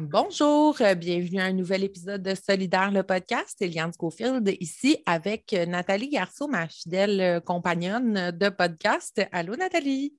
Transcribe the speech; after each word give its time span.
Bonjour, 0.00 0.76
euh, 0.80 0.94
bienvenue 0.94 1.40
à 1.40 1.46
un 1.46 1.52
nouvel 1.52 1.82
épisode 1.82 2.22
de 2.22 2.32
Solidaire 2.36 2.92
le 2.92 3.02
podcast. 3.02 3.60
Eliane 3.60 3.90
Schofield 3.92 4.48
ici 4.60 5.02
avec 5.06 5.52
euh, 5.52 5.66
Nathalie 5.66 6.10
Garceau, 6.10 6.46
ma 6.46 6.68
fidèle 6.68 7.20
euh, 7.20 7.40
compagnonne 7.40 8.30
de 8.30 8.48
podcast. 8.48 9.20
Allô 9.32 9.56
Nathalie. 9.56 10.14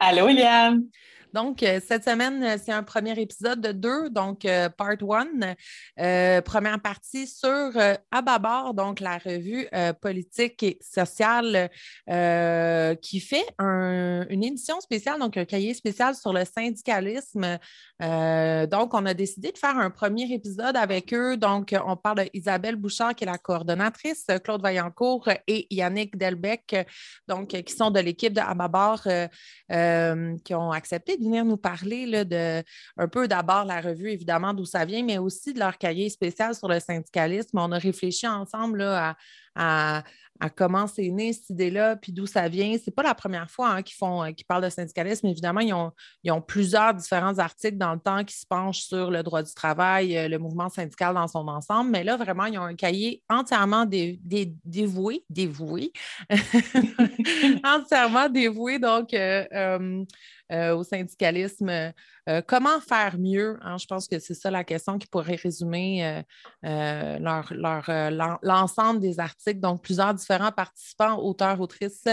Allô 0.00 0.26
Eliane. 0.26 0.82
Donc, 1.32 1.62
euh, 1.62 1.80
cette 1.86 2.04
semaine, 2.04 2.42
euh, 2.42 2.56
c'est 2.62 2.72
un 2.72 2.82
premier 2.82 3.18
épisode 3.20 3.60
de 3.60 3.72
deux, 3.72 4.10
donc 4.10 4.44
euh, 4.44 4.68
part 4.68 4.96
one. 5.00 5.54
première 6.44 6.80
partie 6.80 7.26
sur 7.26 7.70
Ababar, 8.10 8.74
donc 8.74 9.00
la 9.00 9.18
revue 9.18 9.68
politique 10.00 10.62
et 10.62 10.78
sociale 10.80 11.70
qui 13.00 13.20
fait 13.20 13.44
une 13.58 14.44
édition 14.44 14.80
spéciale, 14.80 15.18
donc 15.20 15.36
un 15.36 15.44
cahier 15.44 15.74
spécial 15.74 16.14
sur 16.14 16.32
le 16.32 16.44
syndicalisme. 16.44 17.58
donc, 18.00 18.94
on 18.94 19.06
a 19.06 19.14
décidé 19.14 19.52
de 19.52 19.58
faire 19.58 19.76
un 19.76 19.90
premier 19.90 20.32
épisode 20.32 20.76
avec 20.76 21.12
eux. 21.12 21.36
Donc, 21.36 21.74
on 21.86 21.96
parle 21.96 22.24
d'Isabelle 22.32 22.76
Bouchard, 22.76 23.14
qui 23.14 23.24
est 23.24 23.26
la 23.26 23.38
coordonnatrice, 23.38 24.26
Claude 24.42 24.62
Vaillancourt 24.62 25.28
et 25.46 25.66
Yannick 25.70 26.16
Delbecq, 26.16 26.86
donc, 27.28 27.48
qui 27.48 27.72
sont 27.72 27.90
de 27.90 28.00
l'équipe 28.00 28.32
de 28.32 28.40
Ababar, 28.40 29.02
qui 30.44 30.54
ont 30.54 30.72
accepté 30.72 31.16
venir 31.24 31.44
nous 31.44 31.56
parler 31.56 32.06
là, 32.06 32.24
de 32.24 32.62
un 32.96 33.08
peu 33.08 33.28
d'abord 33.28 33.64
la 33.64 33.80
revue, 33.80 34.10
évidemment, 34.10 34.54
d'où 34.54 34.64
ça 34.64 34.84
vient, 34.84 35.02
mais 35.02 35.18
aussi 35.18 35.52
de 35.52 35.58
leur 35.58 35.78
cahier 35.78 36.08
spécial 36.08 36.54
sur 36.54 36.68
le 36.68 36.80
syndicalisme. 36.80 37.58
On 37.58 37.72
a 37.72 37.78
réfléchi 37.78 38.26
ensemble 38.26 38.78
là, 38.78 39.16
à, 39.54 40.02
comment 40.56 40.86
c'est 40.86 41.10
né 41.10 41.32
cette 41.32 41.50
idée-là, 41.50 41.96
puis 41.96 42.12
d'où 42.12 42.26
ça 42.26 42.48
vient. 42.48 42.72
Ce 42.78 42.84
n'est 42.86 42.94
pas 42.94 43.02
la 43.02 43.14
première 43.14 43.50
fois 43.50 43.70
hein, 43.70 43.82
qu'ils 43.82 43.96
font 43.96 44.24
euh, 44.24 44.30
parlent 44.48 44.64
de 44.64 44.70
syndicalisme. 44.70 45.26
Évidemment, 45.26 45.60
ils 45.60 45.74
ont, 45.74 45.92
ils 46.24 46.32
ont, 46.32 46.40
plusieurs 46.40 46.94
différents 46.94 47.38
articles 47.38 47.76
dans 47.76 47.92
le 47.92 48.00
temps 48.00 48.24
qui 48.24 48.34
se 48.34 48.46
penchent 48.46 48.84
sur 48.84 49.10
le 49.10 49.22
droit 49.22 49.42
du 49.42 49.52
travail, 49.52 50.16
euh, 50.16 50.28
le 50.28 50.38
mouvement 50.38 50.70
syndical 50.70 51.14
dans 51.14 51.28
son 51.28 51.46
ensemble. 51.46 51.90
Mais 51.90 52.04
là, 52.04 52.16
vraiment, 52.16 52.46
ils 52.46 52.58
ont 52.58 52.62
un 52.62 52.74
cahier 52.74 53.22
entièrement 53.28 53.84
dévoué, 53.86 55.24
dévoué, 55.28 55.92
entièrement 57.64 58.28
dévoué. 58.30 58.78
Donc, 58.78 59.12
euh, 59.12 59.44
euh, 59.52 60.04
au 60.50 60.82
syndicalisme. 60.82 61.92
Euh, 62.28 62.42
comment 62.46 62.80
faire 62.80 63.18
mieux? 63.18 63.58
Hein? 63.62 63.76
Je 63.78 63.86
pense 63.86 64.06
que 64.06 64.18
c'est 64.18 64.34
ça 64.34 64.50
la 64.50 64.64
question 64.64 64.98
qui 64.98 65.06
pourrait 65.06 65.36
résumer 65.36 66.22
euh, 66.64 67.18
l'ensemble 68.42 69.00
des 69.00 69.18
articles. 69.18 69.60
Donc, 69.60 69.82
plusieurs 69.82 70.14
différents 70.14 70.52
participants, 70.52 71.18
auteurs, 71.18 71.60
autrices, 71.60 72.04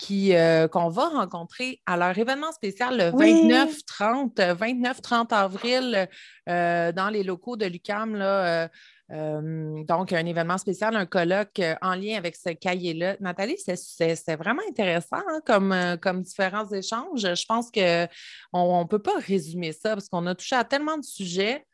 qu'on 0.00 0.88
va 0.88 1.08
rencontrer 1.08 1.80
à 1.86 1.96
leur 1.96 2.16
événement 2.16 2.52
spécial 2.52 2.96
le 2.96 3.04
29-30, 3.10 4.34
29-30 4.34 5.34
avril 5.34 6.08
dans 6.46 7.10
les 7.12 7.22
locaux 7.22 7.56
de 7.56 7.66
l'UCAM. 7.66 8.68
Euh, 9.12 9.84
donc, 9.84 10.12
un 10.12 10.24
événement 10.24 10.56
spécial, 10.56 10.96
un 10.96 11.04
colloque 11.04 11.58
euh, 11.58 11.74
en 11.82 11.94
lien 11.94 12.16
avec 12.16 12.34
ce 12.34 12.50
cahier-là. 12.50 13.16
Nathalie, 13.20 13.58
c'est 13.58 14.36
vraiment 14.36 14.62
intéressant 14.68 15.20
hein, 15.28 15.40
comme, 15.44 15.72
euh, 15.72 15.96
comme 15.96 16.22
différents 16.22 16.68
échanges. 16.70 17.34
Je 17.34 17.46
pense 17.46 17.70
qu'on 17.70 18.80
ne 18.80 18.88
peut 18.88 19.02
pas 19.02 19.18
résumer 19.18 19.72
ça 19.72 19.90
parce 19.90 20.08
qu'on 20.08 20.26
a 20.26 20.34
touché 20.34 20.56
à 20.56 20.64
tellement 20.64 20.96
de 20.96 21.04
sujets. 21.04 21.66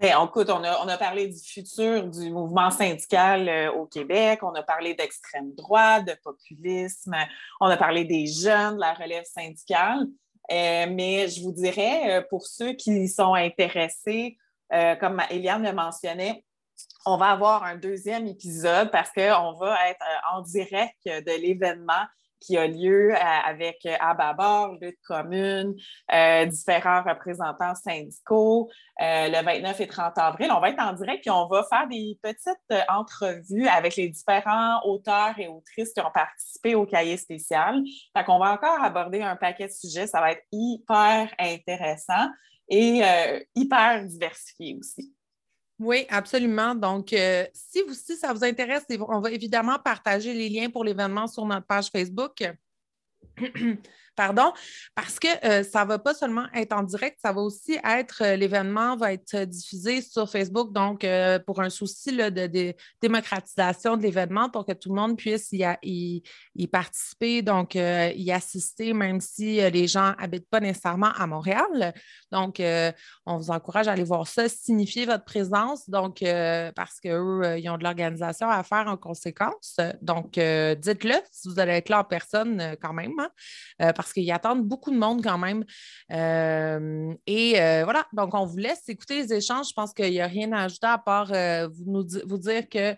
Mais 0.00 0.12
écoute, 0.24 0.50
on 0.50 0.62
a, 0.62 0.84
on 0.84 0.88
a 0.88 0.96
parlé 0.96 1.28
du 1.28 1.40
futur 1.40 2.04
du 2.08 2.30
mouvement 2.30 2.70
syndical 2.70 3.70
au 3.76 3.86
Québec, 3.86 4.40
on 4.42 4.52
a 4.54 4.62
parlé 4.62 4.94
d'extrême 4.94 5.54
droite, 5.54 6.06
de 6.06 6.16
populisme, 6.22 7.14
on 7.60 7.66
a 7.66 7.76
parlé 7.76 8.04
des 8.04 8.26
jeunes, 8.26 8.74
de 8.74 8.80
la 8.80 8.94
relève 8.94 9.24
syndicale. 9.24 10.06
mais 10.50 11.28
je 11.28 11.40
vous 11.42 11.52
dirais, 11.52 12.26
pour 12.28 12.44
ceux 12.44 12.72
qui 12.72 13.06
sont 13.08 13.34
intéressés, 13.34 14.36
comme 14.98 15.22
Eliane 15.30 15.62
le 15.62 15.72
mentionnait, 15.72 16.42
on 17.06 17.16
va 17.16 17.30
avoir 17.30 17.64
un 17.64 17.76
deuxième 17.76 18.26
épisode 18.26 18.90
parce 18.90 19.10
qu'on 19.10 19.52
va 19.54 19.90
être 19.90 20.02
euh, 20.02 20.36
en 20.36 20.42
direct 20.42 20.98
de 21.06 21.40
l'événement 21.40 22.04
qui 22.40 22.58
a 22.58 22.66
lieu 22.66 23.14
euh, 23.14 23.18
avec 23.18 23.78
euh, 23.86 23.94
Ababar, 24.00 24.72
Lutte 24.80 24.98
commune, 25.06 25.74
différents 26.48 27.02
représentants 27.02 27.74
syndicaux 27.74 28.70
le 29.00 29.42
29 29.42 29.80
et 29.80 29.86
30 29.86 30.18
avril. 30.18 30.50
On 30.52 30.60
va 30.60 30.70
être 30.70 30.80
en 30.80 30.92
direct 30.92 31.26
et 31.26 31.30
on 31.30 31.46
va 31.48 31.64
faire 31.64 31.88
des 31.88 32.18
petites 32.22 32.86
entrevues 32.88 33.66
avec 33.66 33.96
les 33.96 34.08
différents 34.08 34.80
auteurs 34.84 35.38
et 35.38 35.48
autrices 35.48 35.92
qui 35.92 36.00
ont 36.00 36.10
participé 36.12 36.74
au 36.74 36.86
cahier 36.86 37.16
spécial. 37.16 37.82
Fait 38.16 38.24
qu'on 38.24 38.38
va 38.38 38.52
encore 38.52 38.82
aborder 38.82 39.22
un 39.22 39.36
paquet 39.36 39.66
de 39.66 39.72
sujets. 39.72 40.06
Ça 40.06 40.20
va 40.20 40.32
être 40.32 40.44
hyper 40.52 41.28
intéressant 41.38 42.28
et 42.68 43.02
hyper 43.54 44.04
diversifié 44.04 44.76
aussi. 44.78 45.14
Oui, 45.84 46.06
absolument. 46.08 46.74
Donc, 46.74 47.12
euh, 47.12 47.44
si, 47.52 47.82
vous, 47.82 47.92
si 47.92 48.16
ça 48.16 48.32
vous 48.32 48.42
intéresse, 48.42 48.84
on 49.06 49.20
va 49.20 49.30
évidemment 49.30 49.78
partager 49.78 50.32
les 50.32 50.48
liens 50.48 50.70
pour 50.70 50.82
l'événement 50.82 51.26
sur 51.26 51.44
notre 51.44 51.66
page 51.66 51.90
Facebook. 51.90 52.42
Pardon, 54.16 54.52
parce 54.94 55.18
que 55.18 55.26
euh, 55.44 55.64
ça 55.64 55.82
ne 55.82 55.88
va 55.88 55.98
pas 55.98 56.14
seulement 56.14 56.46
être 56.54 56.72
en 56.72 56.84
direct, 56.84 57.18
ça 57.20 57.32
va 57.32 57.40
aussi 57.40 57.78
être, 57.84 58.22
euh, 58.22 58.36
l'événement 58.36 58.96
va 58.96 59.12
être 59.12 59.44
diffusé 59.44 60.02
sur 60.02 60.30
Facebook, 60.30 60.72
donc 60.72 61.02
euh, 61.02 61.40
pour 61.40 61.60
un 61.60 61.68
souci 61.68 62.16
de, 62.16 62.74
démocratisation 63.00 63.96
de 63.96 64.02
l'événement, 64.02 64.50
pour 64.50 64.66
que 64.66 64.72
tout 64.72 64.90
le 64.90 64.94
monde 64.94 65.16
puisse 65.16 65.48
y, 65.52 66.22
participer, 66.70 67.42
donc 67.42 67.74
y 67.74 68.30
assister, 68.30 68.92
même 68.92 69.20
si 69.20 69.56
les 69.70 69.86
gens 69.88 70.14
n'habitent 70.20 70.48
pas 70.48 70.60
nécessairement 70.60 71.12
à 71.16 71.26
Montréal. 71.26 71.92
Donc, 72.30 72.62
on 73.26 73.36
vous 73.38 73.50
encourage 73.50 73.88
à 73.88 73.92
aller 73.92 74.04
voir 74.04 74.26
ça, 74.26 74.48
signifier 74.48 75.06
votre 75.06 75.24
présence, 75.24 75.88
donc 75.88 76.22
parce 76.74 77.00
qu'eux, 77.00 77.58
ils 77.58 77.68
ont 77.68 77.78
de 77.78 77.84
l'organisation 77.84 78.48
à 78.48 78.62
faire 78.62 78.86
en 78.86 78.96
conséquence. 78.96 79.76
Donc, 80.02 80.32
dites-le 80.32 81.14
si 81.30 81.48
vous 81.48 81.58
allez 81.58 81.72
être 81.72 81.88
là 81.88 82.00
en 82.00 82.04
personne 82.04 82.76
quand 82.80 82.92
même, 82.92 83.14
hein, 83.18 83.92
qu'ils 84.12 84.30
attendent 84.32 84.64
beaucoup 84.64 84.90
de 84.90 84.98
monde 84.98 85.22
quand 85.22 85.38
même. 85.38 85.64
Euh, 86.12 87.14
et 87.26 87.60
euh, 87.60 87.84
voilà, 87.84 88.06
donc 88.12 88.34
on 88.34 88.44
vous 88.44 88.56
laisse 88.56 88.88
écouter 88.88 89.22
les 89.22 89.34
échanges. 89.34 89.68
Je 89.68 89.74
pense 89.74 89.92
qu'il 89.92 90.10
n'y 90.10 90.20
a 90.20 90.26
rien 90.26 90.52
à 90.52 90.64
ajouter 90.64 90.86
à 90.86 90.98
part 90.98 91.32
euh, 91.32 91.68
vous, 91.68 91.84
nous, 91.86 92.06
vous 92.26 92.38
dire 92.38 92.68
que. 92.68 92.96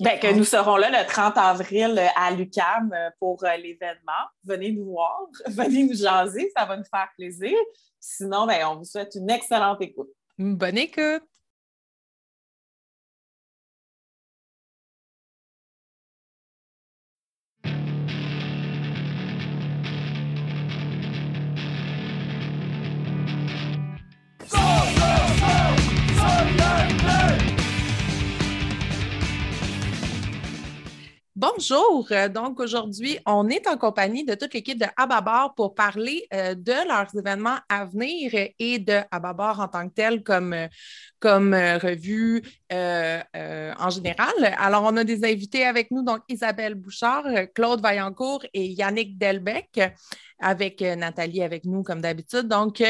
Ben, 0.00 0.18
que 0.18 0.34
nous 0.34 0.42
serons 0.42 0.76
là 0.76 0.90
le 0.90 1.06
30 1.06 1.38
avril 1.38 2.10
à 2.16 2.32
l'UCAM 2.32 2.92
pour 3.20 3.44
l'événement. 3.44 4.12
Venez 4.42 4.72
nous 4.72 4.86
voir, 4.86 5.26
venez 5.46 5.84
nous 5.84 5.94
jaser, 5.94 6.50
ça 6.56 6.64
va 6.64 6.76
nous 6.76 6.84
faire 6.84 7.08
plaisir. 7.16 7.56
Sinon, 8.00 8.46
ben, 8.46 8.66
on 8.66 8.76
vous 8.76 8.84
souhaite 8.84 9.14
une 9.14 9.30
excellente 9.30 9.80
écoute. 9.80 10.10
Bonne 10.38 10.76
écoute. 10.76 11.22
Bonjour. 31.38 32.08
Euh, 32.12 32.30
donc 32.30 32.60
aujourd'hui, 32.60 33.18
on 33.26 33.50
est 33.50 33.68
en 33.68 33.76
compagnie 33.76 34.24
de 34.24 34.34
toute 34.34 34.54
l'équipe 34.54 34.78
de 34.78 34.86
Ababar 34.96 35.54
pour 35.54 35.74
parler 35.74 36.26
euh, 36.32 36.54
de 36.54 36.72
leurs 36.88 37.14
événements 37.14 37.58
à 37.68 37.84
venir 37.84 38.32
et 38.58 38.78
de 38.78 39.00
Ababar 39.10 39.60
en 39.60 39.68
tant 39.68 39.86
que 39.86 39.92
tel 39.92 40.22
comme, 40.24 40.54
euh, 40.54 41.78
revue 41.78 42.42
en 42.70 43.90
général. 43.90 44.54
Alors, 44.56 44.84
on 44.84 44.96
a 44.96 45.04
des 45.04 45.26
invités 45.26 45.66
avec 45.66 45.90
nous, 45.90 46.02
donc 46.02 46.20
Isabelle 46.30 46.74
Bouchard, 46.74 47.26
Claude 47.54 47.82
Vaillancourt 47.82 48.46
et 48.54 48.68
Yannick 48.68 49.18
Delbecq, 49.18 49.78
avec 50.40 50.80
Nathalie 50.80 51.42
avec 51.42 51.66
nous 51.66 51.82
comme 51.82 52.00
d'habitude. 52.00 52.48
Donc, 52.48 52.82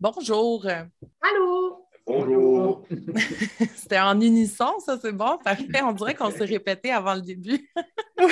bonjour. 0.00 0.66
Allô? 0.66 1.91
Bonjour. 2.06 2.82
C'était 3.76 4.00
en 4.00 4.20
unisson, 4.20 4.78
ça, 4.84 4.98
c'est 5.00 5.12
bon. 5.12 5.38
Parfait. 5.44 5.82
On 5.82 5.92
dirait 5.92 6.14
qu'on 6.14 6.30
s'est 6.30 6.44
répété 6.44 6.90
avant 6.90 7.14
le 7.14 7.22
début. 7.22 7.70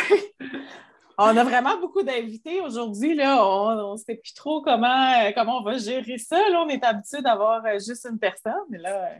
On 1.22 1.36
a 1.36 1.44
vraiment 1.44 1.78
beaucoup 1.78 2.02
d'invités 2.02 2.62
aujourd'hui. 2.62 3.14
Là. 3.14 3.44
On 3.44 3.92
ne 3.92 3.98
sait 3.98 4.14
plus 4.14 4.32
trop 4.32 4.62
comment, 4.62 5.12
comment 5.34 5.58
on 5.58 5.62
va 5.62 5.76
gérer 5.76 6.16
ça. 6.16 6.36
Là, 6.48 6.64
on 6.64 6.68
est 6.70 6.82
habitué 6.82 7.20
d'avoir 7.20 7.62
euh, 7.66 7.74
juste 7.74 8.06
une 8.10 8.18
personne. 8.18 8.52
Là... 8.70 9.16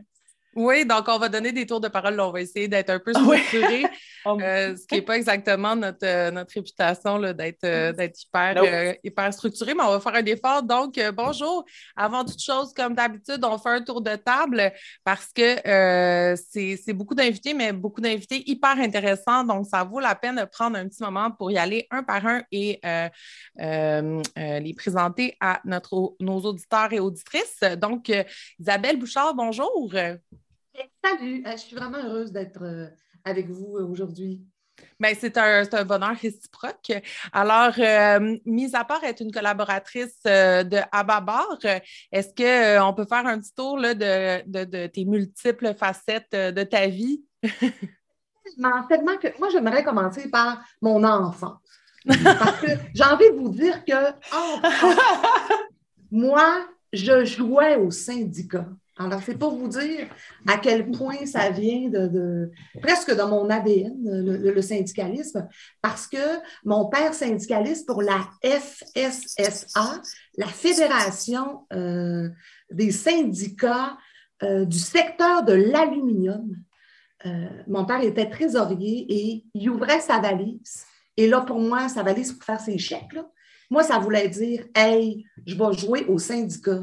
Oui, 0.57 0.87
donc 0.87 1.05
on 1.09 1.19
va 1.19 1.29
donner 1.29 1.53
des 1.53 1.67
tours 1.67 1.81
de 1.81 1.89
parole. 1.89 2.19
on 2.19 2.31
va 2.31 2.41
essayer 2.41 2.69
d'être 2.69 2.89
un 2.89 2.99
peu 2.99 3.13
structuré. 3.15 3.85
Oh, 4.27 4.39
euh, 4.41 4.77
ce 4.77 4.87
qui 4.87 4.97
n'est 4.97 5.03
pas 5.03 5.17
exactement 5.17 5.75
notre, 5.75 6.05
euh, 6.05 6.31
notre 6.31 6.53
réputation 6.53 7.19
d'être 7.33 7.65
euh, 7.65 7.93
hyper, 7.99 8.97
hyper 9.03 9.33
structuré, 9.33 9.73
mais 9.73 9.83
on 9.83 9.91
va 9.91 10.01
faire 10.01 10.15
un 10.15 10.25
effort. 10.27 10.63
Donc, 10.63 11.01
bonjour. 11.15 11.65
Avant 11.97 12.25
toute 12.25 12.41
chose, 12.41 12.75
comme 12.75 12.95
d'habitude, 12.95 13.43
on 13.45 13.57
fait 13.57 13.71
un 13.71 13.81
tour 13.81 14.03
de 14.03 14.17
table 14.17 14.73
parce 15.05 15.33
que 15.33 16.35
c'est 16.37 16.93
beaucoup 16.93 17.15
d'invités, 17.15 17.55
mais 17.55 17.73
beaucoup 17.73 18.01
d'invités 18.01 18.49
hyper 18.49 18.79
intéressants. 18.79 19.45
Donc, 19.45 19.67
ça 19.67 19.85
vaut 19.85 20.01
la 20.01 20.15
peine 20.15 20.37
de 20.37 20.45
prendre 20.45 20.77
un 20.77 20.87
petit 20.87 21.03
moment 21.03 21.31
pour 21.31 21.51
y 21.51 21.57
aller 21.57 21.87
un 21.91 22.03
par 22.03 22.27
un 22.27 22.43
et 22.53 22.81
les 23.57 24.75
présenter 24.77 25.37
à 25.41 25.61
notre, 25.65 26.15
nos 26.21 26.41
auditeurs 26.41 26.93
et 26.93 27.01
auditrices. 27.01 27.61
Donc, 27.79 28.13
Isabelle 28.59 28.99
Bouchard, 28.99 29.35
bonjour. 29.35 29.91
Salut, 31.03 31.43
je 31.45 31.57
suis 31.57 31.77
vraiment 31.77 31.99
heureuse 31.99 32.33
d'être 32.33 32.63
avec 33.25 33.49
vous 33.49 33.77
euh, 33.77 33.87
aujourd'hui? 33.87 34.43
Bien, 34.99 35.13
c'est 35.19 35.37
un, 35.37 35.65
un, 35.71 35.85
bonheur 35.85 36.17
réciproque. 36.17 36.93
Alors, 37.33 37.75
euh, 37.79 38.37
mise 38.47 38.75
à 38.75 38.85
part 38.85 39.05
être 39.05 39.21
une 39.21 39.33
collaboratrice 39.33 40.19
euh, 40.27 40.63
de 40.63 40.79
Ababar, 40.91 41.59
est-ce 42.13 42.29
qu'on 42.35 42.95
peut 42.95 43.05
faire 43.05 43.27
un 43.27 43.39
petit 43.39 43.55
tour 43.55 43.79
là, 43.79 43.95
de, 43.95 44.87
tes 44.87 45.05
multiples 45.05 45.75
facettes 45.75 46.33
de 46.33 46.63
ta 46.63 46.87
vie? 46.87 47.23
tellement 48.89 49.17
que 49.19 49.39
moi, 49.39 49.49
j'aimerais 49.51 49.85
commencer 49.85 50.31
par 50.31 50.63
mon 50.81 51.05
enfance. 51.05 51.59
Parce 52.07 52.61
que 52.61 52.71
j'ai 52.95 53.05
envie 53.05 53.31
de 53.31 53.37
vous 53.37 53.51
dire 53.51 53.85
que 53.85 54.13
moi, 56.11 56.67
je 56.93 57.25
jouais 57.25 57.77
au 57.77 57.91
syndicat. 57.91 58.67
Alors, 59.01 59.23
c'est 59.25 59.39
pour 59.39 59.57
vous 59.57 59.69
dire 59.69 60.09
à 60.47 60.59
quel 60.59 60.91
point 60.91 61.25
ça 61.25 61.49
vient 61.49 61.89
de, 61.89 62.51
presque 62.83 63.11
dans 63.17 63.29
mon 63.29 63.49
ADN, 63.49 63.95
le, 64.05 64.61
syndicalisme, 64.61 65.49
parce 65.81 66.07
que 66.07 66.19
mon 66.67 66.87
père 66.91 67.15
syndicaliste 67.15 67.87
pour 67.87 68.03
la 68.03 68.29
FSSA, 68.45 70.03
la 70.37 70.47
Fédération 70.47 71.67
euh, 71.73 72.29
des 72.71 72.91
syndicats 72.91 73.97
euh, 74.43 74.67
du 74.67 74.79
secteur 74.79 75.45
de 75.45 75.55
l'aluminium, 75.55 76.55
euh, 77.25 77.49
mon 77.69 77.87
père 77.87 78.03
était 78.03 78.29
trésorier 78.29 79.07
et 79.09 79.47
il 79.55 79.71
ouvrait 79.71 80.01
sa 80.01 80.21
valise. 80.21 80.85
Et 81.17 81.27
là, 81.27 81.41
pour 81.41 81.59
moi, 81.59 81.89
sa 81.89 82.03
valise 82.03 82.33
pour 82.33 82.45
faire 82.45 82.61
ses 82.61 82.77
chèques, 82.77 83.17
moi, 83.71 83.83
ça 83.83 83.99
voulait 83.99 84.29
dire 84.29 84.67
Hey, 84.75 85.25
je 85.47 85.55
vais 85.55 85.73
jouer 85.79 86.05
au 86.05 86.19
syndicat. 86.19 86.83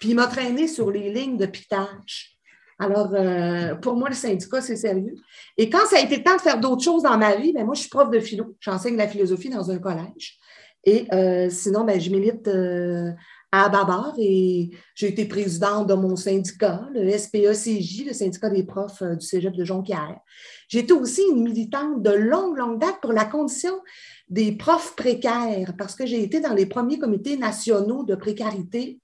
Puis 0.00 0.10
il 0.10 0.14
m'a 0.14 0.26
traîné 0.26 0.68
sur 0.68 0.90
les 0.90 1.12
lignes 1.12 1.36
de 1.36 1.46
pitage. 1.46 2.34
Alors, 2.78 3.14
euh, 3.14 3.74
pour 3.76 3.94
moi, 3.94 4.08
le 4.08 4.14
syndicat, 4.14 4.60
c'est 4.60 4.76
sérieux. 4.76 5.14
Et 5.56 5.70
quand 5.70 5.86
ça 5.86 5.96
a 5.96 6.00
été 6.00 6.16
le 6.16 6.22
temps 6.22 6.36
de 6.36 6.40
faire 6.40 6.58
d'autres 6.58 6.82
choses 6.82 7.04
dans 7.04 7.16
ma 7.16 7.36
vie, 7.36 7.52
ben 7.52 7.64
moi, 7.64 7.74
je 7.74 7.80
suis 7.80 7.88
prof 7.88 8.10
de 8.10 8.18
philo. 8.18 8.56
J'enseigne 8.60 8.96
la 8.96 9.08
philosophie 9.08 9.48
dans 9.48 9.70
un 9.70 9.78
collège. 9.78 10.38
Et 10.84 11.06
euh, 11.12 11.48
sinon, 11.50 11.84
ben, 11.84 12.00
je 12.00 12.10
milite 12.10 12.48
euh, 12.48 13.10
à 13.52 13.68
Babar 13.68 14.12
et 14.18 14.70
j'ai 14.96 15.08
été 15.08 15.24
présidente 15.26 15.86
de 15.86 15.94
mon 15.94 16.16
syndicat, 16.16 16.88
le 16.92 17.16
SPECJ, 17.16 18.06
le 18.06 18.12
syndicat 18.12 18.50
des 18.50 18.64
profs 18.64 19.02
du 19.02 19.24
cégep 19.24 19.54
de 19.54 19.64
Jonquière. 19.64 20.18
J'étais 20.68 20.92
aussi 20.92 21.22
une 21.30 21.44
militante 21.44 22.02
de 22.02 22.10
longue, 22.10 22.58
longue 22.58 22.80
date 22.80 23.00
pour 23.00 23.12
la 23.12 23.24
condition 23.24 23.72
des 24.28 24.52
profs 24.52 24.96
précaires 24.96 25.72
parce 25.78 25.94
que 25.94 26.04
j'ai 26.04 26.22
été 26.22 26.40
dans 26.40 26.52
les 26.52 26.66
premiers 26.66 26.98
comités 26.98 27.36
nationaux 27.36 28.02
de 28.02 28.16
précarité 28.16 29.00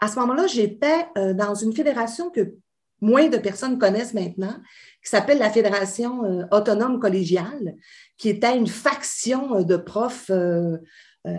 à 0.00 0.08
ce 0.08 0.18
moment-là, 0.18 0.46
j'étais 0.46 1.06
euh, 1.18 1.34
dans 1.34 1.54
une 1.54 1.74
fédération 1.74 2.30
que 2.30 2.54
moins 3.02 3.28
de 3.28 3.36
personnes 3.36 3.78
connaissent 3.78 4.14
maintenant, 4.14 4.54
qui 5.02 5.10
s'appelle 5.10 5.38
la 5.38 5.50
Fédération 5.50 6.24
euh, 6.24 6.44
autonome 6.50 6.98
collégiale, 6.98 7.76
qui 8.16 8.30
était 8.30 8.56
une 8.56 8.66
faction 8.66 9.56
euh, 9.56 9.62
de 9.62 9.76
profs 9.76 10.30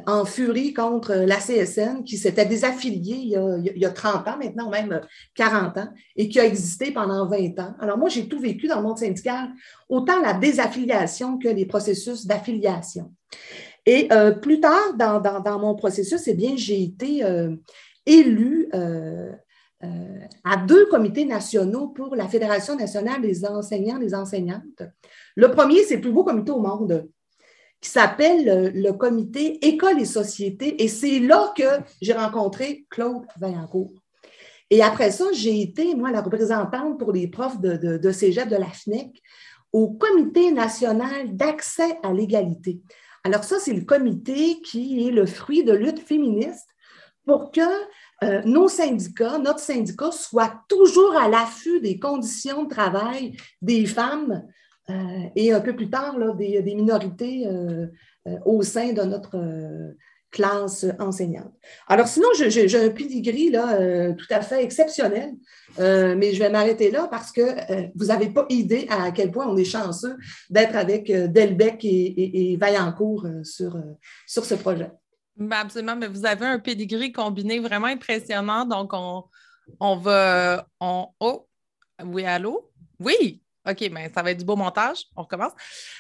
en 0.06 0.26
furie 0.26 0.76
contre 0.76 1.12
la 1.12 1.38
CSN, 1.38 2.04
qui 2.04 2.16
s'était 2.16 2.46
désaffiliée 2.46 3.16
il 3.16 3.30
y, 3.30 3.36
a, 3.36 3.58
il 3.58 3.82
y, 3.82 3.86
a, 3.86 3.90
30 3.90 4.28
ans, 4.28 4.38
maintenant 4.38 4.70
même 4.70 5.02
40 5.34 5.78
ans, 5.80 5.88
et 6.16 6.30
qui 6.30 6.40
a 6.40 6.46
existé 6.46 6.92
pendant 6.92 7.28
20 7.28 7.60
ans. 7.60 7.74
Alors 7.80 7.98
moi, 7.98 8.08
j'ai 8.08 8.28
tout 8.28 8.40
vécu 8.40 8.68
dans 8.68 8.76
le 8.76 8.84
monde 8.84 9.00
syndical, 9.00 9.50
autant 9.90 10.22
la 10.22 10.34
désaffiliation 10.34 11.40
que 11.40 11.48
les 11.48 11.66
processus 11.66 12.28
d'affiliation. 12.28 13.12
Et 13.88 14.08
plus 14.44 14.60
tard, 14.60 14.94
dans, 14.94 15.60
mon 15.60 15.74
processus, 15.74 16.28
eh 16.28 16.36
bien, 16.36 16.54
j'ai 16.56 16.84
été 16.84 17.24
élu 18.06 18.70
euh, 18.74 19.32
euh, 19.84 20.20
à 20.44 20.58
deux 20.58 20.86
comités 20.88 21.26
nationaux 21.26 21.88
pour 21.88 22.16
la 22.16 22.28
Fédération 22.28 22.76
nationale 22.76 23.22
des 23.22 23.46
enseignants 23.46 23.98
et 23.98 24.06
des 24.06 24.16
enseignantes. 24.16 24.84
Le 25.36 25.52
premier, 25.52 25.84
c'est 25.84 25.96
le 25.96 26.02
plus 26.02 26.12
beau 26.12 26.24
comité 26.24 26.52
au 26.52 26.60
monde, 26.60 27.10
qui 27.80 27.90
s'appelle 27.90 28.72
le, 28.76 28.92
comité 28.92 29.66
École 29.66 30.00
et 30.00 30.06
Société. 30.06 30.84
Et 30.84 30.88
c'est 30.88 31.20
là 31.20 31.52
que 31.58 31.84
j'ai 32.00 32.14
rencontré 32.14 32.86
Claude 32.90 33.26
Vaillancourt. 33.40 33.94
Et 34.70 34.84
après 34.84 35.12
ça, 35.12 35.26
j'ai 35.34 35.62
été, 35.62 35.96
moi, 35.96 36.12
la 36.12 36.22
représentante 36.22 37.00
pour 37.00 37.12
les 37.12 37.28
profs 37.28 37.60
de, 37.60 37.76
de, 37.76 37.98
de 37.98 38.12
cégep 38.12 38.48
de 38.48 38.56
la 38.56 38.68
FNEC 38.68 39.10
au 39.74 39.90
Comité 39.90 40.52
national 40.52 41.36
d'accès 41.36 41.98
à 42.04 42.14
l'égalité. 42.14 42.82
Alors 43.24 43.44
ça, 43.44 43.58
c'est 43.60 43.74
le 43.74 43.82
comité 43.82 44.62
qui 44.62 45.08
est 45.08 45.12
le 45.12 45.26
fruit 45.26 45.64
de 45.64 45.74
lutte 45.74 46.00
féministe 46.00 46.71
pour 47.32 47.50
que 47.50 47.62
euh, 48.24 48.42
nos 48.44 48.68
syndicats, 48.68 49.38
notre 49.38 49.60
syndicat, 49.60 50.12
soit 50.12 50.52
toujours 50.68 51.16
à 51.16 51.30
l'affût 51.30 51.80
des 51.80 51.98
conditions 51.98 52.64
de 52.66 52.70
travail 52.70 53.38
des 53.62 53.86
femmes 53.86 54.44
euh, 54.90 54.94
et 55.38 55.54
un 55.54 55.62
peu 55.62 55.74
plus 55.74 55.90
tard 55.90 56.18
des, 56.36 56.62
minorités 56.76 57.48
euh, 57.48 57.88
au 58.46 58.64
sein 58.64 58.92
de 58.92 59.02
notre 59.04 59.40
classe 60.30 60.86
enseignante. 61.00 61.54
Alors 61.88 62.08
sinon, 62.08 62.28
j'ai 62.34 62.86
un 62.86 62.90
pedigree 62.90 63.50
là, 63.50 64.14
tout 64.14 64.28
à 64.30 64.42
fait 64.42 64.64
exceptionnel, 64.64 65.34
mais 65.78 66.34
je 66.34 66.40
vais 66.40 66.50
m'arrêter 66.50 66.92
là 66.92 67.08
parce 67.10 67.32
que 67.32 67.42
vous 67.96 68.06
n'avez 68.06 68.30
pas 68.30 68.46
idée 68.50 68.88
à 68.90 69.12
quel 69.12 69.32
point 69.32 69.48
on 69.48 69.58
est 69.58 69.66
chanceux 69.66 70.16
d'être 70.50 70.76
avec 70.76 71.12
Delbecq 71.12 71.84
et, 71.84 72.52
et, 72.52 72.58
Vaillancourt 72.58 73.28
sur, 73.44 73.76
sur 74.26 74.46
ce 74.46 74.56
projet. 74.56 74.92
Ben, 75.38 75.58
absolument, 75.58 75.96
mais 75.96 76.08
vous 76.08 76.26
avez 76.26 76.46
un 76.46 76.60
pedigree 76.60 77.12
combiné 77.12 77.60
vraiment 77.60 77.88
impressionnant. 77.88 78.66
Donc, 78.66 78.92
on, 78.94 79.24
on 79.80 79.96
va. 79.96 80.68
On, 80.80 81.08
oh, 81.20 81.48
oui, 82.04 82.26
allô? 82.26 82.72
Oui, 83.00 83.42
OK, 83.70 83.80
mais 83.82 83.90
ben, 83.90 84.12
ça 84.14 84.24
va 84.24 84.32
être 84.32 84.40
du 84.40 84.46
beau 84.46 84.56
montage. 84.56 85.04
On 85.16 85.22
recommence. 85.22 85.52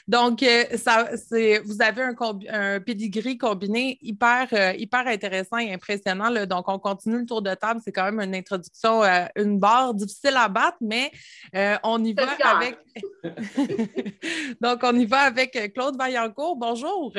Donc, 0.07 0.41
euh, 0.41 0.65
ça, 0.77 1.09
vous 1.63 1.81
avez 1.81 2.01
un, 2.01 2.15
un 2.49 2.79
pedigree 2.79 3.37
combiné 3.37 3.99
hyper, 4.01 4.47
euh, 4.53 4.73
hyper 4.73 5.05
intéressant 5.05 5.57
et 5.59 5.71
impressionnant. 5.71 6.31
Donc, 6.47 6.67
on 6.67 6.79
continue 6.79 7.19
le 7.19 7.25
tour 7.25 7.43
de 7.43 7.53
table. 7.53 7.79
C'est 7.83 7.91
quand 7.91 8.05
même 8.05 8.19
une 8.19 8.33
introduction, 8.33 9.03
euh, 9.03 9.25
une 9.35 9.59
barre 9.59 9.93
difficile 9.93 10.37
à 10.37 10.47
battre, 10.47 10.77
mais 10.81 11.11
on 11.83 12.03
y 12.03 12.13
va 12.13 12.31
avec. 12.45 12.79
Donc, 14.61 14.79
on 14.81 14.95
y 14.95 15.05
va 15.05 15.19
avec 15.19 15.73
Claude 15.73 15.97
Vaillancourt. 15.97 16.55
Bonjour. 16.55 17.13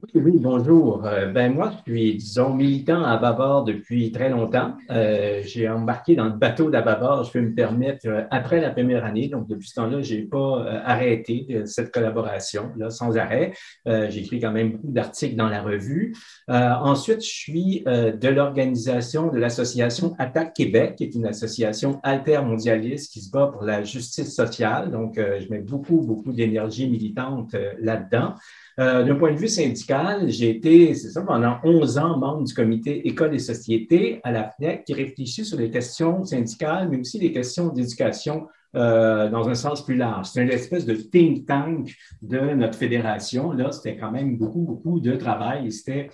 Oui, 0.00 0.32
bonjour. 0.40 1.04
Euh, 1.04 1.26
ben 1.26 1.52
moi, 1.52 1.70
je 1.70 1.92
suis, 1.92 2.16
disons, 2.16 2.54
militant 2.54 3.04
à 3.04 3.18
Bavard 3.18 3.64
depuis 3.64 4.10
très 4.10 4.30
longtemps. 4.30 4.74
Euh, 4.90 5.42
j'ai 5.44 5.68
embarqué 5.68 6.16
dans 6.16 6.24
le 6.24 6.32
bateau 6.32 6.70
d'Ababard, 6.70 7.24
je 7.24 7.32
peux 7.32 7.40
me 7.42 7.54
permettre, 7.54 8.08
euh, 8.08 8.22
après 8.30 8.60
la 8.60 8.70
première 8.70 9.04
année. 9.04 9.28
Donc, 9.28 9.46
depuis 9.48 9.68
ce 9.68 9.74
temps-là, 9.74 10.00
je 10.00 10.14
n'ai 10.14 10.22
pas 10.22 10.64
arrêté 10.84 11.62
cette 11.66 11.92
collaboration, 11.92 12.72
là, 12.76 12.88
sans 12.88 13.16
arrêt. 13.18 13.52
J'écris 13.86 14.40
quand 14.40 14.50
même 14.50 14.72
beaucoup 14.72 14.92
d'articles 14.92 15.36
dans 15.36 15.48
la 15.48 15.62
revue. 15.62 16.14
ensuite, 16.48 17.22
je 17.22 17.30
suis 17.30 17.84
de 17.84 18.28
l'organisation 18.28 19.28
de 19.30 19.38
l'association 19.38 20.14
Attaque 20.18 20.54
Québec, 20.54 20.96
qui 20.96 21.04
est 21.04 21.14
une 21.14 21.26
association 21.26 22.00
altermondialiste 22.02 23.12
qui 23.12 23.20
se 23.20 23.30
bat 23.30 23.48
pour 23.48 23.62
la 23.62 23.82
justice 23.82 24.34
sociale. 24.34 24.90
Donc, 24.90 25.16
je 25.16 25.48
mets 25.50 25.60
beaucoup, 25.60 26.00
beaucoup 26.00 26.32
d'énergie 26.32 26.88
militante 26.88 27.54
là-dedans. 27.78 28.34
Euh, 28.78 29.04
d'un 29.04 29.16
point 29.16 29.32
de 29.32 29.36
vue 29.36 29.48
syndical, 29.48 30.30
j'ai 30.30 30.50
été, 30.50 30.94
c'est 30.94 31.10
ça, 31.10 31.22
pendant 31.22 31.58
11 31.62 31.98
ans 31.98 32.16
membre 32.16 32.44
du 32.44 32.54
comité 32.54 33.06
École 33.06 33.34
et 33.34 33.38
Société 33.38 34.20
à 34.24 34.32
la 34.32 34.50
FNEC 34.50 34.84
qui 34.84 34.94
réfléchit 34.94 35.44
sur 35.44 35.58
les 35.58 35.70
questions 35.70 36.24
syndicales, 36.24 36.88
mais 36.88 36.98
aussi 36.98 37.18
les 37.18 37.32
questions 37.32 37.68
d'éducation 37.68 38.48
euh, 38.74 39.28
dans 39.28 39.48
un 39.50 39.54
sens 39.54 39.84
plus 39.84 39.96
large. 39.96 40.28
C'est 40.28 40.42
une 40.42 40.50
espèce 40.50 40.86
de 40.86 40.94
think 40.94 41.46
tank 41.46 41.94
de 42.22 42.38
notre 42.54 42.78
fédération. 42.78 43.52
Là, 43.52 43.70
c'était 43.72 43.98
quand 43.98 44.10
même 44.10 44.38
beaucoup, 44.38 44.62
beaucoup 44.62 45.00
de 45.00 45.14
travail 45.16 45.70
c'était 45.70 46.08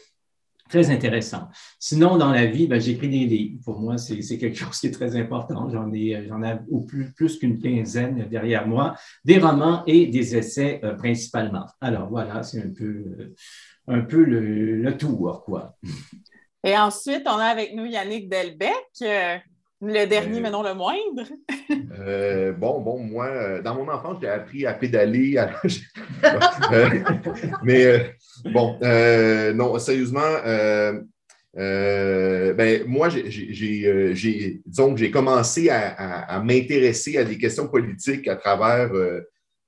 très 0.68 0.90
intéressant. 0.90 1.48
Sinon, 1.78 2.16
dans 2.16 2.30
la 2.30 2.46
vie, 2.46 2.66
ben, 2.66 2.80
j'écris 2.80 3.08
des 3.08 3.26
livres. 3.26 3.60
Pour 3.64 3.80
moi, 3.80 3.98
c'est 3.98 4.38
quelque 4.38 4.56
chose 4.56 4.78
qui 4.78 4.88
est 4.88 4.92
très 4.92 5.16
important. 5.16 5.68
J'en 5.70 5.92
ai, 5.92 6.26
j'en 6.28 6.42
ai 6.42 6.56
au 6.70 6.80
plus, 6.80 7.12
plus 7.12 7.38
qu'une 7.38 7.58
quinzaine 7.58 8.28
derrière 8.28 8.66
moi, 8.66 8.94
des 9.24 9.38
romans 9.38 9.82
et 9.86 10.06
des 10.06 10.36
essais 10.36 10.80
euh, 10.84 10.94
principalement. 10.94 11.66
Alors 11.80 12.08
voilà, 12.08 12.42
c'est 12.42 12.62
un 12.62 12.72
peu, 12.72 12.84
euh, 12.84 13.34
un 13.86 14.00
peu 14.00 14.22
le, 14.22 14.76
le, 14.82 14.96
tour, 14.96 15.44
quoi. 15.44 15.76
Et 16.64 16.76
ensuite, 16.76 17.22
on 17.26 17.38
a 17.38 17.46
avec 17.46 17.74
nous 17.74 17.86
Yannick 17.86 18.28
Delbecq. 18.28 19.42
Le 19.80 20.06
dernier, 20.06 20.40
mais 20.40 20.50
non 20.50 20.62
le 20.62 20.74
moindre. 20.74 21.22
bon, 22.58 22.80
bon, 22.80 22.98
moi, 22.98 23.60
dans 23.60 23.74
mon 23.74 23.88
enfance, 23.88 24.18
j'ai 24.20 24.28
appris 24.28 24.66
à 24.66 24.74
pédaler. 24.74 25.40
mais 27.62 28.16
bon, 28.44 28.76
non, 29.54 29.78
sérieusement, 29.78 30.36
ben, 31.54 32.84
moi, 32.86 33.08
j'ai, 33.08 34.60
disons 34.66 34.94
que 34.94 35.00
j'ai 35.00 35.10
commencé 35.12 35.70
à 35.70 36.42
m'intéresser 36.44 37.18
à 37.18 37.24
des 37.24 37.38
questions 37.38 37.68
politiques 37.68 38.26
à 38.26 38.34
travers 38.36 38.90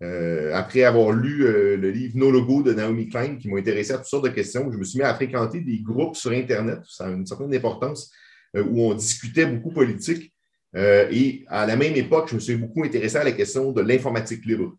euh, 0.03 0.55
après 0.55 0.85
avoir 0.85 1.13
lu 1.13 1.45
euh, 1.45 1.77
le 1.77 1.91
livre 1.91 2.17
No 2.17 2.31
Logo 2.31 2.63
de 2.63 2.73
Naomi 2.73 3.09
Klein, 3.09 3.37
qui 3.37 3.51
m'a 3.51 3.59
intéressé 3.59 3.93
à 3.93 3.99
toutes 3.99 4.07
sortes 4.07 4.25
de 4.25 4.31
questions, 4.31 4.71
je 4.73 4.79
me 4.79 4.85
suis 4.85 4.99
mis 4.99 5.05
à 5.05 5.15
fréquenter 5.15 5.61
des 5.61 5.81
groupes 5.81 6.17
sur 6.17 6.31
Internet, 6.31 6.79
ça 6.87 7.07
a 7.07 7.11
une 7.11 7.27
certaine 7.27 7.55
importance, 7.55 8.11
euh, 8.11 8.15
où 8.55 8.83
on 8.83 8.95
discutait 8.95 9.47
beaucoup 9.47 9.73
politique. 9.73 10.33
et 10.75 11.45
à 11.49 11.67
la 11.67 11.77
même 11.77 11.97
époque, 11.97 12.29
je 12.29 12.35
me 12.35 12.41
suis 12.41 12.57
beaucoup 12.57 12.85
intéressé 12.85 13.17
à 13.17 13.25
la 13.25 13.33
question 13.33 13.73
de 13.73 13.81
l'informatique 13.81 14.45
libre. 14.45 14.77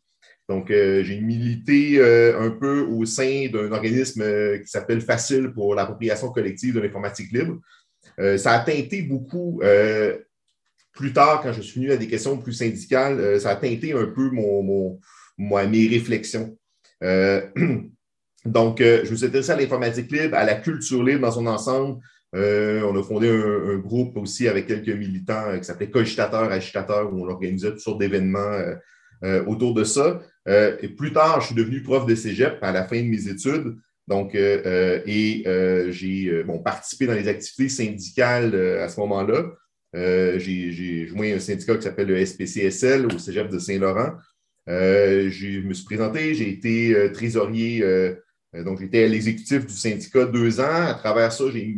Donc, 0.50 0.68
j'ai 0.70 1.22
milité 1.22 2.01
un 2.01 2.51
peu 2.51 2.82
au 2.82 3.06
sein 3.06 3.48
d'un 3.51 3.72
organisme 3.72 4.24
qui 4.60 4.68
s'appelle 4.68 5.01
Facile 5.01 5.51
pour 5.54 5.75
l'appropriation 5.75 6.32
collective 6.32 6.75
de 6.75 6.80
l'informatique 6.82 7.32
libre. 7.32 7.60
ça 8.38 8.51
a 8.54 8.60
teinté 8.60 9.01
beaucoup 9.04 9.62
plus 10.94 11.13
tard, 11.13 11.42
quand 11.42 11.54
je 11.54 11.62
suis 11.62 11.80
venu 11.80 11.92
à 11.92 11.98
des 11.98 12.08
questions 12.08 12.38
plus 12.38 12.54
syndicales, 12.54 13.20
euh, 13.20 13.40
ça 13.40 13.51
a 13.51 13.56
teinté 13.56 13.94
un 13.94 14.06
peu 14.06 14.30
mon, 14.30 15.00
mes 15.38 15.88
réflexions. 15.88 16.58
Euh, 17.04 17.42
donc, 18.46 18.82
euh, 18.82 19.01
je 19.06 19.12
me 19.12 19.16
suis 19.16 19.25
intéressé 19.25 19.51
à 19.51 19.56
l'informatique 19.56 20.12
libre, 20.12 20.38
à 20.38 20.44
la 20.44 20.56
culture 20.56 21.04
libre 21.04 21.22
dans 21.22 21.32
son 21.32 21.48
ensemble. 21.48 22.01
On 22.34 22.98
a 22.98 23.04
fondé 23.04 23.30
un, 23.30 23.78
groupe 23.78 24.18
aussi 24.18 24.48
avec 24.48 24.68
quelques 24.68 24.90
militants 24.90 25.58
qui 25.58 25.64
s'appelait 25.64 25.90
Cogitateur, 25.90 26.52
Agitateur, 26.52 27.14
où 27.14 27.26
on 27.26 27.30
organisait 27.30 27.72
toutes 27.72 27.80
sortes 27.80 28.00
d'événements 28.00 28.58
autour 29.48 29.74
de 29.74 29.84
ça. 29.84 30.22
et 30.48 30.88
plus 30.88 31.14
tard, 31.14 31.42
je 31.42 31.48
suis 31.48 31.56
devenu 31.56 31.84
prof 31.84 32.06
de 32.06 32.16
cégep 32.16 32.58
à 32.62 32.72
la 32.72 32.86
fin 32.86 33.02
de 33.02 33.08
mes 33.08 33.28
études. 33.28 33.76
Donc, 34.08 34.34
et 34.34 35.44
j'ai 35.90 36.44
participé 36.64 37.08
dans 37.08 37.14
les 37.14 37.28
activités 37.28 37.70
syndicales 37.70 38.56
à 38.56 38.88
ce 38.88 39.00
moment-là. 39.02 39.44
Euh, 39.96 40.40
j'ai 40.40 41.08
joint 41.08 41.34
un 41.34 41.40
syndicat 41.40 41.76
qui 41.76 41.84
s'appelle 41.84 42.08
le 42.08 42.26
SPCSL 42.26 43.06
au 43.08 43.18
Cégep 43.18 43.50
de 43.50 43.60
Saint-Laurent. 43.60 44.14
Euh, 44.70 45.30
je 45.30 45.60
me 45.60 45.74
suis 45.74 45.86
présenté, 45.86 46.34
j'ai 46.34 46.50
été 46.50 46.96
euh, 46.96 47.12
trésorier, 47.12 47.84
donc 48.54 48.80
j'étais 48.80 49.04
à 49.04 49.08
l'exécutif 49.08 49.66
du 49.66 49.74
syndicat 49.74 50.26
deux 50.26 50.60
ans. 50.60 50.88
À 50.88 50.94
travers 50.94 51.32
ça, 51.32 51.46
j'ai 51.52 51.78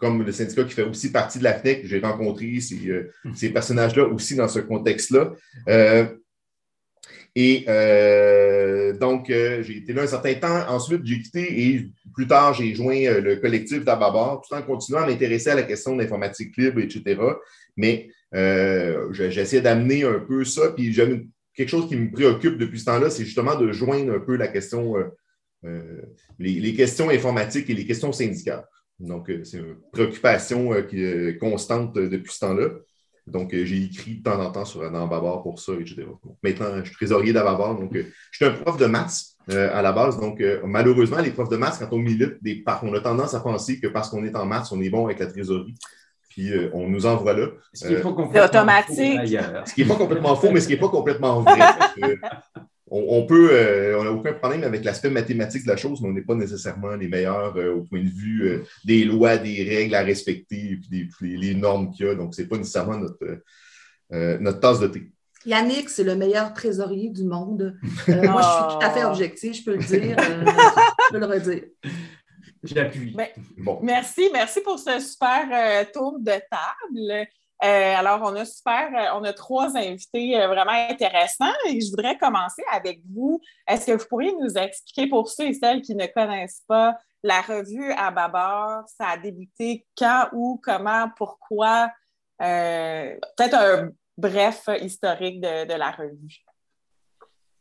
comme 0.00 0.22
le 0.22 0.32
syndicat 0.32 0.64
qui 0.64 0.74
fait 0.74 0.82
aussi 0.82 1.12
partie 1.12 1.38
de 1.38 1.44
la 1.44 1.54
FNEC, 1.54 1.82
j'ai 1.84 2.00
rencontré 2.00 2.58
ces, 2.60 3.50
personnages-là 3.50 4.06
aussi 4.06 4.34
dans 4.34 4.48
ce 4.48 4.60
contexte-là. 4.60 5.32
et 7.36 7.64
donc, 8.98 9.26
j'ai 9.28 9.76
été 9.76 9.92
là 9.92 10.02
un 10.02 10.06
certain 10.06 10.34
temps. 10.34 10.68
Ensuite, 10.68 11.02
j'ai 11.04 11.20
quitté 11.20 11.66
et 11.66 11.90
plus 12.12 12.26
tard, 12.26 12.54
j'ai 12.54 12.74
joint 12.74 13.02
euh, 13.06 13.20
le 13.20 13.36
collectif 13.36 13.84
d'Ababar 13.84 14.40
tout 14.42 14.54
en 14.54 14.62
continuant 14.62 15.00
à 15.00 15.06
m'intéresser 15.06 15.50
à 15.50 15.54
la 15.54 15.62
question 15.62 15.96
de 15.96 16.02
l'informatique 16.02 16.56
libre, 16.56 16.80
etc. 16.80 17.20
Mais 17.76 18.08
euh, 18.34 19.12
j'essaie 19.12 19.60
d'amener 19.60 20.04
un 20.04 20.18
peu 20.18 20.44
ça. 20.44 20.70
Puis 20.70 20.94
quelque 21.54 21.68
chose 21.68 21.88
qui 21.88 21.96
me 21.96 22.10
préoccupe 22.10 22.58
depuis 22.58 22.80
ce 22.80 22.86
temps-là, 22.86 23.10
c'est 23.10 23.24
justement 23.24 23.56
de 23.56 23.72
joindre 23.72 24.12
un 24.12 24.20
peu 24.20 24.36
la 24.36 24.48
question, 24.48 24.94
euh, 25.64 26.02
les, 26.38 26.74
questions 26.74 27.10
informatiques 27.10 27.70
et 27.70 27.74
les 27.74 27.86
questions 27.86 28.12
syndicales. 28.12 28.64
Donc, 29.00 29.32
c'est 29.44 29.58
une 29.58 29.76
préoccupation 29.92 30.70
qui 30.88 31.38
constante 31.38 31.94
depuis 31.94 32.32
ce 32.32 32.40
temps-là. 32.40 32.68
Donc, 33.26 33.50
j'ai 33.52 33.84
écrit 33.84 34.16
de 34.16 34.22
temps 34.22 34.40
en 34.40 34.50
temps 34.50 34.64
sur 34.64 34.80
Babar 34.80 35.42
pour 35.42 35.58
ça, 35.58 35.72
etc. 35.74 36.04
maintenant, 36.42 36.78
je 36.78 36.84
suis 36.84 36.94
trésorier 36.94 37.32
d'Ababar. 37.32 37.78
Donc, 37.78 37.92
je 37.94 38.04
suis 38.32 38.44
un 38.44 38.50
prof 38.50 38.76
de 38.76 38.86
maths 38.86 39.30
euh, 39.52 39.70
à 39.72 39.82
la 39.82 39.92
base. 39.92 40.18
Donc, 40.20 40.40
euh, 40.40 40.60
malheureusement, 40.64 41.18
les 41.18 41.30
profs 41.30 41.48
de 41.48 41.56
maths, 41.56 41.78
quand 41.78 41.92
on 41.92 41.98
milite, 41.98 42.42
des, 42.42 42.62
on 42.82 42.94
a 42.94 43.00
tendance 43.00 43.34
à 43.34 43.40
penser 43.40 43.80
que 43.80 43.88
parce 43.88 44.08
qu'on 44.08 44.24
est 44.24 44.36
en 44.36 44.46
maths, 44.46 44.68
on 44.70 44.80
est 44.80 44.90
bon 44.90 45.06
avec 45.06 45.18
la 45.18 45.26
trésorerie. 45.26 45.74
Puis 46.28 46.52
euh, 46.52 46.70
on 46.72 46.88
nous 46.88 47.06
envoie 47.06 47.32
là. 47.32 47.48
C'est 47.72 48.04
automatique. 48.04 49.20
ce 49.26 49.74
qui 49.74 49.82
n'est 49.82 49.88
pas 49.88 49.96
complètement 49.96 50.36
faux, 50.36 50.50
mais 50.52 50.60
ce 50.60 50.68
qui 50.68 50.74
n'est 50.74 50.78
pas 50.78 50.88
complètement 50.88 51.40
vrai. 51.40 51.58
on, 52.90 53.24
peut, 53.24 53.96
on 53.98 54.04
n'a 54.04 54.12
aucun 54.12 54.32
problème 54.32 54.64
avec 54.64 54.84
l'aspect 54.84 55.10
mathématique 55.10 55.64
de 55.64 55.70
la 55.70 55.76
chose, 55.76 56.00
mais 56.02 56.08
on 56.08 56.12
n'est 56.12 56.22
pas 56.22 56.34
nécessairement 56.34 56.96
les 56.96 57.08
meilleurs 57.08 57.56
au 57.56 57.82
point 57.82 58.02
de 58.02 58.08
vue 58.08 58.62
des 58.84 59.04
lois, 59.04 59.36
des 59.38 59.62
règles 59.62 59.94
à 59.94 60.02
respecter, 60.02 60.78
et 60.92 61.04
puis 61.04 61.36
les, 61.36 61.54
normes 61.54 61.90
qu'il 61.90 62.06
y 62.06 62.08
a. 62.08 62.14
Donc, 62.14 62.34
ce 62.34 62.42
n'est 62.42 62.48
pas 62.48 62.58
nécessairement 62.58 62.98
notre, 62.98 63.42
notre 64.10 64.60
tasse 64.60 64.80
de 64.80 64.88
thé. 64.88 65.12
Yannick, 65.46 65.88
c'est 65.88 66.04
le 66.04 66.16
meilleur 66.16 66.52
trésorier 66.52 67.08
du 67.08 67.24
monde. 67.24 67.74
Euh, 68.08 68.22
moi, 68.28 68.42
je 68.42 68.46
suis 68.46 68.78
tout 68.78 68.84
à 68.84 68.90
fait 68.90 69.04
objectif, 69.04 69.56
je 69.56 69.64
peux 69.64 69.76
le 69.76 69.84
dire. 69.84 70.16
Euh, 70.18 70.44
je 70.44 71.12
peux 71.12 71.18
le 71.18 71.26
redire. 71.26 71.62
J'appuie. 72.62 73.14
Ben, 73.14 73.28
bon. 73.56 73.80
Merci, 73.82 74.28
merci 74.32 74.60
pour 74.60 74.78
ce 74.78 75.00
super 75.00 75.48
euh, 75.50 75.84
tour 75.92 76.18
de 76.18 76.32
table. 76.32 77.26
Alors, 77.60 78.20
on 78.22 78.34
a 78.36 78.44
super, 78.44 78.90
on 79.14 79.24
a 79.24 79.32
trois 79.32 79.76
invités 79.76 80.34
vraiment 80.46 80.88
intéressants 80.90 81.52
et 81.68 81.80
je 81.80 81.90
voudrais 81.90 82.16
commencer 82.16 82.62
avec 82.72 83.00
vous. 83.12 83.40
Est-ce 83.66 83.86
que 83.86 83.92
vous 83.92 84.06
pourriez 84.08 84.34
nous 84.40 84.56
expliquer 84.56 85.08
pour 85.08 85.28
ceux 85.28 85.48
et 85.48 85.54
celles 85.54 85.82
qui 85.82 85.94
ne 85.94 86.06
connaissent 86.06 86.62
pas 86.66 86.96
la 87.22 87.40
revue 87.42 87.92
à 87.92 88.10
Babar, 88.10 88.88
ça 88.88 89.08
a 89.08 89.16
débuté 89.18 89.86
quand, 89.96 90.28
où, 90.32 90.60
comment, 90.62 91.10
pourquoi? 91.16 91.90
Peut-être 92.38 93.54
un 93.54 93.90
bref 94.16 94.68
historique 94.80 95.40
de, 95.40 95.74
la 95.74 95.90
revue? 95.90 96.44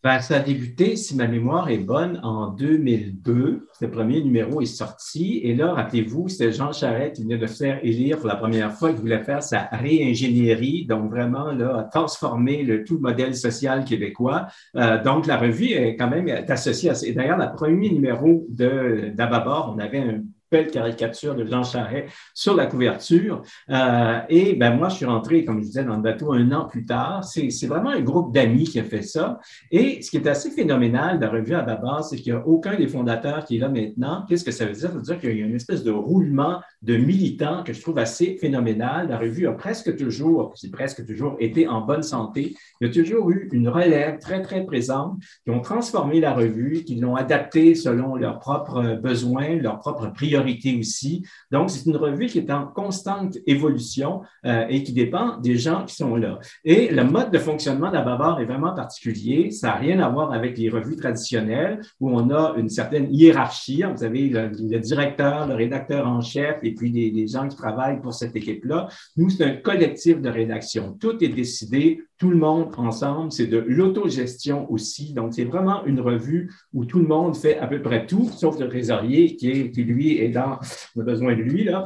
Ben, 0.01 0.21
ça 0.21 0.37
a 0.37 0.39
débuté, 0.39 0.95
si 0.95 1.13
ma 1.17 1.27
mémoire 1.27 1.69
est 1.69 1.77
bonne, 1.77 2.21
en 2.23 2.51
2002. 2.51 3.67
Le 3.81 3.91
premier 3.91 4.23
numéro 4.23 4.61
est 4.61 4.65
sorti. 4.65 5.41
Et 5.43 5.53
là, 5.53 5.73
rappelez-vous, 5.73 6.29
c'était 6.29 6.53
Jean 6.53 6.71
Charest 6.71 7.17
qui 7.17 7.23
venait 7.23 7.37
de 7.37 7.47
faire 7.47 7.83
élire 7.83 8.17
pour 8.17 8.27
la 8.27 8.37
première 8.37 8.71
fois, 8.71 8.93
qui 8.93 9.01
voulait 9.01 9.23
faire 9.23 9.43
sa 9.43 9.63
réingénierie, 9.73 10.85
donc 10.85 11.09
vraiment 11.09 11.51
là, 11.51 11.89
transformer 11.91 12.63
le, 12.63 12.85
tout 12.85 12.93
le 12.93 13.01
modèle 13.01 13.35
social 13.35 13.83
québécois. 13.83 14.47
Euh, 14.77 15.03
donc, 15.03 15.27
la 15.27 15.37
revue 15.37 15.71
est 15.71 15.97
quand 15.97 16.09
même 16.09 16.29
associée 16.47 16.91
à 16.91 16.95
ça. 16.95 17.05
Et 17.05 17.11
d'ailleurs, 17.11 17.37
le 17.37 17.53
premier 17.53 17.89
numéro 17.89 18.45
d'Ababord, 18.47 19.75
on 19.75 19.79
avait 19.79 19.99
un 19.99 20.21
belle 20.51 20.71
caricature 20.71 21.35
de 21.35 21.45
Jean 21.45 21.63
Charest 21.63 22.07
sur 22.33 22.55
la 22.55 22.65
couverture. 22.65 23.41
Euh, 23.69 24.19
et 24.29 24.55
ben 24.55 24.75
moi, 24.75 24.89
je 24.89 24.95
suis 24.95 25.05
rentré, 25.05 25.45
comme 25.45 25.59
je 25.59 25.65
disais, 25.65 25.83
dans 25.83 25.95
le 25.95 26.01
bateau 26.01 26.33
un 26.33 26.51
an 26.51 26.65
plus 26.65 26.85
tard. 26.85 27.23
C'est 27.23 27.67
vraiment 27.67 27.89
un 27.89 28.01
groupe 28.01 28.33
d'amis 28.33 28.65
qui 28.65 28.79
a 28.79 28.83
fait 28.83 29.01
ça. 29.01 29.39
Et 29.71 30.01
ce 30.01 30.09
qui 30.09 30.17
est 30.17 30.27
assez 30.27 30.51
phénoménal 30.51 31.19
de 31.19 31.25
la 31.25 31.31
revue 31.31 31.53
à 31.53 31.61
Babar, 31.61 32.03
c'est 32.03 32.17
qu'il 32.17 32.33
n'y 32.33 32.39
a 32.39 32.47
aucun 32.47 32.75
des 32.75 32.87
fondateurs 32.87 33.45
qui 33.45 33.57
est 33.57 33.59
là 33.59 33.69
maintenant. 33.69 34.25
Qu'est-ce 34.27 34.43
que 34.43 34.51
ça 34.51 34.65
veut 34.65 34.73
dire? 34.73 34.89
Ça 34.89 34.95
veut 34.95 35.01
dire 35.01 35.19
qu'il 35.19 35.37
y 35.37 35.43
a 35.43 35.45
une 35.45 35.55
espèce 35.55 35.83
de 35.83 35.91
roulement 35.91 36.61
de 36.81 36.97
militants 36.97 37.63
que 37.63 37.73
je 37.73 37.81
trouve 37.81 37.99
assez 37.99 38.37
phénoménal. 38.39 39.09
La 39.09 39.17
revue 39.17 39.47
a 39.47 39.51
presque 39.51 39.95
toujours, 39.95 40.53
c'est 40.55 40.71
presque 40.71 41.05
toujours 41.05 41.35
été 41.39 41.67
en 41.67 41.81
bonne 41.81 42.03
santé. 42.03 42.55
Il 42.81 42.87
y 42.87 42.89
a 42.89 42.93
toujours 42.93 43.29
eu 43.29 43.49
une 43.51 43.69
relève 43.69 44.19
très, 44.19 44.41
très 44.41 44.65
présente 44.65 45.19
qui 45.43 45.51
ont 45.51 45.61
transformé 45.61 46.19
la 46.19 46.33
revue, 46.33 46.83
qui 46.83 46.95
l'ont 46.95 47.15
adaptée 47.15 47.75
selon 47.75 48.15
leurs 48.15 48.39
propres 48.39 48.95
besoins, 48.95 49.55
leurs 49.55 49.79
propres 49.79 50.07
priorités 50.07 50.38
aussi. 50.79 51.25
Donc, 51.51 51.69
c'est 51.69 51.85
une 51.85 51.97
revue 51.97 52.27
qui 52.27 52.39
est 52.39 52.51
en 52.51 52.67
constante 52.67 53.37
évolution 53.47 54.21
euh, 54.45 54.65
et 54.69 54.83
qui 54.83 54.93
dépend 54.93 55.37
des 55.37 55.57
gens 55.57 55.85
qui 55.85 55.95
sont 55.95 56.15
là. 56.15 56.39
Et 56.63 56.89
le 56.89 57.03
mode 57.03 57.31
de 57.31 57.39
fonctionnement 57.39 57.91
d'Ababar 57.91 58.39
est 58.39 58.45
vraiment 58.45 58.73
particulier. 58.73 59.51
Ça 59.51 59.67
n'a 59.67 59.75
rien 59.75 59.99
à 59.99 60.09
voir 60.09 60.33
avec 60.33 60.57
les 60.57 60.69
revues 60.69 60.95
traditionnelles 60.95 61.81
où 61.99 62.09
on 62.11 62.29
a 62.29 62.55
une 62.57 62.69
certaine 62.69 63.07
hiérarchie. 63.11 63.83
Vous 63.95 64.03
avez 64.03 64.29
le, 64.29 64.49
le 64.49 64.79
directeur, 64.79 65.47
le 65.47 65.55
rédacteur 65.55 66.07
en 66.07 66.21
chef, 66.21 66.57
et 66.63 66.73
puis 66.73 66.91
des, 66.91 67.27
gens 67.27 67.47
qui 67.47 67.55
travaillent 67.55 68.01
pour 68.01 68.13
cette 68.13 68.35
équipe-là. 68.35 68.87
Nous, 69.17 69.29
c'est 69.29 69.43
un 69.43 69.55
collectif 69.55 70.21
de 70.21 70.29
rédaction. 70.29 70.93
Tout 70.99 71.23
est 71.23 71.29
décidé, 71.29 72.01
tout 72.17 72.29
le 72.29 72.37
monde 72.37 72.71
ensemble. 72.77 73.31
C'est 73.31 73.47
de 73.47 73.57
l'autogestion 73.57 74.71
aussi. 74.71 75.13
Donc, 75.13 75.33
c'est 75.33 75.43
vraiment 75.43 75.85
une 75.85 75.99
revue 75.99 76.51
où 76.73 76.85
tout 76.85 76.99
le 76.99 77.07
monde 77.07 77.35
fait 77.35 77.57
à 77.57 77.67
peu 77.67 77.81
près 77.81 78.05
tout, 78.05 78.29
sauf 78.35 78.59
le 78.59 78.67
trésorier 78.67 79.35
qui, 79.35 79.51
est, 79.51 79.71
qui 79.71 79.83
lui, 79.83 80.17
est 80.17 80.28
dans, 80.29 80.59
on 80.95 81.01
a 81.01 81.03
besoin 81.03 81.35
de 81.35 81.41
lui, 81.41 81.63
là. 81.63 81.85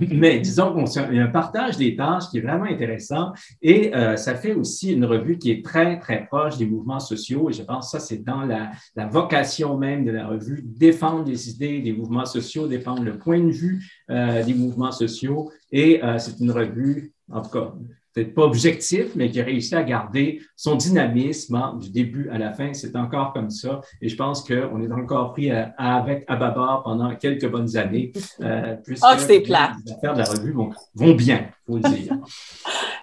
Mais 0.00 0.40
disons 0.40 0.84
qu'il 0.84 1.14
y 1.14 1.18
a 1.18 1.24
un 1.24 1.28
partage 1.28 1.76
des 1.76 1.96
tâches 1.96 2.28
qui 2.30 2.38
est 2.38 2.40
vraiment 2.40 2.64
intéressant 2.64 3.32
et 3.62 3.94
euh, 3.94 4.16
ça 4.16 4.34
fait 4.34 4.54
aussi 4.54 4.92
une 4.92 5.04
revue 5.04 5.38
qui 5.38 5.50
est 5.50 5.64
très, 5.64 5.98
très 5.98 6.26
proche 6.26 6.56
des 6.56 6.66
mouvements 6.66 7.00
sociaux. 7.00 7.50
Et 7.50 7.52
je 7.52 7.62
pense 7.62 7.86
que 7.86 7.98
ça, 7.98 8.00
c'est 8.00 8.22
dans 8.22 8.42
la, 8.42 8.70
vocation 9.06 9.76
même 9.78 10.04
de 10.04 10.10
la 10.10 10.26
revue, 10.26 10.62
défendre 10.64 11.28
les 11.28 11.50
idées 11.50 11.80
des 11.80 11.92
mouvements 11.92 12.26
sociaux, 12.26 12.66
défendre 12.66 13.04
le 13.04 13.18
point 13.18 13.40
de 13.40 13.50
vue 13.50 13.84
euh, 14.10 14.42
des 14.42 14.54
mouvements 14.54 14.92
sociaux. 14.92 15.50
Et 15.70 16.02
euh, 16.02 16.18
c'est 16.18 16.38
une 16.40 16.50
revue, 16.50 17.12
en 17.30 17.42
tout 17.42 17.50
cas, 17.50 17.72
peut-être 18.16 18.34
pas 18.34 18.42
objectif, 18.42 19.14
mais 19.14 19.30
qui 19.30 19.40
a 19.40 19.44
réussi 19.44 19.74
à 19.74 19.82
garder 19.82 20.40
son 20.56 20.74
dynamisme 20.74 21.54
hein, 21.54 21.78
du 21.78 21.90
début 21.90 22.30
à 22.30 22.38
la 22.38 22.52
fin. 22.52 22.72
C'est 22.72 22.96
encore 22.96 23.34
comme 23.34 23.50
ça. 23.50 23.82
Et 24.00 24.08
je 24.08 24.16
pense 24.16 24.42
qu'on 24.42 24.82
est 24.82 24.92
encore 24.92 25.32
pris 25.32 25.50
avec 25.50 26.24
Ababar 26.26 26.82
pendant 26.82 27.14
quelques 27.14 27.48
bonnes 27.48 27.76
années. 27.76 28.12
Euh, 28.40 28.76
ah, 29.02 29.18
c'est 29.18 29.40
plat. 29.40 29.72
Les 29.84 29.92
affaires 29.92 30.14
de 30.14 30.18
la 30.20 30.24
revue 30.24 30.52
vont, 30.52 30.70
vont 30.94 31.14
bien, 31.14 31.50
il 31.68 31.72
faut 31.72 31.76
le 31.76 31.94
dire. 31.94 32.12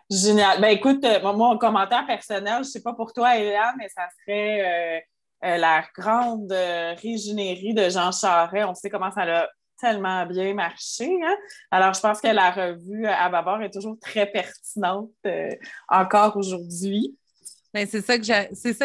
Génial. 0.09 0.61
Ben, 0.61 0.69
écoute, 0.69 1.03
euh, 1.05 1.33
mon 1.33 1.57
commentaire 1.57 2.05
personnel, 2.05 2.55
je 2.55 2.59
ne 2.59 2.63
sais 2.63 2.81
pas 2.81 2.93
pour 2.93 3.13
toi, 3.13 3.37
Elia, 3.37 3.73
mais 3.77 3.89
ça 3.89 4.07
serait 4.19 4.61
euh, 4.61 4.99
euh, 5.45 5.57
la 5.57 5.83
grande 5.97 6.51
régénérie 7.01 7.73
de 7.73 7.89
Jean 7.89 8.11
Charest. 8.11 8.67
On 8.67 8.75
sait 8.75 8.89
comment 8.89 9.11
ça 9.11 9.21
a 9.21 9.47
tellement 9.83 10.25
bien 10.25 10.53
marché. 10.53 11.05
Hein? 11.05 11.35
Alors, 11.71 11.93
je 11.93 11.99
pense 11.99 12.21
que 12.21 12.27
la 12.27 12.51
revue 12.51 13.05
à 13.05 13.29
Babar 13.29 13.61
est 13.61 13.71
toujours 13.71 13.97
très 13.99 14.25
pertinente 14.25 15.11
encore 15.89 16.37
aujourd'hui. 16.37 17.15
Ben, 17.73 17.87
c'est 17.87 18.01
ça 18.01 18.17
que 18.17 18.23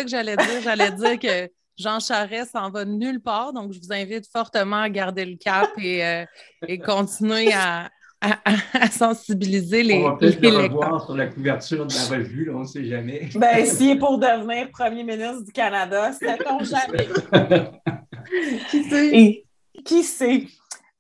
j'allais 0.09 0.37
dire. 0.37 0.62
J'allais 0.62 0.90
dire 0.93 1.19
que 1.19 1.50
Jean 1.76 2.00
Charest 2.00 2.52
s'en 2.52 2.71
va 2.71 2.85
nulle 2.85 3.21
part. 3.21 3.52
Donc, 3.52 3.73
je 3.73 3.78
vous 3.81 3.93
invite 3.93 4.26
fortement 4.31 4.83
à 4.83 4.88
garder 4.88 5.25
le 5.25 5.37
cap 5.37 5.71
et, 5.78 6.25
et 6.67 6.78
continuer 6.78 7.52
à, 7.52 7.90
à, 8.21 8.90
sensibiliser 8.90 9.83
les. 9.83 9.99
On 9.99 10.11
va 10.11 10.17
peut-être 10.17 10.40
le 10.40 10.57
revoir 10.57 11.05
sur 11.05 11.17
la 11.17 11.26
couverture 11.26 11.87
de 11.87 11.95
la 11.95 12.17
revue, 12.17 12.50
on 12.50 12.61
ne 12.61 12.64
sait 12.64 12.85
jamais. 12.85 13.28
Ben, 13.35 13.64
s'il 13.64 13.90
est 13.90 13.99
pour 13.99 14.19
devenir 14.19 14.71
premier 14.71 15.05
ministre 15.05 15.45
du 15.45 15.52
Canada, 15.52 16.12
sait-on 16.12 16.59
jamais. 16.64 17.09
qui 18.71 18.85
sait? 18.85 19.45
qui 19.85 20.02
sait? 20.02 20.47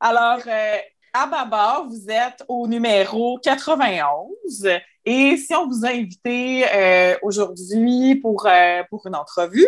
Alors, 0.00 0.38
euh, 0.46 0.76
à 1.12 1.26
Babar, 1.26 1.88
vous 1.88 2.08
êtes 2.08 2.44
au 2.46 2.68
numéro 2.68 3.36
91. 3.38 4.68
Et 5.04 5.36
si 5.36 5.52
on 5.56 5.66
vous 5.66 5.84
a 5.84 5.88
invité 5.88 6.64
euh, 6.72 7.16
aujourd'hui 7.22 8.14
pour, 8.14 8.46
euh, 8.46 8.84
pour 8.90 9.08
une 9.08 9.16
entrevue, 9.16 9.66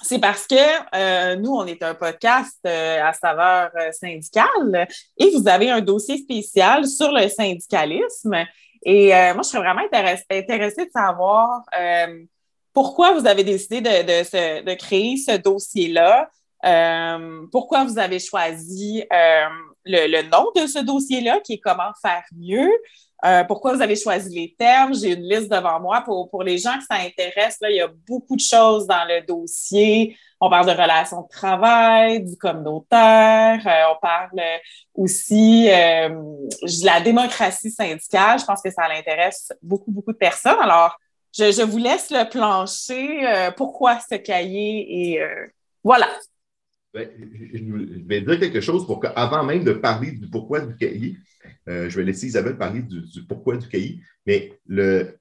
c'est 0.00 0.20
parce 0.20 0.46
que 0.46 1.34
nous, 1.40 1.50
on 1.50 1.66
est 1.66 1.82
un 1.82 1.94
podcast 1.94 2.64
à 2.64 3.12
saveur 3.12 3.72
syndicale 3.90 4.86
et 5.16 5.30
vous 5.30 5.48
avez 5.48 5.70
un 5.70 5.80
dossier 5.80 6.18
spécial 6.18 6.86
sur 6.86 7.10
le 7.10 7.28
syndicalisme. 7.28 8.36
Et 8.84 9.08
moi, 9.08 9.42
je 9.42 9.48
serais 9.48 9.64
vraiment 9.64 9.82
intéressée 9.90 10.84
de 10.84 10.90
savoir 10.92 11.64
pourquoi 12.72 13.12
vous 13.14 13.26
avez 13.26 13.42
décidé 13.42 13.80
de, 13.80 14.62
de 14.62 14.74
créer 14.74 15.16
ce 15.16 15.36
dossier-là, 15.36 16.30
pourquoi 17.50 17.84
vous 17.84 17.98
avez 17.98 18.18
choisi 18.18 19.04
le, 19.10 20.06
le, 20.06 20.22
nom 20.28 20.50
de 20.54 20.66
ce 20.66 20.80
dossier-là, 20.80 21.40
qui 21.40 21.54
est 21.54 21.58
Comment 21.58 21.92
faire 22.02 22.24
mieux? 22.36 22.70
Euh, 23.24 23.42
pourquoi 23.44 23.74
vous 23.74 23.82
avez 23.82 23.96
choisi 23.96 24.32
les 24.32 24.54
termes? 24.56 24.94
J'ai 24.94 25.14
une 25.14 25.28
liste 25.28 25.50
devant 25.50 25.80
moi. 25.80 26.02
Pour, 26.02 26.30
pour 26.30 26.44
les 26.44 26.58
gens 26.58 26.78
que 26.78 26.84
ça 26.88 27.00
intéresse, 27.00 27.56
là, 27.60 27.70
il 27.70 27.76
y 27.76 27.80
a 27.80 27.88
beaucoup 28.06 28.36
de 28.36 28.40
choses 28.40 28.86
dans 28.86 29.04
le 29.08 29.26
dossier. 29.26 30.16
On 30.40 30.48
parle 30.48 30.66
de 30.66 30.80
relations 30.80 31.22
de 31.22 31.28
travail, 31.28 32.22
du 32.22 32.36
communautaire. 32.36 33.60
Euh, 33.66 33.92
on 33.92 34.00
parle 34.00 34.40
aussi 34.94 35.68
euh, 35.68 36.10
de 36.10 36.86
la 36.86 37.00
démocratie 37.00 37.72
syndicale. 37.72 38.38
Je 38.38 38.44
pense 38.44 38.62
que 38.62 38.70
ça 38.70 38.86
l'intéresse 38.86 39.52
beaucoup, 39.62 39.90
beaucoup 39.90 40.12
de 40.12 40.18
personnes. 40.18 40.60
Alors, 40.60 40.96
je, 41.36 41.50
je 41.50 41.62
vous 41.62 41.78
laisse 41.78 42.10
le 42.10 42.28
plancher. 42.28 43.52
pourquoi 43.56 43.98
ce 43.98 44.14
cahier? 44.14 45.14
Et 45.14 45.20
voilà. 45.82 46.08
Ben, 46.94 47.06
je 47.52 48.06
vais 48.06 48.22
dire 48.22 48.40
quelque 48.40 48.60
chose 48.62 48.86
pour 48.86 49.00
qu'avant 49.00 49.44
même 49.44 49.62
de 49.62 49.72
parler 49.72 50.12
du 50.12 50.26
pourquoi 50.28 50.60
du 50.60 50.74
cahier, 50.74 51.18
euh, 51.68 51.88
je 51.90 51.96
vais 51.96 52.04
laisser 52.04 52.28
Isabelle 52.28 52.56
parler 52.56 52.80
du, 52.80 53.02
pourquoi 53.28 53.58
du 53.58 53.68
cahier, 53.68 54.00
mais 54.26 54.52
le, 54.66 55.18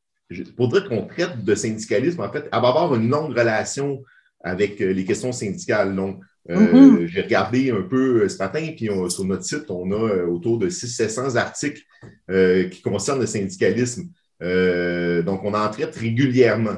pour 0.56 0.70
dire 0.70 0.88
qu'on 0.88 1.06
traite 1.06 1.44
de 1.44 1.56
syndicalisme, 1.56 2.22
en 2.22 2.32
fait, 2.32 2.48
elle 2.52 2.62
va 2.62 2.70
avoir 2.70 2.96
une 2.96 3.10
longue 3.10 3.38
relation 3.38 4.02
avec 4.42 4.82
euh, 4.82 4.94
les 4.94 5.04
questions 5.04 5.34
syndicales. 5.34 5.94
Donc, 5.94 6.22
euh, 6.50 6.56
mm-hmm. 6.56 7.06
j'ai 7.08 7.22
regardé 7.22 7.72
un 7.72 7.82
peu 7.82 8.30
ce 8.30 8.38
matin, 8.38 8.66
puis 8.76 8.90
sur 9.10 9.26
notre 9.26 9.44
site, 9.44 9.70
on 9.70 9.92
a 9.92 10.24
autour 10.24 10.60
de 10.60 10.70
600-700 10.70 11.36
articles 11.36 11.82
qui 12.72 12.82
concernent 12.82 13.20
le 13.20 13.26
syndicalisme. 13.26 14.04
donc, 14.40 15.44
on 15.44 15.54
en 15.54 15.70
traite 15.70 15.96
régulièrement. 15.98 16.78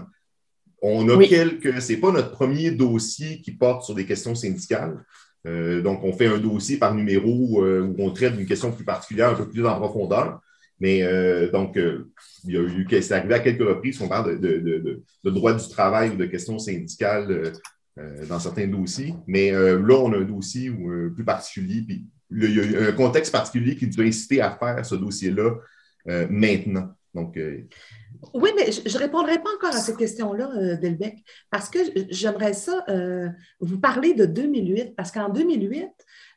On 0.82 1.10
a 1.10 1.28
quelques, 1.28 1.82
ce 1.82 1.94
n'est 1.94 2.00
pas 2.00 2.12
notre 2.12 2.32
premier 2.32 2.72
dossier 2.72 3.42
qui 3.42 3.52
porte 3.52 3.84
sur 3.84 3.96
des 3.96 4.06
questions 4.06 4.36
syndicales. 4.36 5.04
Euh, 5.48 5.82
donc, 5.82 6.04
on 6.04 6.14
fait 6.14 6.28
un 6.28 6.38
dossier 6.38 6.78
par 6.78 6.94
numéro 6.94 7.64
euh, 7.64 7.82
où 7.82 7.96
on 8.00 8.12
traite 8.12 8.36
d'une 8.36 8.46
question 8.46 8.72
plus 8.72 8.86
particulière, 8.86 9.30
un 9.30 9.36
peu 9.36 9.50
plus 9.50 9.66
en 9.66 9.78
profondeur. 9.78 10.42
Mais 10.80 11.04
euh, 11.04 11.52
donc, 11.52 11.76
il 11.76 12.54
y 12.54 12.58
a 12.58 12.62
eu, 12.62 12.88
c'est 13.02 13.14
arrivé 13.14 13.34
à 13.34 13.40
quelques 13.40 13.68
reprises 13.68 13.98
qu'on 13.98 14.08
parle 14.08 14.40
de, 14.40 15.04
droit 15.26 15.54
du 15.54 15.68
travail 15.68 16.12
ou 16.12 16.16
de 16.16 16.26
questions 16.26 16.58
syndicales 16.58 17.52
dans 18.30 18.40
certains 18.40 18.68
dossiers. 18.68 19.14
Mais 19.28 19.52
là, 19.52 19.96
on 19.96 20.14
a 20.14 20.18
un 20.18 20.24
dossier 20.24 20.72
plus 21.14 21.26
particulier, 21.26 21.82
puis 21.82 22.06
il 22.32 22.56
y 22.56 22.78
a 22.78 22.88
un 22.88 22.92
contexte 22.94 23.34
particulier 23.34 23.76
qui 23.76 23.88
nous 23.88 24.00
a 24.00 24.06
incité 24.06 24.40
à 24.40 24.52
faire 24.52 24.86
ce 24.86 24.96
dossier-là 24.96 25.56
maintenant. 26.30 26.94
Donc, 27.14 27.38
oui, 28.34 28.52
mais 28.56 28.72
je 28.72 28.94
ne 28.94 29.00
répondrai 29.00 29.40
pas 29.40 29.50
encore 29.56 29.76
à 29.76 29.80
cette 29.80 29.98
question-là, 29.98 30.52
euh, 30.56 30.78
Delbecq, 30.78 31.24
parce 31.50 31.70
que 31.70 31.80
j'aimerais 32.10 32.54
ça 32.54 32.84
euh, 32.90 33.30
vous 33.60 33.80
parler 33.80 34.14
de 34.14 34.26
2008, 34.26 34.96
parce 34.96 35.12
qu'en 35.12 35.30
2008, 35.30 35.88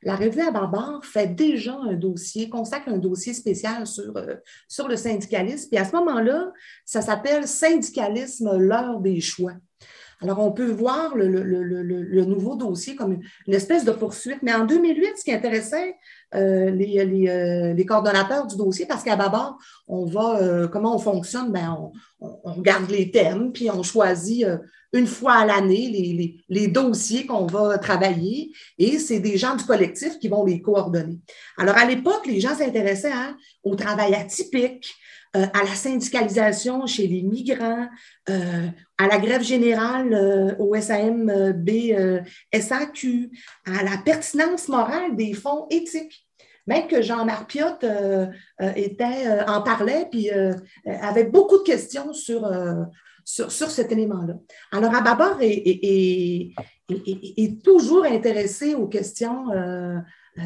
la 0.04 0.16
revue 0.16 0.40
à 0.40 0.50
Barbare 0.50 1.04
fait 1.04 1.34
déjà 1.34 1.74
un 1.74 1.94
dossier, 1.94 2.48
consacre 2.48 2.88
un 2.88 2.98
dossier 2.98 3.34
spécial 3.34 3.86
sur, 3.86 4.16
euh, 4.16 4.36
sur 4.68 4.88
le 4.88 4.96
syndicalisme. 4.96 5.68
Et 5.72 5.78
à 5.78 5.84
ce 5.84 5.92
moment-là, 5.96 6.52
ça 6.84 7.02
s'appelle 7.02 7.46
Syndicalisme, 7.46 8.56
l'heure 8.56 9.00
des 9.00 9.20
choix. 9.20 9.54
Alors, 10.22 10.38
on 10.38 10.52
peut 10.52 10.70
voir 10.70 11.16
le, 11.16 12.24
nouveau 12.24 12.54
dossier 12.54 12.94
comme 12.94 13.20
une, 13.46 13.54
espèce 13.54 13.84
de 13.84 13.90
poursuite. 13.90 14.38
Mais 14.42 14.54
en 14.54 14.64
2008, 14.64 15.18
ce 15.18 15.24
qui 15.24 15.32
intéressait 15.32 15.96
euh, 16.34 16.70
euh, 16.70 17.74
les, 17.74 17.86
coordonnateurs 17.86 18.46
du 18.46 18.56
dossier, 18.56 18.86
parce 18.86 19.02
qu'à 19.02 19.16
Babar, 19.16 19.58
on 19.86 20.06
va, 20.06 20.38
euh, 20.40 20.68
comment 20.68 20.94
on 20.96 20.98
fonctionne? 20.98 21.52
Ben, 21.52 21.76
on, 22.20 22.52
regarde 22.54 22.90
les 22.90 23.10
thèmes, 23.10 23.52
puis 23.52 23.70
on 23.70 23.82
choisit 23.82 24.46
une 24.92 25.06
fois 25.06 25.34
à 25.34 25.46
l'année 25.46 26.38
les, 26.48 26.68
dossiers 26.68 27.26
qu'on 27.26 27.46
va 27.46 27.76
travailler, 27.78 28.52
et 28.78 28.98
c'est 28.98 29.20
des 29.20 29.36
gens 29.36 29.56
du 29.56 29.64
collectif 29.64 30.18
qui 30.18 30.28
vont 30.28 30.44
les 30.44 30.62
coordonner. 30.62 31.18
Alors, 31.58 31.76
à 31.76 31.84
l'époque, 31.84 32.26
les 32.26 32.40
gens 32.40 32.54
s'intéressaient 32.54 33.12
hein, 33.12 33.36
au 33.62 33.74
travail 33.74 34.14
atypique, 34.14 34.94
à 35.34 35.64
la 35.64 35.74
syndicalisation 35.74 36.86
chez 36.86 37.06
les 37.06 37.22
migrants, 37.22 37.88
à 39.02 39.08
la 39.08 39.18
grève 39.18 39.42
générale 39.42 40.12
euh, 40.12 40.54
au 40.58 40.74
SAMB 40.74 41.68
SAQ, 42.52 43.30
à 43.66 43.82
la 43.82 43.98
pertinence 44.04 44.68
morale 44.68 45.16
des 45.16 45.32
fonds 45.34 45.66
éthiques. 45.70 46.26
Même 46.66 46.86
que 46.86 47.02
Jean-Marc 47.02 47.50
Piot 47.50 47.74
était, 48.76 49.42
en 49.48 49.62
parlait, 49.62 50.06
puis 50.08 50.30
avait 50.86 51.24
beaucoup 51.24 51.58
de 51.58 51.64
questions 51.64 52.12
sur, 52.12 52.48
sur, 53.24 53.50
cet 53.50 53.90
élément-là. 53.90 54.34
Alors, 54.70 54.94
Ababar 54.94 55.42
est, 55.42 55.60
est, 55.66 56.52
est, 56.88 57.64
toujours 57.64 58.04
intéressé 58.04 58.76
aux 58.76 58.86
questions 58.86 59.46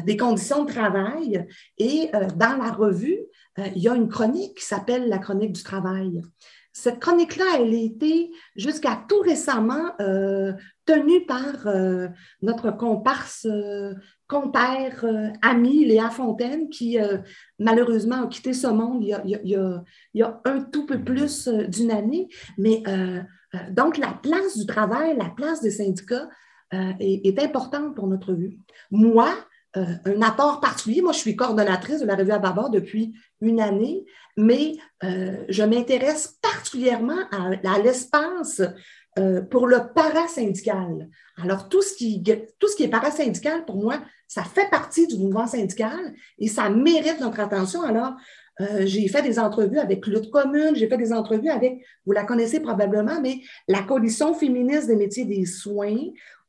des 0.05 0.17
conditions 0.17 0.63
de 0.63 0.71
travail 0.71 1.45
et 1.77 2.09
dans 2.35 2.57
la 2.57 2.71
revue, 2.71 3.19
euh, 3.59 3.67
il 3.75 3.81
y 3.81 3.89
a 3.89 3.95
une 3.95 4.09
chronique 4.09 4.55
qui 4.55 4.65
s'appelle 4.65 5.09
la 5.09 5.17
chronique 5.17 5.53
du 5.53 5.63
travail. 5.63 6.21
Cette 6.79 6.99
chronique-là, 6.99 7.45
elle 7.55 7.73
a 7.73 7.77
été 7.77 8.29
jusqu'à 8.55 9.03
tout 9.09 9.19
récemment 9.21 9.99
euh, 9.99 10.53
tenue 10.85 11.25
par 11.25 11.65
euh, 11.65 12.07
notre 12.43 12.69
comparse, 12.69 13.47
compère, 14.27 15.03
ami 15.41 15.85
Léa 15.85 16.11
Fontaine, 16.11 16.69
qui 16.69 16.99
malheureusement 17.57 18.25
a 18.25 18.27
quitté 18.27 18.53
ce 18.53 18.67
monde 18.67 19.03
il 19.03 19.79
y 20.13 20.23
a, 20.23 20.41
un 20.45 20.61
tout 20.61 20.85
peu 20.85 21.03
plus 21.03 21.47
d'une 21.47 21.89
année. 21.89 22.27
Mais 22.59 22.83
donc, 23.71 23.97
la 23.97 24.13
place 24.21 24.55
du 24.55 24.67
travail, 24.67 25.17
la 25.17 25.29
place 25.29 25.61
des 25.61 25.71
syndicats 25.71 26.29
est, 26.71 27.25
est 27.25 27.39
importante 27.39 27.95
pour 27.95 28.05
notre 28.05 28.33
vue. 28.33 28.59
Moi, 28.91 29.33
euh, 29.77 29.85
un 30.05 30.21
apport 30.21 30.59
particulier. 30.59 31.01
Moi, 31.01 31.11
je 31.13 31.19
suis 31.19 31.35
coordonnatrice 31.35 31.99
de 31.99 32.05
la 32.05 32.15
revue 32.15 32.31
à 32.31 32.39
depuis 32.71 33.13
une 33.41 33.61
année, 33.61 34.05
mais 34.35 34.75
euh, 35.03 35.43
je 35.49 35.63
m'intéresse 35.63 36.39
particulièrement 36.41 37.19
à, 37.31 37.79
l'espace 37.79 38.61
euh, 39.19 39.41
pour 39.41 39.67
le 39.67 39.93
parasyndical. 39.93 41.09
Alors, 41.41 41.69
tout 41.69 41.83
ce, 41.83 41.93
qui, 41.95 42.23
tout 42.23 42.67
ce 42.67 42.75
qui 42.75 42.83
est 42.83 42.89
parasyndical, 42.89 43.65
pour 43.65 43.75
moi, 43.75 44.01
ça 44.27 44.43
fait 44.43 44.69
partie 44.69 45.05
du 45.05 45.17
mouvement 45.17 45.45
syndical 45.45 46.15
et 46.39 46.47
ça 46.47 46.69
mérite 46.69 47.19
notre 47.19 47.39
attention. 47.39 47.83
Alors, 47.83 48.13
j'ai 48.79 49.07
fait 49.07 49.21
des 49.21 49.37
entrevues 49.37 49.77
avec 49.77 50.07
Lutte 50.07 50.31
Commune, 50.31 50.75
j'ai 50.75 50.89
fait 50.89 50.97
des 50.97 51.13
entrevues 51.13 51.51
avec, 51.51 51.85
vous 52.07 52.11
la 52.11 52.23
connaissez 52.23 52.59
probablement, 52.59 53.21
mais 53.21 53.41
la 53.67 53.83
Coalition 53.83 54.33
féministe 54.33 54.87
des 54.87 54.95
métiers 54.95 55.25
des 55.25 55.45
soins, 55.45 55.95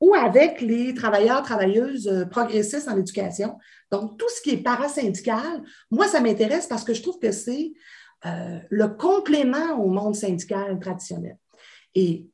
ou 0.00 0.14
avec 0.14 0.60
les 0.60 0.94
travailleurs, 0.94 1.42
travailleuses 1.42 2.08
euh, 2.08 2.24
progressistes 2.24 2.88
en 2.88 2.96
éducation. 2.96 3.58
Donc, 3.90 4.18
tout 4.18 4.28
ce 4.28 4.40
qui 4.42 4.50
est 4.50 4.62
parasyndical, 4.62 5.62
moi, 5.90 6.06
ça 6.06 6.20
m'intéresse 6.20 6.66
parce 6.66 6.84
que 6.84 6.94
je 6.94 7.02
trouve 7.02 7.18
que 7.18 7.32
c'est 7.32 7.72
euh, 8.26 8.58
le 8.70 8.88
complément 8.88 9.80
au 9.82 9.88
monde 9.88 10.14
syndical 10.14 10.78
traditionnel. 10.78 11.36
Et 11.94 12.26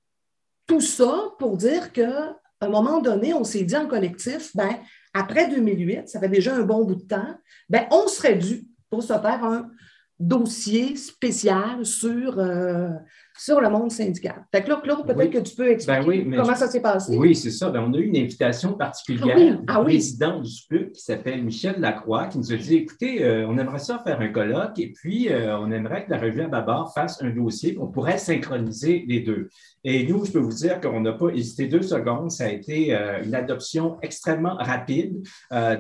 tout 0.67 0.81
ça 0.81 1.31
pour 1.39 1.57
dire 1.57 1.93
qu'à 1.93 2.37
un 2.61 2.69
moment 2.69 3.01
donné, 3.01 3.35
on 3.35 3.45
s'est 3.45 3.65
dit 3.65 3.77
en 3.77 3.87
collectif, 3.87 4.55
ben, 4.55 4.77
après 5.13 5.49
2008, 5.49 6.09
ça 6.09 6.21
fait 6.21 6.29
déjà 6.29 6.55
un 6.55 6.63
bon 6.63 6.85
bout 6.85 6.97
de 6.97 7.07
temps, 7.07 7.35
ben, 7.69 7.87
on 7.91 8.09
serait 8.09 8.37
dû 8.37 8.67
pour 8.91 9.03
se 9.03 9.09
faire 9.09 9.45
un 9.45 9.71
dossier 10.19 10.97
spécial 10.97 11.85
sur, 11.85 12.39
euh, 12.39 12.91
sur 13.37 13.61
le 13.61 13.69
monde 13.69 13.91
syndical. 13.91 14.47
Fait 14.53 14.63
que 14.63 14.69
là, 14.69 14.81
Claude, 14.83 15.05
peut-être 15.05 15.31
que 15.31 15.39
tu 15.39 15.57
peux 15.57 15.69
expliquer 15.69 16.25
ben 16.25 16.37
comment 16.37 16.55
ça 16.55 16.69
s'est 16.69 16.81
passé. 16.81 17.17
Oui, 17.17 17.35
c'est 17.35 17.51
ça. 17.51 17.69
Ben, 17.71 17.83
on 17.87 17.93
a 17.93 17.99
eu 17.99 18.07
une 18.07 18.17
invitation 18.17 18.75
particulière 18.75 19.59
ah 19.67 19.79
du 19.79 19.85
président 19.85 20.41
du 20.41 20.51
SPUC 20.51 20.93
qui 20.93 21.03
s'appelle 21.03 21.43
Michel 21.43 21.81
Lacroix 21.81 22.27
qui 22.27 22.39
nous 22.39 22.53
a 22.53 22.57
dit 22.57 22.77
écoutez, 22.77 23.25
euh, 23.25 23.47
on 23.49 23.59
aimerait 23.59 23.81
ça 23.81 23.99
faire 23.99 24.21
un 24.21 24.29
colloque 24.29 24.79
et 24.79 24.93
puis 24.93 25.29
euh, 25.31 25.59
on 25.59 25.73
aimerait 25.73 26.05
que 26.05 26.13
la 26.13 26.19
revue 26.19 26.43
à 26.43 26.49
Babar 26.49 26.93
fasse 26.95 27.21
un 27.23 27.31
dossier, 27.31 27.77
on 27.81 27.89
pourrait 27.89 28.19
synchroniser 28.19 29.05
les 29.09 29.21
deux. 29.21 29.49
Et 29.83 30.07
nous, 30.07 30.25
je 30.25 30.33
peux 30.33 30.39
vous 30.39 30.53
dire 30.53 30.81
qu'on 30.81 31.01
n'a 31.01 31.13
pas 31.13 31.29
hésité 31.29 31.67
deux 31.67 31.83
secondes. 31.83 32.31
Ça 32.31 32.45
a 32.45 32.49
été 32.49 32.95
euh, 32.95 33.23
une 33.23 33.35
adoption 33.35 33.99
extrêmement 34.01 34.55
rapide. 34.55 35.27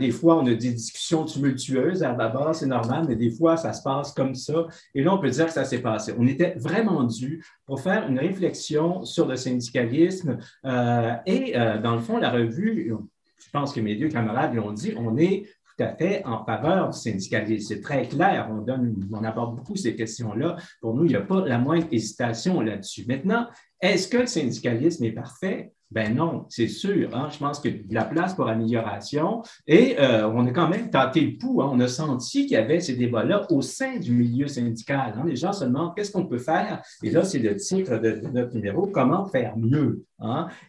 des 0.00 0.10
fois, 0.10 0.36
on 0.36 0.46
a 0.46 0.54
des 0.54 0.72
discussions 0.72 1.24
tumultueuses 1.24 2.02
à 2.02 2.12
Babar, 2.12 2.54
c'est 2.54 2.66
normal, 2.66 3.06
mais 3.08 3.16
des 3.16 3.30
fois, 3.30 3.56
ça 3.56 3.72
se 3.72 3.82
passe 3.82 4.12
comme 4.12 4.34
ça. 4.34 4.66
Et 4.94 5.02
là, 5.02 5.14
on 5.14 5.18
peut 5.18 5.30
dire 5.30 5.46
que 5.46 5.52
ça 5.52 5.64
s'est 5.64 5.80
passé. 5.80 6.14
On 6.18 6.26
était 6.26 6.54
vraiment 6.58 7.04
dû 7.04 7.43
pour 7.66 7.80
faire 7.80 8.08
une 8.08 8.18
réflexion 8.18 9.04
sur 9.04 9.26
le 9.26 9.36
syndicalisme. 9.36 10.38
Euh, 10.64 11.14
et 11.26 11.56
euh, 11.56 11.78
dans 11.80 11.94
le 11.94 12.00
fond, 12.00 12.18
la 12.18 12.30
revue, 12.30 12.92
je 13.38 13.50
pense 13.50 13.72
que 13.72 13.80
mes 13.80 13.96
deux 13.96 14.08
camarades 14.08 14.54
l'ont 14.54 14.72
dit, 14.72 14.94
on 14.96 15.16
est 15.16 15.44
tout 15.76 15.82
à 15.82 15.88
fait 15.88 16.24
en 16.24 16.44
faveur 16.44 16.90
du 16.90 16.98
syndicalisme. 16.98 17.74
C'est 17.74 17.80
très 17.80 18.06
clair, 18.06 18.48
on, 18.50 18.62
donne, 18.62 18.94
on 19.12 19.24
aborde 19.24 19.56
beaucoup 19.56 19.76
ces 19.76 19.96
questions-là. 19.96 20.56
Pour 20.80 20.94
nous, 20.94 21.04
il 21.04 21.08
n'y 21.08 21.16
a 21.16 21.20
pas 21.20 21.46
la 21.46 21.58
moindre 21.58 21.86
hésitation 21.90 22.60
là-dessus. 22.60 23.04
Maintenant, 23.08 23.48
est-ce 23.80 24.08
que 24.08 24.18
le 24.18 24.26
syndicalisme 24.26 25.04
est 25.04 25.12
parfait? 25.12 25.72
Ben 25.94 26.12
non, 26.12 26.46
c'est 26.48 26.66
sûr. 26.66 27.08
Hein. 27.14 27.28
Je 27.30 27.38
pense 27.38 27.64
a 27.64 27.68
de 27.68 27.94
la 27.94 28.04
place 28.04 28.34
pour 28.34 28.48
amélioration. 28.48 29.42
Et 29.68 29.96
euh, 30.00 30.28
on 30.28 30.44
a 30.44 30.50
quand 30.50 30.68
même 30.68 30.90
tenté 30.90 31.20
le 31.20 31.38
pouls. 31.38 31.62
Hein. 31.62 31.70
On 31.72 31.78
a 31.78 31.86
senti 31.86 32.46
qu'il 32.46 32.54
y 32.54 32.56
avait 32.56 32.80
ces 32.80 32.96
débats-là 32.96 33.46
au 33.50 33.62
sein 33.62 33.98
du 33.98 34.10
milieu 34.10 34.48
syndical. 34.48 35.14
Hein. 35.16 35.22
Les 35.24 35.36
gens 35.36 35.52
se 35.52 35.64
demandent 35.64 35.94
qu'est-ce 35.94 36.10
qu'on 36.10 36.26
peut 36.26 36.38
faire. 36.38 36.82
Et 37.04 37.10
là, 37.10 37.22
c'est 37.22 37.38
le 37.38 37.54
titre 37.54 37.98
de, 37.98 38.22
notre 38.32 38.56
numéro, 38.56 38.88
comment 38.88 39.24
faire 39.26 39.56
mieux. 39.56 40.04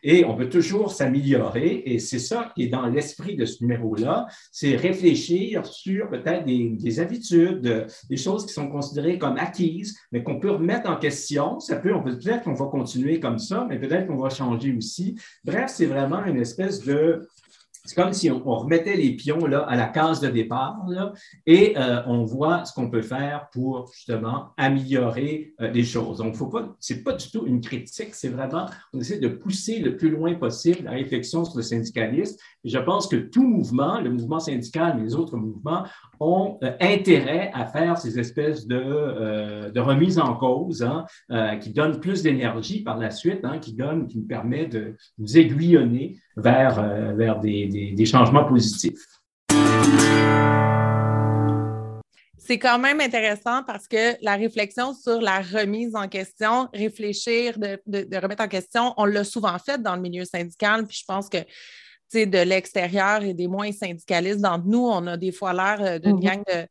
Et 0.03 0.25
on 0.25 0.35
peut 0.35 0.49
toujours 0.49 0.91
s'améliorer. 0.91 1.83
Et 1.85 1.99
c'est 1.99 2.19
ça 2.19 2.51
qui 2.53 2.63
est 2.63 2.67
dans 2.67 2.85
l'esprit 2.87 3.35
de 3.35 3.45
ce 3.45 3.63
numéro-là. 3.63 4.27
C'est 4.51 4.75
réfléchir 4.75 5.65
sur 5.65 6.09
peut-être 6.09 6.45
des, 6.45 6.71
des, 6.71 6.99
habitudes, 6.99 7.87
des 8.09 8.17
choses 8.17 8.45
qui 8.45 8.53
sont 8.53 8.67
considérées 8.67 9.17
comme 9.17 9.37
acquises, 9.37 9.97
mais 10.11 10.23
qu'on 10.23 10.39
peut 10.39 10.51
remettre 10.51 10.89
en 10.89 10.97
question. 10.97 11.59
Ça 11.59 11.77
peut, 11.77 11.93
on 11.93 12.03
peut 12.03 12.17
peut-être 12.17 12.43
qu'on 12.43 12.53
va 12.53 12.65
continuer 12.65 13.19
comme 13.19 13.39
ça, 13.39 13.65
mais 13.69 13.79
peut-être 13.79 14.07
qu'on 14.07 14.17
va 14.17 14.29
changer 14.29 14.75
aussi. 14.75 15.14
Bref, 15.43 15.71
c'est 15.73 15.85
vraiment 15.85 16.25
une 16.25 16.37
espèce 16.37 16.83
de 16.83 17.27
c'est 17.85 17.95
comme 17.95 18.13
si 18.13 18.31
on, 18.31 18.43
remettait 18.43 18.97
les 18.97 19.11
pions 19.11 19.45
là, 19.45 19.59
à 19.59 19.75
la 19.75 19.85
case 19.85 20.19
de 20.19 20.27
départ 20.27 20.75
et 21.45 21.77
euh, 21.77 22.01
on 22.07 22.23
voit 22.23 22.65
ce 22.65 22.73
qu'on 22.73 22.89
peut 22.89 23.03
faire 23.03 23.47
pour 23.51 23.91
justement 23.93 24.49
améliorer 24.57 25.53
euh, 25.61 25.69
les 25.69 25.83
choses. 25.83 26.17
Donc, 26.17 26.35
faut 26.35 26.47
pas, 26.47 26.75
c'est 26.79 27.03
pas 27.03 27.13
du 27.13 27.29
tout 27.29 27.45
une 27.45 27.61
critique, 27.61 28.15
c'est 28.15 28.29
vraiment, 28.29 28.65
on 28.93 28.99
essaie 28.99 29.19
de 29.19 29.27
pousser 29.27 29.79
le 29.79 29.97
plus 29.97 30.09
loin 30.09 30.33
possible 30.33 30.85
la 30.85 30.91
réflexion 30.91 31.45
sur 31.45 31.57
le 31.57 31.63
syndicalisme. 31.63 32.37
Et 32.63 32.69
je 32.69 32.79
pense 32.79 33.07
que 33.07 33.17
tout 33.17 33.47
mouvement, 33.47 34.01
le 34.01 34.09
mouvement 34.09 34.39
syndical, 34.39 34.95
mais 34.97 35.03
les 35.03 35.15
autres 35.15 35.37
mouvements, 35.37 35.83
ont 36.19 36.57
euh, 36.63 36.71
intérêt 36.79 37.51
à 37.53 37.67
faire 37.67 37.97
ces 37.97 38.17
espèces 38.17 38.65
de, 38.67 39.69
de 39.69 39.79
remises 39.79 40.17
en 40.17 40.33
cause 40.35 40.81
hein, 40.81 41.05
qui 41.57 41.71
donnent 41.71 41.99
plus 41.99 42.23
d'énergie 42.23 42.83
par 42.83 42.97
la 42.97 43.11
suite, 43.11 43.41
hein, 43.43 43.59
qui 43.59 43.73
donnent, 43.73 44.07
qui 44.07 44.19
nous 44.19 44.27
permet 44.27 44.65
de 44.65 44.95
nous 45.17 45.37
aiguillonner 45.37 46.17
vers, 46.37 47.15
vers 47.15 47.39
des, 47.39 47.67
changements 48.05 48.45
positifs. 48.45 49.05
C'est 52.37 52.59
quand 52.59 52.77
même 52.77 53.01
intéressant 53.01 53.63
parce 53.63 53.87
que 53.87 54.23
la 54.23 54.35
réflexion 54.35 54.93
sur 54.93 55.19
la 55.19 55.41
remise 55.41 55.95
en 55.95 56.07
question, 56.07 56.69
réfléchir, 56.73 57.57
de, 57.57 58.19
remettre 58.21 58.43
en 58.43 58.47
question, 58.47 58.93
on 58.97 59.05
l'a 59.05 59.23
souvent 59.23 59.57
fait 59.57 59.81
dans 59.81 59.95
le 59.95 60.01
milieu 60.01 60.25
syndical, 60.25 60.85
puis 60.85 60.97
je 60.99 61.05
pense 61.07 61.27
que 61.27 61.39
de 62.13 62.43
l'extérieur 62.43 63.23
et 63.23 63.33
des 63.33 63.47
moins 63.47 63.71
syndicalistes 63.71 64.39
d'entre 64.39 64.67
nous, 64.67 64.85
on 64.85 65.05
a 65.07 65.17
des 65.17 65.31
fois 65.31 65.53
l'air 65.53 65.81
euh, 65.81 65.99
d'une 65.99 66.19
mm-hmm. 66.19 66.23
gang 66.23 66.43
de, 66.47 66.67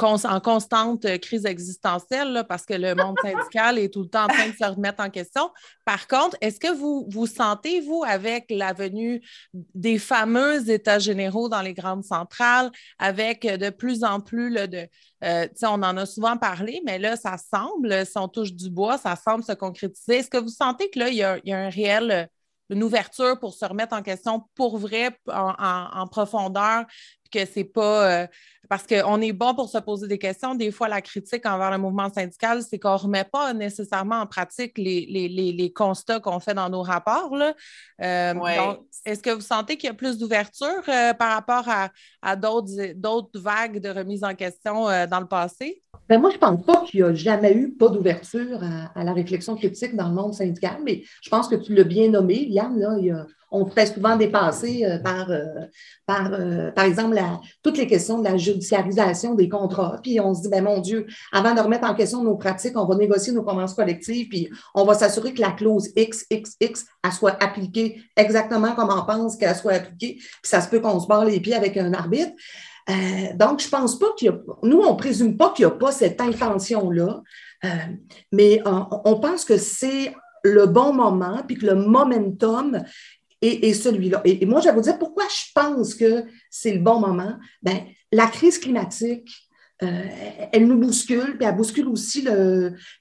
en 0.00 0.40
constante 0.40 1.04
euh, 1.04 1.18
crise 1.18 1.46
existentielle 1.46 2.44
parce 2.48 2.64
que 2.64 2.74
le 2.74 2.94
monde 2.94 3.16
syndical 3.22 3.78
est 3.78 3.92
tout 3.92 4.02
le 4.02 4.08
temps 4.08 4.24
en 4.24 4.28
train 4.28 4.48
de 4.48 4.54
se 4.54 4.64
remettre 4.64 5.02
en 5.02 5.10
question. 5.10 5.50
Par 5.84 6.06
contre, 6.08 6.36
est-ce 6.40 6.58
que 6.58 6.72
vous 6.72 7.06
vous 7.10 7.26
sentez, 7.26 7.80
vous, 7.80 8.04
avec 8.06 8.46
la 8.50 8.72
venue 8.72 9.22
des 9.52 9.98
fameux 9.98 10.70
États 10.70 10.98
généraux 10.98 11.48
dans 11.48 11.62
les 11.62 11.74
grandes 11.74 12.04
centrales, 12.04 12.70
avec 12.98 13.46
de 13.46 13.70
plus 13.70 14.04
en 14.04 14.20
plus 14.20 14.52
de. 14.68 14.88
Euh, 15.24 15.46
on 15.62 15.82
en 15.82 15.96
a 15.96 16.06
souvent 16.06 16.36
parlé, 16.36 16.82
mais 16.84 16.98
là, 16.98 17.16
ça 17.16 17.36
semble, 17.36 18.04
si 18.04 18.18
on 18.18 18.28
touche 18.28 18.52
du 18.52 18.70
bois, 18.70 18.98
ça 18.98 19.14
semble 19.16 19.44
se 19.44 19.52
concrétiser. 19.52 20.18
Est-ce 20.18 20.30
que 20.30 20.38
vous 20.38 20.48
sentez 20.48 20.90
que 20.90 20.98
là, 20.98 21.08
il 21.08 21.14
y 21.16 21.22
a, 21.22 21.38
un 21.46 21.68
réel 21.68 22.28
une 22.70 22.82
ouverture 22.82 23.38
pour 23.38 23.54
se 23.54 23.64
remettre 23.64 23.94
en 23.94 24.02
question 24.02 24.44
pour 24.54 24.78
vrai, 24.78 25.16
en, 25.28 26.06
profondeur, 26.10 26.86
que 27.32 27.44
c'est 27.46 27.64
pas. 27.64 28.22
Euh, 28.22 28.26
parce 28.68 28.86
qu'on 28.86 29.20
est 29.20 29.32
bon 29.32 29.54
pour 29.54 29.68
se 29.68 29.78
poser 29.78 30.06
des 30.06 30.18
questions. 30.18 30.54
Des 30.54 30.70
fois, 30.70 30.88
la 30.88 31.00
critique 31.00 31.44
envers 31.46 31.70
le 31.70 31.78
mouvement 31.78 32.08
syndical, 32.12 32.62
c'est 32.62 32.78
qu'on 32.78 32.92
ne 32.92 32.98
remet 32.98 33.24
pas 33.24 33.52
nécessairement 33.52 34.20
en 34.20 34.26
pratique 34.26 34.78
les, 34.78 35.72
constats 35.74 36.20
qu'on 36.20 36.40
fait 36.40 36.54
dans 36.54 36.68
nos 36.68 36.82
rapports. 36.82 37.36
Là. 37.36 37.54
Euh, 38.02 38.34
est-ce 39.04 39.22
que 39.22 39.30
vous 39.30 39.40
sentez 39.40 39.76
qu'il 39.76 39.88
y 39.88 39.90
a 39.90 39.94
plus 39.94 40.18
d'ouverture 40.18 40.82
euh, 40.88 41.12
par 41.14 41.32
rapport 41.34 41.64
à, 42.22 42.36
d'autres 42.36 43.40
vagues 43.40 43.80
de 43.80 43.88
remise 43.88 44.24
en 44.24 44.34
question 44.34 44.84
dans 45.06 45.20
le 45.20 45.26
passé? 45.26 45.82
Ben 46.08 46.20
moi, 46.20 46.30
je 46.30 46.36
ne 46.36 46.40
pense 46.40 46.64
pas 46.64 46.84
qu'il 46.84 47.00
n'y 47.00 47.06
a 47.06 47.14
jamais 47.14 47.54
eu 47.54 47.72
pas 47.72 47.88
d'ouverture 47.88 48.60
à, 48.94 49.04
la 49.04 49.12
réflexion 49.12 49.56
critique 49.56 49.96
dans 49.96 50.08
le 50.08 50.14
monde 50.14 50.34
syndical, 50.34 50.78
mais 50.84 51.04
je 51.22 51.30
pense 51.30 51.48
que 51.48 51.54
tu 51.54 51.74
l'as 51.74 51.84
bien 51.84 52.10
nommé, 52.10 52.46
Yann, 52.48 52.78
là, 52.78 52.96
il 52.98 53.06
y 53.06 53.10
a, 53.10 53.26
on 53.52 53.66
fait 53.66 53.86
souvent 53.86 54.16
dépasser 54.16 54.84
euh, 54.84 54.98
par, 54.98 55.30
euh, 55.30 55.44
par, 56.06 56.32
euh, 56.32 56.70
par 56.72 56.86
exemple, 56.86 57.20
toutes 57.62 57.76
les 57.76 57.86
questions 57.86 58.18
de 58.18 58.24
la 58.24 58.36
judiciarisation 58.36 59.34
des 59.34 59.48
contrats. 59.48 60.00
Puis 60.02 60.18
on 60.18 60.34
se 60.34 60.42
dit, 60.42 60.48
ben 60.48 60.64
mon 60.64 60.80
Dieu, 60.80 61.06
avant 61.30 61.54
de 61.54 61.60
remettre 61.60 61.88
en 61.88 61.94
question 61.94 62.24
nos 62.24 62.36
pratiques, 62.36 62.76
on 62.76 62.86
va 62.86 62.96
négocier 62.96 63.32
nos 63.32 63.42
conventions 63.42 63.76
collectives, 63.76 64.28
puis 64.28 64.48
on 64.74 64.84
va 64.84 64.94
s'assurer 64.94 65.34
que 65.34 65.40
la 65.40 65.52
clause 65.52 65.92
XXX 65.94 66.86
elle 67.04 67.12
soit 67.12 67.42
appliquée 67.42 68.02
exactement 68.16 68.74
comme 68.74 68.90
on 68.90 69.04
pense 69.04 69.36
qu'elle 69.36 69.54
soit 69.54 69.74
appliquée. 69.74 70.14
Puis 70.14 70.28
ça 70.42 70.60
se 70.60 70.68
peut 70.68 70.80
qu'on 70.80 70.98
se 70.98 71.06
barre 71.06 71.26
les 71.26 71.40
pieds 71.40 71.54
avec 71.54 71.76
un 71.76 71.92
arbitre. 71.92 72.32
donc, 73.34 73.60
je 73.60 73.68
pense 73.68 73.98
pas 73.98 74.06
qu'il 74.16 74.26
y 74.26 74.30
a, 74.30 74.38
nous, 74.62 74.80
on 74.80 74.96
présume 74.96 75.36
pas 75.36 75.52
qu'il 75.52 75.66
n'y 75.66 75.72
a 75.72 75.74
pas 75.74 75.92
cette 75.92 76.20
intention-là, 76.20 77.20
mais 78.32 78.62
on 78.64 79.20
pense 79.20 79.44
que 79.44 79.56
c'est 79.56 80.12
le 80.44 80.66
bon 80.66 80.92
moment, 80.92 81.42
puis 81.46 81.56
que 81.56 81.66
le 81.66 81.74
momentum 81.74 82.82
et, 83.42 83.74
celui-là. 83.74 84.22
Et, 84.24 84.46
moi, 84.46 84.60
je 84.60 84.68
vais 84.68 84.74
vous 84.74 84.80
dire 84.80 84.98
pourquoi 84.98 85.24
je 85.28 85.50
pense 85.54 85.94
que 85.94 86.24
c'est 86.48 86.72
le 86.72 86.80
bon 86.80 87.00
moment. 87.00 87.36
Ben, 87.60 87.80
la 88.12 88.26
crise 88.26 88.58
climatique, 88.58 89.28
euh, 89.82 90.04
elle 90.52 90.68
nous 90.68 90.78
bouscule, 90.78 91.36
puis 91.36 91.46
elle 91.46 91.56
bouscule 91.56 91.88
aussi 91.88 92.24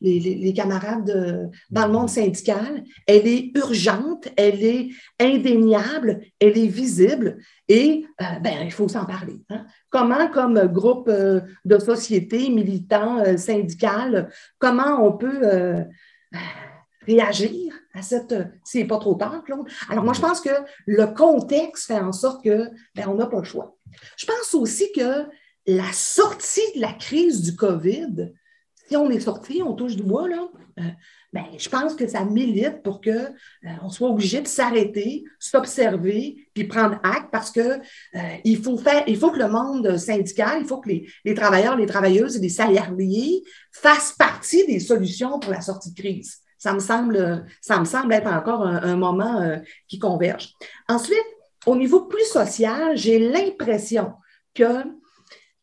les, 0.02 0.54
camarades 0.54 1.52
dans 1.70 1.86
le 1.86 1.92
monde 1.92 2.10
syndical. 2.10 2.84
Elle 3.06 3.28
est 3.28 3.52
urgente, 3.56 4.30
elle 4.36 4.64
est 4.64 4.90
indéniable, 5.20 6.22
elle 6.40 6.58
est 6.58 6.68
visible 6.68 7.38
et 7.68 8.06
euh, 8.20 8.40
ben, 8.42 8.64
il 8.64 8.72
faut 8.72 8.88
s'en 8.88 9.06
parler. 9.06 9.40
Hein. 9.50 9.66
Comment, 9.92 10.28
comme 10.30 10.60
groupe 10.68 11.08
euh, 11.08 11.42
de 11.66 11.78
société, 11.78 12.50
militant, 12.50 13.38
syndical, 13.38 14.32
comment 14.58 15.06
on 15.06 15.12
peut 15.18 15.86
réagir 17.06 17.81
à 17.94 18.02
cette. 18.02 18.34
C'est 18.64 18.86
pas 18.86 18.98
trop 18.98 19.16
tard, 19.16 19.44
Claude. 19.44 19.68
Alors, 19.90 20.04
moi, 20.04 20.14
je 20.14 20.22
pense 20.22 20.42
que 20.42 20.50
le 20.86 21.08
contexte 21.08 21.88
fait 21.88 22.00
en 22.00 22.12
sorte 22.12 22.44
que 22.44 22.70
ben, 22.96 23.08
on 23.08 23.16
n'a 23.16 23.26
pas 23.26 23.40
le 23.40 23.44
choix. 23.44 23.76
Je 24.18 24.26
pense 24.26 24.54
aussi 24.54 24.92
que 24.94 25.26
la 25.68 25.92
sortie 25.94 26.62
de 26.76 26.82
la 26.82 26.94
crise 26.94 27.42
du 27.42 27.56
COVID, 27.56 28.32
si 28.88 28.98
on 28.98 29.10
est 29.10 29.20
sorti, 29.20 29.62
on 29.64 29.74
touche 29.74 29.96
du 29.96 30.04
bois, 30.04 30.28
là, 30.28 30.48
euh, 30.80 30.84
ben, 31.34 31.46
je 31.58 31.70
pense 31.70 31.96
que 31.96 32.08
ça 32.08 32.26
milite 32.26 32.84
pour 32.84 33.00
qu'on 33.00 33.10
euh, 33.12 33.90
soit 33.90 34.10
obligé 34.10 34.42
de 34.42 34.48
s'arrêter, 34.48 35.24
s'observer, 35.40 36.48
puis 36.54 36.66
prendre 36.66 37.00
acte 37.04 37.30
parce 37.32 37.52
que 37.52 37.62
euh, 37.62 38.20
il, 38.44 38.62
faut 38.62 38.78
faire, 38.78 39.04
il 39.08 39.18
faut 39.18 39.32
que 39.32 39.40
le 39.40 39.48
monde 39.48 39.98
syndical, 39.98 40.60
il 40.62 40.68
faut 40.68 40.82
que 40.82 40.90
les, 40.90 41.08
les, 41.24 41.34
travailleurs, 41.34 41.78
les 41.78 41.86
travailleuses 41.86 42.36
et 42.36 42.42
les 42.42 42.50
salariés 42.50 43.44
fassent 43.72 44.14
partie 44.14 44.66
des 44.66 44.80
solutions 44.80 45.40
pour 45.40 45.52
la 45.54 45.62
sortie 45.62 45.94
de 45.94 46.00
crise. 46.00 46.40
Ça 46.62 46.74
me 46.74 46.80
semble, 46.80 47.44
ça 47.60 47.80
me 47.80 47.86
semble 47.86 48.14
être 48.14 48.32
encore 48.32 48.62
un, 48.62 48.96
moment 48.96 49.42
euh, 49.42 49.58
qui 49.88 49.98
converge. 49.98 50.54
Ensuite, 50.88 51.18
au 51.66 51.76
niveau 51.76 52.02
plus 52.02 52.26
social, 52.26 52.96
j'ai 52.96 53.18
l'impression 53.18 54.14
que 54.54 54.84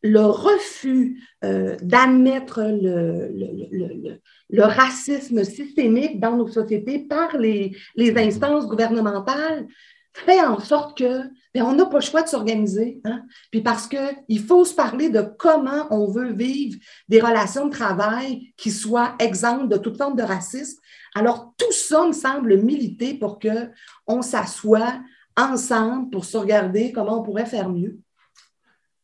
le 0.01 0.25
refus 0.25 1.23
euh, 1.45 1.77
d'admettre 1.81 2.63
le, 2.63 4.61
racisme 4.61 5.45
systémique 5.45 6.19
dans 6.19 6.35
nos 6.35 6.49
sociétés 6.49 6.99
par 6.99 7.37
les 7.37 7.77
instances 8.17 8.67
gouvernementales 8.67 9.67
fait 10.13 10.41
en 10.41 10.59
sorte 10.59 10.97
que 10.97 11.23
on 11.61 11.73
n'a 11.73 11.85
pas 11.85 11.97
le 11.97 12.03
choix 12.03 12.21
de 12.21 12.27
s'organiser. 12.27 13.01
Hein? 13.05 13.23
Puis 13.51 13.61
parce 13.61 13.87
qu'il 13.87 14.39
faut 14.39 14.65
se 14.65 14.73
parler 14.73 15.09
de 15.09 15.21
comment 15.21 15.87
on 15.91 16.09
veut 16.09 16.31
vivre 16.31 16.79
des 17.07 17.19
relations 17.19 17.65
de 17.65 17.71
travail 17.71 18.53
qui 18.57 18.71
soient 18.71 19.15
exemptes 19.19 19.69
de 19.69 19.77
toute 19.77 19.97
forme 19.97 20.15
de 20.15 20.23
racisme. 20.23 20.79
Alors, 21.15 21.53
tout 21.57 21.71
ça 21.71 22.05
me 22.05 22.13
semble 22.13 22.57
militer 22.57 23.15
pour 23.15 23.39
qu'on 23.39 24.21
s'assoie 24.21 24.99
ensemble 25.35 26.09
pour 26.09 26.25
se 26.25 26.37
regarder 26.37 26.91
comment 26.91 27.21
on 27.21 27.23
pourrait 27.23 27.45
faire 27.45 27.69
mieux. 27.69 27.99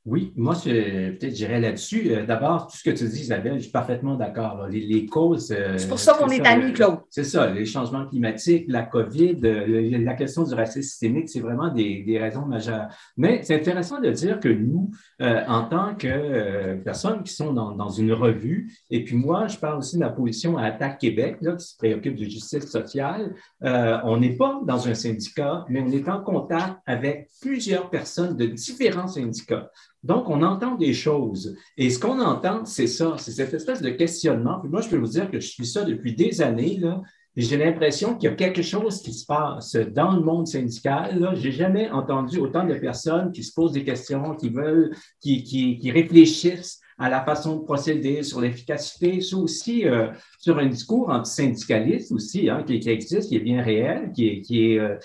Oui, 0.05 0.31
moi, 0.35 0.53
peut-être 0.63 1.35
j'irais 1.35 1.59
là-dessus. 1.59 2.11
Euh, 2.11 2.27
d'abord, 2.27 2.67
tout 2.67 2.77
ce 2.77 2.83
que 2.83 2.95
tu 2.95 3.09
dis, 3.09 3.21
Isabelle, 3.21 3.55
je 3.55 3.63
suis 3.63 3.71
parfaitement 3.71 4.13
d'accord. 4.13 4.67
Les, 4.69 5.07
causes. 5.07 5.51
Euh, 5.51 5.79
c'est 5.79 5.87
pour 5.87 5.97
ça 5.97 6.13
qu'on 6.13 6.29
est, 6.29 6.45
amis, 6.45 6.73
Claude. 6.73 6.99
C'est 7.09 7.23
ça, 7.23 7.49
les 7.49 7.65
changements 7.65 8.05
climatiques, 8.05 8.65
la 8.67 8.83
COVID, 8.83 9.39
euh, 9.43 9.97
la 9.97 10.13
question 10.13 10.43
du 10.43 10.53
racisme 10.53 10.83
systémique, 10.83 11.29
c'est 11.29 11.39
vraiment 11.39 11.69
des, 11.69 12.19
raisons 12.21 12.45
majeures. 12.45 12.87
Mais 13.17 13.41
c'est 13.41 13.55
intéressant 13.55 13.99
de 13.99 14.11
dire 14.11 14.39
que 14.39 14.47
nous, 14.47 14.91
en 15.19 15.63
tant 15.63 15.95
que 15.95 16.75
personnes 16.75 17.23
qui 17.23 17.33
sont 17.33 17.51
dans, 17.53 17.89
une 17.89 18.13
revue, 18.13 18.71
et 18.89 19.03
puis 19.03 19.15
moi, 19.15 19.47
je 19.47 19.57
parle 19.57 19.79
aussi 19.79 19.95
de 19.95 20.01
la 20.01 20.09
position 20.09 20.57
à 20.57 20.65
Attaque 20.65 20.99
Québec, 20.99 21.37
là, 21.41 21.55
qui 21.55 21.65
se 21.65 21.77
préoccupe 21.77 22.15
de 22.15 22.25
justice 22.25 22.67
sociale, 22.67 23.33
on 23.61 24.17
n'est 24.17 24.35
pas 24.37 24.61
dans 24.65 24.87
un 24.87 24.93
syndicat, 24.93 25.65
mais 25.67 25.81
on 25.81 25.91
est 25.91 26.07
en 26.07 26.21
contact 26.21 26.77
avec 26.85 27.29
plusieurs 27.41 27.89
personnes 27.89 28.37
de 28.37 28.45
différents 28.45 29.07
syndicats. 29.07 29.69
Donc, 30.05 30.29
on 30.29 30.43
entend 30.43 30.75
des 30.75 30.93
choses. 30.93 31.57
Et 31.77 31.89
ce 31.89 31.97
qu'on 31.97 32.21
entend, 32.21 32.63
c'est 32.65 32.85
ça, 32.85 33.15
c'est 33.17 33.31
cette 33.31 33.55
espèce 33.55 33.81
de 33.81 33.89
questionnement. 33.89 34.61
Moi, 34.63 34.81
je 34.81 34.89
peux 34.89 34.97
vous 34.97 35.07
dire 35.07 35.31
que 35.31 35.39
je 35.39 35.47
suis 35.47 35.65
ça 35.65 35.83
depuis 35.83 36.15
des 36.15 36.43
années, 36.43 36.77
là, 36.77 37.01
j'ai 37.35 37.57
l'impression 37.57 38.15
qu'il 38.15 38.29
y 38.29 38.33
a 38.33 38.35
quelque 38.35 38.61
chose 38.61 39.01
qui 39.01 39.13
se 39.13 39.25
passe 39.25 39.75
dans 39.75 40.11
le 40.11 40.21
monde 40.21 40.47
syndical. 40.47 41.31
Je 41.35 41.47
n'ai 41.47 41.51
jamais 41.51 41.89
entendu 41.89 42.37
autant 42.37 42.65
de 42.65 42.75
personnes 42.75 43.31
qui 43.31 43.43
se 43.43 43.51
posent 43.51 43.73
des 43.73 43.83
questions, 43.83 44.35
qui 44.35 44.49
veulent, 44.49 44.95
qui, 45.19 45.91
réfléchissent 45.91 46.79
à 46.97 47.09
la 47.09 47.25
façon 47.25 47.57
de 47.57 47.63
procéder, 47.63 48.23
sur 48.23 48.39
l'efficacité, 48.39 49.19
c'est 49.19 49.35
aussi 49.35 49.85
euh, 49.85 50.07
sur 50.39 50.57
un 50.59 50.67
discours 50.67 51.09
antisyndicaliste 51.09 52.13
aussi, 52.13 52.49
hein, 52.49 52.63
qui, 52.63 52.89
existe, 52.89 53.27
qui 53.27 53.35
est 53.35 53.41
bien 53.41 53.61
réel, 53.61 54.13
qui 54.13 54.29
est, 54.29 54.41
qui 54.41 54.71
est, 54.71 54.79
euh, 54.79 54.95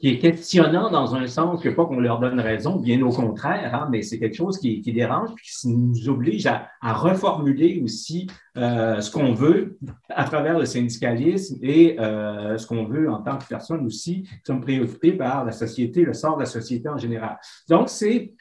qui 0.00 0.08
est 0.08 0.18
questionnant 0.18 0.90
dans 0.90 1.14
un 1.14 1.26
sens 1.26 1.62
que 1.62 1.68
pas 1.68 1.84
qu'on 1.84 2.00
leur 2.00 2.20
donne 2.20 2.40
raison, 2.40 2.76
bien 2.76 3.02
au 3.02 3.10
contraire, 3.10 3.74
hein, 3.74 3.88
mais 3.90 4.00
c'est 4.00 4.18
quelque 4.18 4.36
chose 4.36 4.58
qui, 4.58 4.80
qui, 4.80 4.92
dérange, 4.92 5.30
qui 5.34 5.68
nous 5.68 6.08
oblige 6.08 6.46
à, 6.46 6.68
à 6.80 6.94
reformuler 6.94 7.82
aussi 7.84 8.26
euh, 8.56 9.00
ce 9.00 9.10
qu'on 9.10 9.34
veut 9.34 9.78
à 10.08 10.24
travers 10.24 10.58
le 10.58 10.64
syndicalisme 10.64 11.58
et 11.62 12.00
euh, 12.00 12.56
ce 12.56 12.66
qu'on 12.66 12.84
veut 12.84 13.10
en 13.10 13.22
tant 13.22 13.36
que 13.36 13.44
personne 13.46 13.84
aussi, 13.84 14.22
qui 14.22 14.28
sommes 14.46 14.62
préoccupés 14.62 15.12
par 15.12 15.44
la 15.44 15.52
société, 15.52 16.02
le 16.02 16.14
sort 16.14 16.36
de 16.36 16.40
la 16.40 16.46
société 16.46 16.88
en 16.88 16.96
général. 16.96 17.38
Donc, 17.68 17.90
c'est 17.90 18.32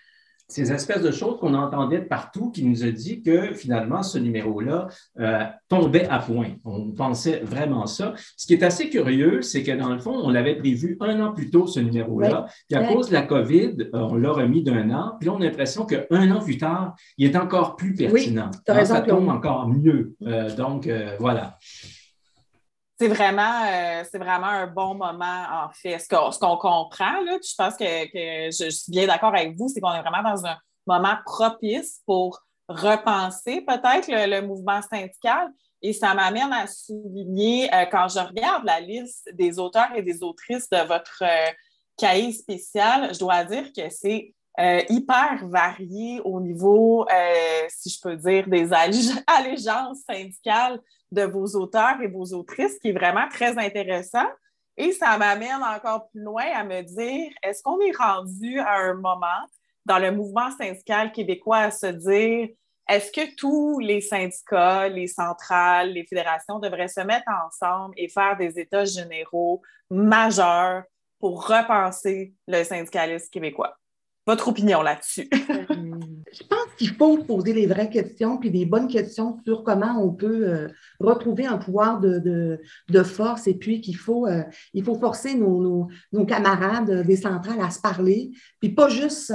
ces 0.50 0.72
espèces 0.72 1.04
de 1.04 1.12
choses 1.12 1.40
qu'on 1.40 1.54
entendait 1.54 2.00
de 2.00 2.06
partout 2.06 2.50
qui 2.50 2.66
nous 2.66 2.84
a 2.84 2.90
dit 2.90 3.22
que 3.22 3.54
finalement, 3.54 4.02
ce 4.02 4.18
numéro-là 4.18 4.88
euh, 5.20 5.44
tombait 5.70 6.08
à 6.08 6.20
point. 6.20 6.50
On 6.66 6.92
pensait 6.92 7.42
vraiment 7.44 7.86
ça. 7.86 8.14
Ce 8.36 8.48
qui 8.48 8.54
est 8.54 8.64
assez 8.64 8.90
curieux, 8.90 9.44
c'est 9.44 9.62
que 9.62 9.72
dans 9.72 9.94
le 9.94 10.00
fond, 10.00 10.12
on 10.12 10.32
l'avait 10.32 10.56
prévu 10.56 10.98
un 11.02 11.22
an 11.22 11.34
plus 11.34 11.52
tôt, 11.52 11.68
ce 11.68 11.80
numéro-là. 11.80 12.48
Puis 12.68 12.78
à 12.78 12.84
cause 12.84 13.10
de 13.10 13.14
la 13.14 13.22
COVID, 13.22 13.76
euh, 13.80 13.88
on 13.94 14.16
l'a 14.16 14.32
remis 14.32 14.64
d'un 14.64 14.90
an. 14.90 15.18
Puis 15.20 15.30
là, 15.30 15.36
on 15.38 15.42
a 15.42 15.46
l'impression 15.46 15.86
qu'un 15.86 16.32
an 16.32 16.40
plus 16.40 16.58
tard, 16.58 16.96
il 17.18 17.30
est 17.30 17.38
encore 17.38 17.76
plus 17.76 17.94
pertinent. 17.94 18.50
Oui, 18.68 18.74
raison, 18.74 18.96
ça 18.96 19.02
tombe 19.02 19.30
encore 19.30 19.68
mieux. 19.68 20.16
Euh, 20.24 20.54
donc, 20.56 20.90
voilà 21.20 21.58
c'est 23.00 23.08
vraiment, 23.08 23.64
euh, 23.66 24.04
c'est 24.12 24.18
vraiment 24.18 24.48
un 24.48 24.68
bon 24.68 24.94
moment, 24.94 25.46
en 25.52 25.70
fait. 25.70 26.00
Ce 26.00 26.08
qu'on, 26.10 26.32
qu'on 26.32 26.58
comprend, 26.58 27.22
là, 27.24 27.38
je 27.42 27.56
pense 27.58 27.76
que, 27.78 27.86
je, 27.86 28.70
suis 28.70 28.92
bien 28.92 29.08
d'accord 29.08 29.34
avec 29.34 29.56
vous, 29.56 29.70
c'est 29.70 29.80
qu'on 29.80 29.94
est 29.94 30.02
vraiment 30.02 30.22
dans 30.22 30.46
un 30.46 30.58
moment 30.86 31.16
propice 31.26 32.02
pour 32.06 32.42
repenser 32.68 33.62
peut-être 33.62 34.10
le, 34.10 34.42
mouvement 34.42 34.82
syndical. 34.82 35.48
Et 35.82 35.94
ça 35.94 36.14
m'amène 36.14 36.52
à 36.52 36.68
souligner, 36.68 37.74
euh, 37.74 37.86
quand 37.90 38.10
je 38.10 38.20
regarde 38.20 38.66
la 38.66 38.82
liste 38.82 39.30
des 39.34 39.60
auteurs 39.60 39.96
et 39.96 40.02
des 40.02 40.22
autrices 40.22 40.70
de 40.70 40.86
votre 40.86 41.24
euh, 41.24 41.52
cahier 41.96 42.34
spécial, 42.34 43.14
je 43.14 43.20
dois 43.20 43.46
dire 43.46 43.72
que 43.72 43.90
c'est 43.90 44.34
hyper 44.58 45.48
varié 45.48 46.22
au 46.24 46.42
niveau, 46.42 47.06
si 47.70 47.90
je 47.90 48.02
peux 48.02 48.16
dire, 48.16 48.48
des 48.48 48.70
allégeances 49.28 50.00
syndicales 50.10 50.80
de 51.12 51.24
vos 51.24 51.46
auteurs 51.56 52.02
et 52.02 52.08
vos 52.08 52.34
autrices, 52.34 52.78
qui 52.80 52.90
est 52.90 52.94
vraiment 52.94 53.28
très 53.30 53.58
intéressant. 53.58 54.28
Et 54.78 54.92
ça 54.94 55.18
m'amène 55.18 55.62
encore 55.62 56.10
plus 56.10 56.22
loin 56.22 56.46
à 56.56 56.64
me 56.64 56.82
dire, 56.82 57.32
est-ce 57.44 57.62
qu'on 57.62 57.80
est 57.82 57.96
rendu 57.96 58.60
à 58.60 58.78
un 58.78 58.94
moment 58.94 59.46
dans 59.86 60.00
le 60.00 60.12
mouvement 60.12 60.52
syndical 60.52 61.12
québécois 61.12 61.58
à 61.58 61.72
se 61.72 61.88
dire, 61.88 62.50
est-ce 62.88 63.12
que 63.12 63.36
tous 63.36 63.80
les 63.80 64.02
syndicats, 64.02 64.88
les 64.88 65.08
centrales, 65.08 65.92
les 65.92 66.06
fédérations 66.06 66.60
devraient 66.60 66.88
se 66.88 67.02
mettre 67.02 67.28
ensemble 67.46 67.94
et 67.98 68.08
faire 68.08 68.38
des 68.38 68.60
états 68.60 68.86
généraux 68.86 69.62
majeurs 69.90 70.84
pour 71.20 71.46
repenser 71.46 72.34
le 72.48 72.64
syndicalisme 72.64 73.30
québécois? 73.30 73.79
Votre 74.30 74.50
opinion 74.50 74.84
là-dessus? 74.84 75.28
je 75.32 76.44
pense 76.48 76.68
qu'il 76.78 76.90
faut 76.90 77.18
poser 77.24 77.52
les 77.52 77.66
vraies 77.66 77.90
questions, 77.90 78.38
puis 78.38 78.52
des 78.52 78.68
bonnes 78.68 78.88
questions 78.88 79.40
sur 79.44 79.64
comment 79.64 80.00
on 80.00 80.12
peut 80.12 80.48
euh, 80.48 80.68
retrouver 81.00 81.48
un 81.48 81.58
pouvoir 81.58 82.00
de, 82.00 82.60
force, 83.04 83.48
et 83.48 83.56
puis 83.56 83.82
qu'il 83.82 83.96
faut, 83.96 84.28
euh, 84.28 84.44
faut 84.84 85.00
forcer 85.00 85.34
nos, 85.34 85.88
camarades 86.28 87.08
des 87.08 87.16
centrales 87.16 87.60
à 87.60 87.72
se 87.72 87.82
parler, 87.82 88.30
puis 88.60 88.70
pas 88.70 88.88
juste 88.88 89.34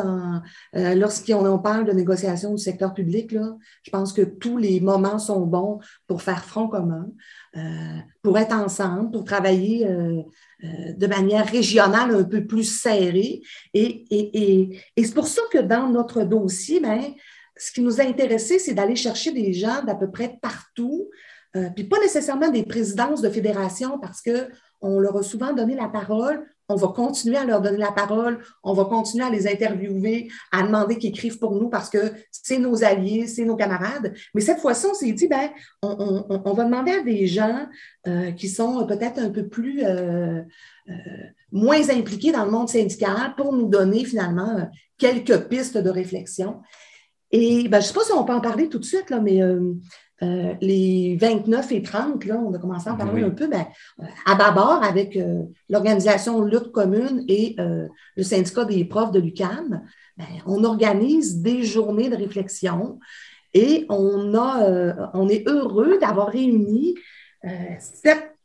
euh, 0.76 0.94
lorsqu'on 0.94 1.58
parle 1.58 1.86
de 1.86 1.92
négociation 1.92 2.54
du 2.54 2.62
secteur 2.62 2.94
public. 2.94 3.32
Là, 3.32 3.56
je 3.82 3.90
pense 3.90 4.12
que 4.12 4.22
tous 4.22 4.58
les 4.58 4.78
moments 4.78 5.18
sont 5.18 5.40
bons 5.40 5.80
pour 6.06 6.22
faire 6.22 6.44
front 6.44 6.68
commun, 6.68 7.08
pour 8.22 8.38
être 8.38 8.54
ensemble, 8.54 9.10
pour 9.12 9.24
travailler 9.24 9.86
de 10.62 11.06
manière 11.06 11.46
régionale 11.46 12.14
un 12.14 12.24
peu 12.24 12.46
plus 12.46 12.64
serrée. 12.64 13.42
Et, 13.74 14.80
c'est 14.96 15.14
pour 15.14 15.28
ça 15.28 15.42
que 15.52 15.58
dans 15.58 15.88
notre 15.88 16.24
dossier, 16.24 16.80
ben, 16.80 17.00
ce 17.56 17.72
qui 17.72 17.80
nous 17.80 18.00
a 18.00 18.04
intéressé, 18.04 18.58
c'est 18.58 18.74
d'aller 18.74 18.96
chercher 18.96 19.32
des 19.32 19.52
gens 19.52 19.82
d'à 19.84 19.94
peu 19.94 20.10
près 20.10 20.38
partout, 20.40 21.08
euh, 21.56 21.70
puis 21.74 21.84
pas 21.84 22.00
nécessairement 22.00 22.50
des 22.50 22.64
présidences 22.64 23.22
de 23.22 23.30
fédérations 23.30 23.98
parce 24.00 24.20
qu'on 24.22 24.98
leur 24.98 25.16
a 25.16 25.22
souvent 25.22 25.52
donné 25.52 25.76
la 25.76 25.88
parole. 25.88 26.44
On 26.68 26.76
va 26.76 26.88
continuer 26.88 27.36
à 27.36 27.44
leur 27.44 27.60
donner 27.60 27.78
la 27.78 27.92
parole, 27.92 28.38
on 28.62 28.72
va 28.72 28.84
continuer 28.86 29.24
à 29.24 29.30
les 29.30 29.46
interviewer, 29.46 30.28
à 30.50 30.62
demander 30.62 30.96
qu'ils 30.96 31.10
écrivent 31.10 31.38
pour 31.38 31.54
nous 31.54 31.68
parce 31.68 31.90
que 31.90 32.12
c'est 32.30 32.58
nos 32.58 32.82
alliés, 32.84 33.26
c'est 33.26 33.44
nos 33.44 33.56
camarades. 33.56 34.14
Mais 34.34 34.40
cette 34.40 34.60
fois-ci, 34.60 34.86
on 34.86 34.94
s'est 34.94 35.12
dit, 35.12 35.28
ben, 35.28 35.50
on, 35.82 36.52
va 36.54 36.64
demander 36.64 36.92
à 36.92 37.02
des 37.02 37.26
gens 37.26 37.66
euh, 38.06 38.32
qui 38.32 38.48
sont 38.48 38.86
peut-être 38.86 39.18
un 39.18 39.30
peu 39.30 39.46
plus 39.46 39.84
euh, 39.84 40.40
moins 41.52 41.90
impliqués 41.90 42.32
dans 42.32 42.46
le 42.46 42.50
monde 42.50 42.68
syndical 42.68 43.34
pour 43.36 43.52
nous 43.52 43.68
donner 43.68 44.04
finalement 44.04 44.70
quelques 44.96 45.48
pistes 45.48 45.76
de 45.76 45.90
réflexion. 45.90 46.62
Et 47.30 47.68
ben, 47.68 47.80
je 47.80 47.86
ne 47.86 47.88
sais 47.88 47.94
pas 47.94 48.04
si 48.04 48.12
on 48.12 48.24
peut 48.24 48.32
en 48.32 48.40
parler 48.40 48.68
tout 48.68 48.78
de 48.78 48.84
suite, 48.84 49.10
là, 49.10 49.20
mais 49.20 49.40
euh, 50.22 50.26
euh, 50.26 50.54
les 50.60 51.16
29 51.16 51.72
et 51.72 51.82
30, 51.82 52.24
là, 52.24 52.38
on 52.38 52.54
a 52.54 52.58
commencé 52.58 52.88
à 52.88 52.94
en 52.94 52.96
parler 52.96 53.22
un 53.22 53.30
peu, 53.30 53.48
ben, 53.48 53.66
euh, 54.00 54.04
à 54.26 54.34
Babar 54.34 54.82
avec 54.82 55.18
l'organisation 55.68 56.42
Lutte 56.42 56.72
commune 56.72 57.24
et 57.28 57.56
le 57.58 58.22
syndicat 58.22 58.64
des 58.64 58.84
profs 58.84 59.12
de 59.12 59.20
l'UCAM, 59.20 59.82
ben, 60.16 60.24
on 60.46 60.64
organise 60.64 61.42
des 61.42 61.64
journées 61.64 62.10
de 62.10 62.16
réflexion 62.16 62.98
et 63.52 63.86
on, 63.88 64.34
a, 64.34 65.10
on 65.14 65.28
est 65.28 65.48
heureux 65.48 65.98
d'avoir 65.98 66.28
réuni 66.28 66.94
sept 67.78 68.36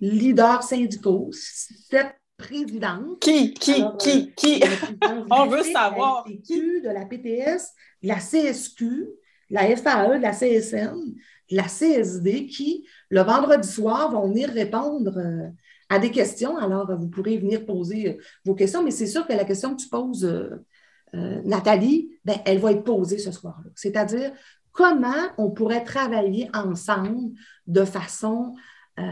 leaders 0.00 0.62
syndicaux, 0.62 1.30
sept 1.32 2.14
présidente. 2.36 3.20
Qui, 3.20 3.54
qui, 3.54 3.82
qui, 3.98 4.34
qui? 4.34 4.62
On 5.30 5.46
veut 5.46 5.62
savoir. 5.62 6.24
De 6.26 6.92
la 6.92 7.06
PTS, 7.06 7.72
de 8.02 8.08
la 8.08 8.16
CSQ, 8.16 9.08
la 9.50 9.76
FAE, 9.76 10.18
de 10.18 10.22
la 10.22 10.32
CSN, 10.32 11.14
de 11.50 11.56
la 11.56 11.64
CSD, 11.64 12.46
qui, 12.46 12.86
le 13.10 13.22
vendredi 13.22 13.68
soir, 13.68 14.10
vont 14.10 14.28
venir 14.28 14.50
répondre 14.50 15.16
euh, 15.16 15.48
à 15.88 15.98
des 15.98 16.10
questions. 16.10 16.56
Alors, 16.56 16.96
vous 16.96 17.08
pourrez 17.08 17.38
venir 17.38 17.64
poser 17.64 18.08
euh, 18.08 18.22
vos 18.44 18.54
questions, 18.54 18.82
mais 18.82 18.90
c'est 18.90 19.06
sûr 19.06 19.26
que 19.26 19.32
la 19.32 19.44
question 19.44 19.74
que 19.74 19.82
tu 19.82 19.88
poses, 19.88 20.24
euh, 20.24 21.42
Nathalie, 21.44 22.10
ben, 22.24 22.36
elle 22.44 22.58
va 22.58 22.72
être 22.72 22.84
posée 22.84 23.18
ce 23.18 23.30
soir-là. 23.30 23.70
C'est-à-dire, 23.74 24.32
comment 24.72 25.30
on 25.38 25.50
pourrait 25.50 25.84
travailler 25.84 26.50
ensemble 26.52 27.32
de 27.66 27.84
façon 27.84 28.54
à, 28.96 29.04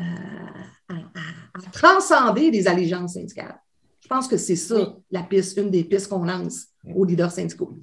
transcender 1.73 2.51
les 2.51 2.66
allégeances 2.66 3.14
syndicales? 3.14 3.61
Je 4.01 4.09
pense 4.09 4.29
que 4.29 4.37
c'est 4.37 4.57
ça 4.57 4.97
la 5.11 5.23
piste, 5.23 5.57
une 5.57 5.70
des 5.70 5.85
pistes 5.85 6.09
qu'on 6.09 6.25
lance 6.25 6.66
aux 6.94 7.05
leaders 7.05 7.33
syndicaux. 7.33 7.79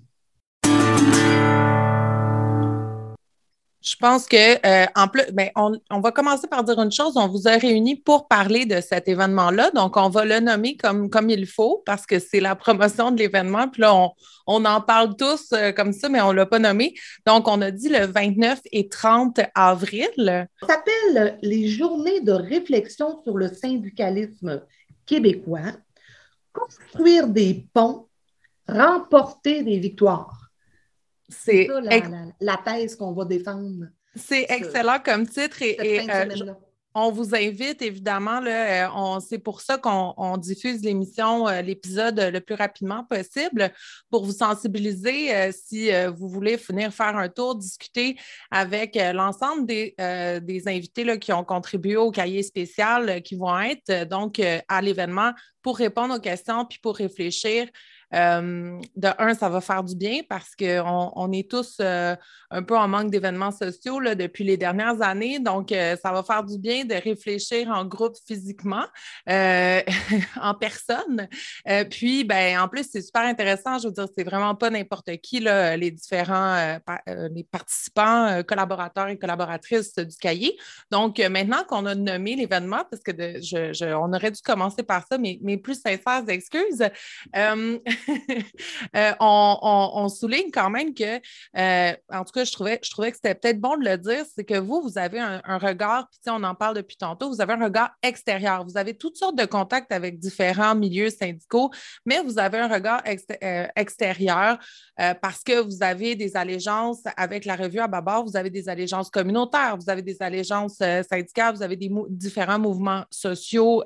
Je 3.82 3.96
pense 3.96 4.28
que, 4.28 4.36
euh, 4.36 4.86
en 4.96 5.08
plus, 5.08 5.24
ben, 5.34 5.50
on, 5.56 6.00
va 6.02 6.12
commencer 6.12 6.48
par 6.48 6.64
dire 6.64 6.80
une 6.80 6.92
chose. 6.92 7.14
On 7.16 7.28
vous 7.28 7.48
a 7.48 7.58
réunis 7.58 7.96
pour 7.96 8.28
parler 8.28 8.66
de 8.66 8.80
cet 8.80 9.08
événement-là. 9.08 9.72
Donc, 9.72 9.98
on 9.98 10.08
va 10.08 10.24
le 10.24 10.40
nommer 10.40 10.78
comme, 10.78 11.10
comme 11.10 11.32
il 11.32 11.48
faut 11.48 11.82
parce 11.84 12.06
que 12.06 12.20
c'est 12.20 12.42
la 12.42 12.56
promotion 12.56 13.10
de 13.10 13.18
l'événement. 13.18 13.68
Puis 13.70 13.82
là, 13.82 13.96
on, 14.46 14.66
en 14.66 14.82
parle 14.82 15.16
tous 15.16 15.52
euh, 15.54 15.72
comme 15.72 15.94
ça, 15.94 16.10
mais 16.10 16.22
on 16.22 16.30
ne 16.30 16.38
l'a 16.38 16.46
pas 16.46 16.60
nommé. 16.60 16.94
Donc, 17.26 17.48
on 17.48 17.60
a 17.62 17.72
dit 17.72 17.90
le 17.90 18.06
29 18.06 18.60
et 18.72 18.88
30 18.88 19.40
avril. 19.56 20.48
Ça 20.60 20.68
s'appelle 20.68 21.40
les 21.42 21.68
Journées 21.68 22.22
de 22.22 22.34
réflexion 22.34 23.24
sur 23.24 23.36
le 23.36 23.48
syndicalisme 23.48 24.62
québécois. 25.08 25.72
Construire 26.54 27.28
des 27.28 27.66
ponts, 27.74 28.08
remporter 28.68 29.64
des 29.64 29.80
victoires. 29.80 30.41
C'est 31.32 31.68
la, 32.40 32.58
thèse 32.58 32.96
qu'on 32.96 33.14
va 33.14 33.26
défendre. 33.26 33.88
C'est 34.16 34.46
excellent 34.50 35.00
comme 35.04 35.28
titre 35.28 35.62
et, 35.62 36.02
euh, 36.10 36.54
on 36.94 37.10
vous 37.10 37.34
invite 37.34 37.82
évidemment, 37.82 38.42
là, 38.42 38.90
euh, 38.90 39.20
c'est 39.22 39.38
pour 39.38 39.62
ça 39.62 39.78
qu'on 39.78 40.36
diffuse 40.36 40.84
l'émission, 40.84 41.48
euh, 41.48 41.62
l'épisode 41.62 42.20
le 42.20 42.42
plus 42.42 42.56
rapidement 42.56 43.06
possible 43.06 43.72
pour 44.10 44.26
vous 44.26 44.34
sensibiliser 44.34 45.54
si 45.54 45.90
vous 46.18 46.28
voulez 46.28 46.58
venir 46.58 46.94
faire 46.94 47.16
un 47.16 47.30
tour, 47.30 47.56
discuter 47.56 48.18
avec 48.52 49.00
l'ensemble 49.14 49.66
des, 49.66 49.96
des 50.42 50.68
invités 50.68 51.06
là, 51.06 51.16
qui 51.16 51.32
ont 51.32 51.46
contribué 51.46 51.96
au 51.96 52.12
cahier 52.12 52.44
spécial 52.44 53.22
qui 53.22 53.38
vont 53.38 53.58
être 53.58 54.06
donc 54.10 54.42
à 54.68 54.82
l'événement 54.82 55.32
pour 55.62 55.78
répondre 55.78 56.16
aux 56.16 56.20
questions 56.20 56.66
puis 56.66 56.80
pour 56.80 56.98
réfléchir 56.98 57.70
euh, 58.14 58.80
de 58.96 59.10
un, 59.18 59.34
ça 59.34 59.50
va 59.50 59.62
faire 59.62 59.84
du 59.84 59.96
bien 59.96 60.20
parce 60.28 60.56
qu'on 60.56 61.12
on 61.16 61.32
est 61.32 61.50
tous 61.50 61.78
euh, 61.80 62.16
un 62.50 62.64
peu 62.64 62.78
en 62.78 62.88
manque 62.88 63.10
d'événements 63.10 63.52
sociaux 63.52 64.00
là, 64.00 64.16
depuis 64.16 64.44
les 64.44 64.58
dernières 64.58 65.02
années. 65.02 65.40
Donc, 65.40 65.72
euh, 65.72 65.96
ça 66.02 66.12
va 66.12 66.24
faire 66.24 66.44
du 66.44 66.58
bien 66.58 66.84
de 66.84 66.94
réfléchir 66.94 67.70
en 67.70 67.86
groupe 67.86 68.16
physiquement, 68.28 68.86
en 69.28 70.54
personne. 70.60 71.28
puis, 71.90 72.24
ben, 72.24 72.60
en 72.60 72.68
plus, 72.68 72.88
c'est 72.92 73.02
super 73.02 73.22
intéressant. 73.22 73.78
Je 73.78 73.88
veux 73.88 73.94
dire, 73.94 74.08
c'est 74.16 74.24
vraiment 74.24 74.56
pas 74.56 74.70
n'importe 74.70 75.16
qui, 75.18 75.40
là, 75.40 75.78
les 75.78 75.92
différents 75.92 76.80
les 77.08 77.44
participants, 77.44 78.42
collaborateurs 78.44 79.08
et 79.08 79.18
collaboratrices 79.18 79.96
du 79.96 80.18
cahier. 80.18 80.58
Donc, 80.92 81.20
maintenant 81.20 81.64
qu'on 81.68 81.86
a 81.86 81.96
nommé 81.96 82.36
l'événement, 82.36 82.84
parce 82.90 83.02
que 83.04 83.12
je, 83.12 83.94
on 83.94 84.14
aurait 84.14 84.32
dû 84.32 84.42
commencer 84.42 84.84
par 84.84 85.06
ça, 85.10 85.18
mais 85.18 85.40
mes 85.42 85.58
plus 85.58 85.80
sincères 85.82 86.28
excuses. 86.28 86.84
Euh, 88.96 89.14
on, 89.20 90.10
souligne 90.10 90.52
quand 90.52 90.70
même 90.70 90.94
que, 90.94 91.20
euh, 91.58 91.94
en 92.12 92.24
tout 92.24 92.32
cas, 92.34 92.44
je 92.44 92.52
trouvais, 92.52 92.78
que 92.78 92.86
c'était 93.16 93.36
peut-être 93.36 93.60
bon 93.60 93.78
de 93.78 93.86
le 93.86 93.98
dire, 93.98 94.26
c'est 94.34 94.44
que 94.44 94.58
vous, 94.58 94.82
vous 94.82 94.98
avez 94.98 95.20
un, 95.20 95.58
regard, 95.58 96.10
puis 96.10 96.20
on 96.28 96.44
en 96.44 96.56
parle 96.56 96.76
depuis 96.76 96.98
tantôt, 96.98 97.30
vous 97.30 97.42
avez 97.42 97.54
un 97.54 97.64
regard 97.64 97.92
extérieur. 98.02 98.66
Vous 98.66 98.78
avez 98.78 98.96
toutes 98.96 99.18
sortes 99.18 99.38
de 99.38 99.46
contacts 99.46 99.92
avec 99.92 100.20
différents 100.20 100.76
milieux 100.76 101.10
syndicaux, 101.10 101.72
mais 102.06 102.22
vous 102.22 102.40
avez 102.40 102.60
un 102.60 102.68
regard 102.68 103.02
euh, 103.44 103.68
extérieur 103.76 104.58
parce 105.22 105.44
que 105.44 105.60
vous 105.62 105.82
avez 105.82 106.16
des 106.16 106.36
allégeances 106.36 107.02
avec 107.18 107.46
la 107.46 107.56
revue 107.56 107.80
à 107.80 107.88
Babar, 107.88 108.24
vous 108.24 108.38
avez 108.38 108.50
des 108.50 108.70
allégeances 108.70 109.10
communautaires, 109.10 109.76
vous 109.78 109.90
avez 109.90 110.02
des 110.02 110.18
allégeances 110.22 110.78
syndicales, 111.10 111.56
vous 111.56 111.64
avez 111.64 111.76
des 111.76 111.92
différents 112.10 112.60
mouvements 112.60 113.04
sociaux 113.10 113.84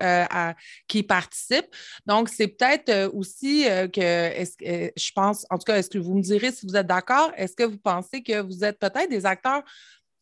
qui 0.87 1.03
participent. 1.03 1.73
Donc, 2.05 2.29
c'est 2.29 2.47
peut-être 2.47 3.11
aussi 3.13 3.65
que 3.93 4.04
est-ce 4.05 4.57
que, 4.57 4.65
euh, 4.65 4.89
je 4.95 5.11
pense, 5.13 5.45
en 5.49 5.57
tout 5.57 5.65
cas, 5.65 5.77
est-ce 5.77 5.89
que 5.89 5.97
vous 5.97 6.15
me 6.15 6.21
direz 6.21 6.51
si 6.51 6.65
vous 6.65 6.75
êtes 6.75 6.87
d'accord? 6.87 7.31
Est-ce 7.35 7.55
que 7.55 7.63
vous 7.63 7.77
pensez 7.77 8.23
que 8.23 8.41
vous 8.41 8.63
êtes 8.63 8.79
peut-être 8.79 9.09
des 9.09 9.25
acteurs 9.25 9.63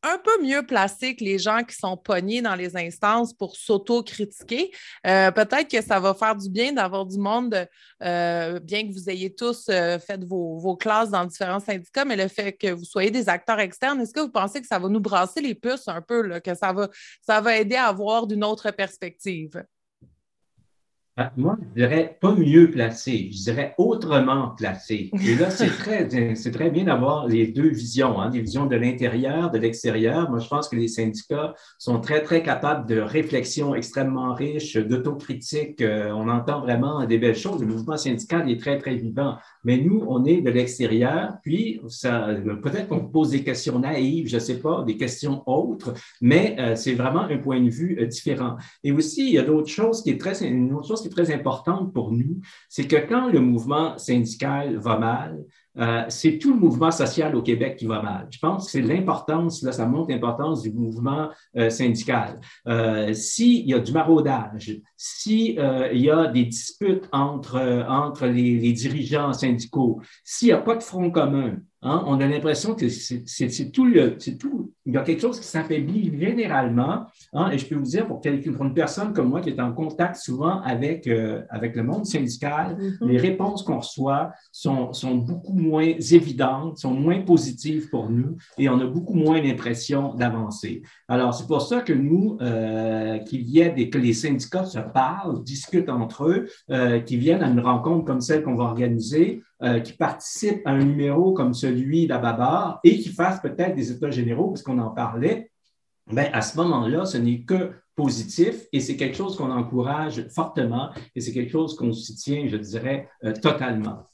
un 0.06 0.18
peu 0.18 0.42
mieux 0.42 0.66
placés 0.66 1.16
que 1.16 1.24
les 1.24 1.40
gens 1.40 1.64
qui 1.64 1.76
sont 1.76 1.96
pognés 1.96 2.42
dans 2.42 2.56
les 2.56 2.76
instances 2.76 3.34
pour 3.34 3.56
s'auto-critiquer? 3.56 4.72
Euh, 5.08 5.32
peut-être 5.32 5.70
que 5.70 5.82
ça 5.82 6.00
va 6.00 6.14
faire 6.14 6.36
du 6.36 6.50
bien 6.50 6.74
d'avoir 6.74 7.06
du 7.06 7.18
monde, 7.18 7.68
euh, 8.04 8.60
bien 8.60 8.88
que 8.88 8.94
vous 8.94 9.10
ayez 9.10 9.34
tous 9.34 9.66
fait 9.68 10.24
vos, 10.24 10.76
classes 10.76 11.10
dans 11.10 11.26
différents 11.26 11.62
syndicats, 11.62 12.06
mais 12.06 12.18
le 12.18 12.28
fait 12.28 12.54
que 12.54 12.72
vous 12.72 12.86
soyez 12.86 13.12
des 13.12 13.30
acteurs 13.30 13.60
externes, 13.60 14.02
est-ce 14.02 14.14
que 14.14 14.20
vous 14.20 14.32
pensez 14.32 14.62
que 14.62 14.68
ça 14.68 14.80
va 14.80 14.90
nous 14.90 15.00
brasser 15.00 15.42
les 15.42 15.56
puces 15.56 15.88
un 15.88 16.02
peu, 16.02 16.40
que 16.42 16.54
ça 16.54 16.74
va, 16.74 16.90
ça 17.22 17.40
va 17.40 17.58
aider 17.58 17.76
à 17.76 17.88
avoir 17.88 18.28
d'une 18.28 18.44
autre 18.44 18.72
perspective? 18.72 19.64
Ah, 21.16 21.32
moi, 21.38 21.56
je 21.62 21.82
dirais 21.82 22.18
pas 22.20 22.34
mieux 22.34 22.72
placé, 22.72 23.30
je 23.32 23.44
dirais 23.44 23.76
autrement 23.78 24.56
placé. 24.58 25.12
Et 25.24 25.36
là, 25.36 25.52
c'est 25.52 25.68
très, 25.78 26.36
c'est 26.36 26.50
très 26.50 26.72
bien 26.72 26.86
d'avoir 26.86 27.28
les 27.28 27.46
deux 27.46 27.70
visions, 27.70 28.20
hein, 28.20 28.32
des 28.32 28.42
visions 28.42 28.66
de 28.66 28.76
l'intérieur, 28.76 29.52
de 29.52 29.60
l'extérieur. 29.60 30.32
Moi, 30.32 30.40
je 30.40 30.48
pense 30.48 30.70
que 30.70 30.76
les 30.76 30.88
syndicats 30.88 31.54
sont 31.78 32.00
très, 32.00 32.24
très 32.24 32.42
capables 32.42 32.90
de 32.90 33.00
réflexion 33.00 33.76
extrêmement 33.76 34.34
riche, 34.34 34.76
d'autocritique. 34.76 35.82
Euh, 35.82 36.10
on 36.14 36.28
entend 36.30 36.62
vraiment 36.62 37.06
des 37.06 37.20
belles 37.20 37.38
choses. 37.38 37.62
Le 37.62 37.68
mouvement 37.68 37.98
syndical 37.98 38.50
est 38.50 38.60
très, 38.60 38.80
très 38.80 38.96
vivant. 38.96 39.38
Mais 39.64 39.78
nous, 39.78 40.04
on 40.08 40.26
est 40.26 40.42
de 40.42 40.50
l'extérieur, 40.50 41.38
puis 41.44 41.80
peut-être 41.80 42.88
qu'on 42.88 43.06
pose 43.06 43.30
des 43.30 43.44
questions 43.44 43.78
naïves, 43.78 44.30
je 44.30 44.36
ne 44.36 44.42
sais 44.42 44.60
pas, 44.60 44.84
des 44.84 44.98
questions 44.98 45.44
autres, 45.46 45.94
mais 46.22 46.56
euh, 46.58 46.76
c'est 46.76 46.96
vraiment 46.96 47.22
un 47.22 47.38
point 47.38 47.62
de 47.62 47.70
vue 47.70 48.00
euh, 48.02 48.08
différent. 48.08 48.56
Et 48.84 48.92
aussi, 48.92 49.28
il 49.28 49.34
y 49.34 49.38
a 49.38 49.44
d'autres 49.44 49.70
choses 49.70 50.02
qui 50.02 50.10
est 50.10 50.20
très, 50.20 50.44
une 50.44 50.74
autre 50.74 50.88
chose 50.88 51.03
qui 51.04 51.10
très 51.10 51.34
importante 51.34 51.94
pour 51.94 52.12
nous, 52.12 52.40
c'est 52.70 52.88
que 52.88 52.96
quand 52.96 53.30
le 53.30 53.40
mouvement 53.40 53.98
syndical 53.98 54.78
va 54.78 54.98
mal, 54.98 55.44
euh, 55.78 56.04
c'est 56.08 56.38
tout 56.38 56.54
le 56.54 56.60
mouvement 56.60 56.92
social 56.92 57.36
au 57.36 57.42
Québec 57.42 57.78
qui 57.78 57.86
va 57.86 58.02
mal. 58.02 58.28
Je 58.30 58.38
pense 58.40 58.66
que 58.66 58.72
c'est 58.72 58.82
l'importance, 58.82 59.64
là, 59.64 59.72
ça 59.72 59.88
montre 59.88 60.12
l'importance 60.12 60.62
du 60.62 60.72
mouvement 60.72 61.30
euh, 61.58 61.70
syndical. 61.70 62.40
Euh, 62.68 63.14
s'il 63.14 63.68
y 63.68 63.74
a 63.74 63.80
du 63.80 63.92
maraudage, 63.92 64.80
s'il 64.98 65.56
y 65.56 66.10
a 66.10 66.28
des 66.28 66.46
disputes 66.46 67.08
entre, 67.12 67.86
entre 67.90 68.28
les, 68.28 68.60
les 68.60 68.74
dirigeants 68.74 69.34
syndicaux, 69.34 70.00
s'il 70.24 70.50
n'y 70.50 70.54
a 70.54 70.60
pas 70.60 70.76
de 70.76 70.84
front 70.84 71.10
commun, 71.10 71.58
Hein, 71.86 72.04
on 72.08 72.20
a 72.22 72.28
l'impression 72.28 72.76
que 72.76 72.88
c'est 72.88 73.72
tout 73.72 73.86
le. 73.86 74.18
Tout, 74.18 74.72
il 74.86 74.94
y 74.94 74.98
a 74.98 75.02
quelque 75.02 75.22
chose 75.22 75.40
qui 75.40 75.46
s'affaiblit 75.46 76.18
généralement. 76.18 77.08
Hein, 77.34 77.52
et 77.52 77.58
je 77.58 77.66
peux 77.66 77.76
vous 77.76 77.84
dire, 77.84 78.08
pour, 78.08 78.22
pour, 78.22 78.66
une 78.66 78.74
personne 78.74 79.12
comme 79.12 79.30
moi 79.30 79.42
qui 79.42 79.50
est 79.50 79.60
en 79.60 79.74
contact 79.74 80.16
souvent 80.16 80.62
avec, 80.62 81.08
euh, 81.08 81.42
avec 81.50 81.76
le 81.76 81.84
monde 81.84 82.06
syndical, 82.06 82.78
mm-hmm. 82.78 83.08
les 83.08 83.18
réponses 83.18 83.64
qu'on 83.64 83.80
reçoit 83.80 84.32
sont, 84.52 84.94
sont, 84.94 85.16
beaucoup 85.16 85.54
moins 85.54 85.84
évidentes, 85.84 86.78
sont 86.78 86.94
moins 86.94 87.22
positives 87.22 87.90
pour 87.90 88.10
nous 88.10 88.38
et 88.58 88.70
on 88.70 88.80
a 88.80 88.86
beaucoup 88.86 89.16
moins 89.16 89.42
l'impression 89.42 90.14
d'avancer. 90.14 90.84
Alors, 91.10 91.34
c'est 91.34 91.48
pour 91.48 91.62
ça 91.62 91.82
que 91.82 91.94
nous, 91.94 92.38
euh, 92.42 93.20
qu'il 93.20 93.42
y 93.42 93.60
ait 93.60 93.72
des, 93.72 93.90
que 93.90 93.98
les 93.98 94.14
syndicats 94.14 94.66
se 94.66 94.80
parlent, 94.80 95.44
discutent 95.44 95.90
entre 95.90 96.30
eux, 96.30 96.48
euh, 96.70 97.00
qui 97.00 97.18
viennent 97.18 97.44
à 97.44 97.50
une 97.50 97.60
rencontre 97.60 98.06
comme 98.06 98.22
celle 98.22 98.44
qu'on 98.44 98.56
va 98.56 98.66
organiser, 98.66 99.42
euh, 99.64 99.80
qui 99.80 99.94
participent 99.94 100.62
à 100.66 100.72
un 100.72 100.84
numéro 100.84 101.34
comme 101.34 101.54
celui 101.54 102.06
d'Ababar 102.06 102.80
et 102.84 103.00
qui 103.00 103.10
fassent 103.10 103.42
peut-être 103.42 103.76
des 103.76 103.92
états 103.92 104.12
généraux, 104.12 104.50
parce 104.50 104.62
qu'on 104.62 104.78
en 104.80 104.90
parlait, 104.90 105.52
bien, 106.12 106.30
à 106.34 106.42
ce 106.42 106.58
moment-là, 106.58 107.06
ce 107.06 107.18
n'est 107.18 107.44
que 107.44 107.72
positif 107.96 108.66
et 108.74 108.80
c'est 108.80 108.98
quelque 108.98 109.16
chose 109.16 109.38
qu'on 109.38 109.52
encourage 109.52 110.28
fortement 110.30 110.90
et 111.16 111.22
c'est 111.22 111.32
quelque 111.32 111.52
chose 111.52 111.76
qu'on 111.76 111.94
soutient, 111.94 112.48
je 112.48 112.58
dirais, 112.58 113.08
euh, 113.24 113.34
totalement. 113.34 114.10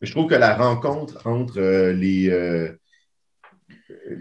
Je 0.00 0.10
trouve 0.10 0.28
que 0.28 0.34
la 0.34 0.56
rencontre 0.56 1.26
entre 1.26 1.58
euh, 1.58 1.92
les, 1.92 2.30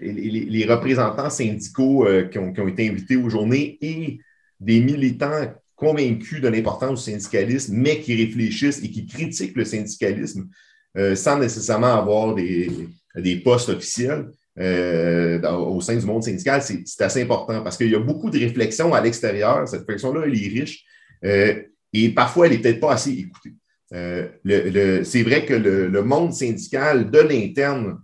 les, 0.01 0.65
représentants 0.65 1.29
syndicaux 1.29 2.05
qui 2.31 2.37
ont, 2.37 2.51
qui, 2.51 2.59
ont, 2.59 2.67
été 2.67 2.89
invités 2.89 3.15
aux 3.15 3.29
journées 3.29 3.77
et 3.81 4.19
des 4.59 4.81
militants 4.81 5.53
convaincus 5.81 6.41
de 6.41 6.47
l'importance 6.47 7.03
du 7.03 7.11
syndicalisme, 7.11 7.73
mais 7.75 7.99
qui 7.99 8.15
réfléchissent 8.15 8.83
et 8.83 8.91
qui 8.91 9.07
critiquent 9.07 9.55
le 9.55 9.65
syndicalisme 9.65 10.47
euh, 10.95 11.15
sans 11.15 11.39
nécessairement 11.39 11.95
avoir 11.97 12.35
des, 12.35 13.41
postes 13.43 13.69
officiels 13.69 14.27
euh, 14.59 15.41
au 15.53 15.81
sein 15.81 15.95
du 15.95 16.05
monde 16.05 16.23
syndical, 16.23 16.61
c'est 16.61 17.01
assez 17.01 17.23
important 17.23 17.63
parce 17.63 17.77
qu'il 17.77 17.89
y 17.89 17.95
a 17.95 17.99
beaucoup 17.99 18.29
de 18.29 18.37
réflexions 18.37 18.93
à 18.93 19.01
l'extérieur. 19.01 19.67
Cette 19.67 19.81
réflexion-là, 19.81 20.21
elle 20.25 20.35
est 20.35 20.47
riche 20.59 20.85
euh, 21.25 21.63
et 21.93 22.09
parfois, 22.09 22.45
elle 22.45 22.53
n'est 22.53 22.59
peut-être 22.59 22.79
pas 22.79 22.93
assez 22.93 23.11
écoutée. 23.11 23.53
c'est 23.91 25.23
vrai 25.23 25.45
que 25.45 25.55
le, 25.55 26.03
monde 26.03 26.31
syndical 26.31 27.09
de 27.09 27.19
l'interne, 27.19 27.97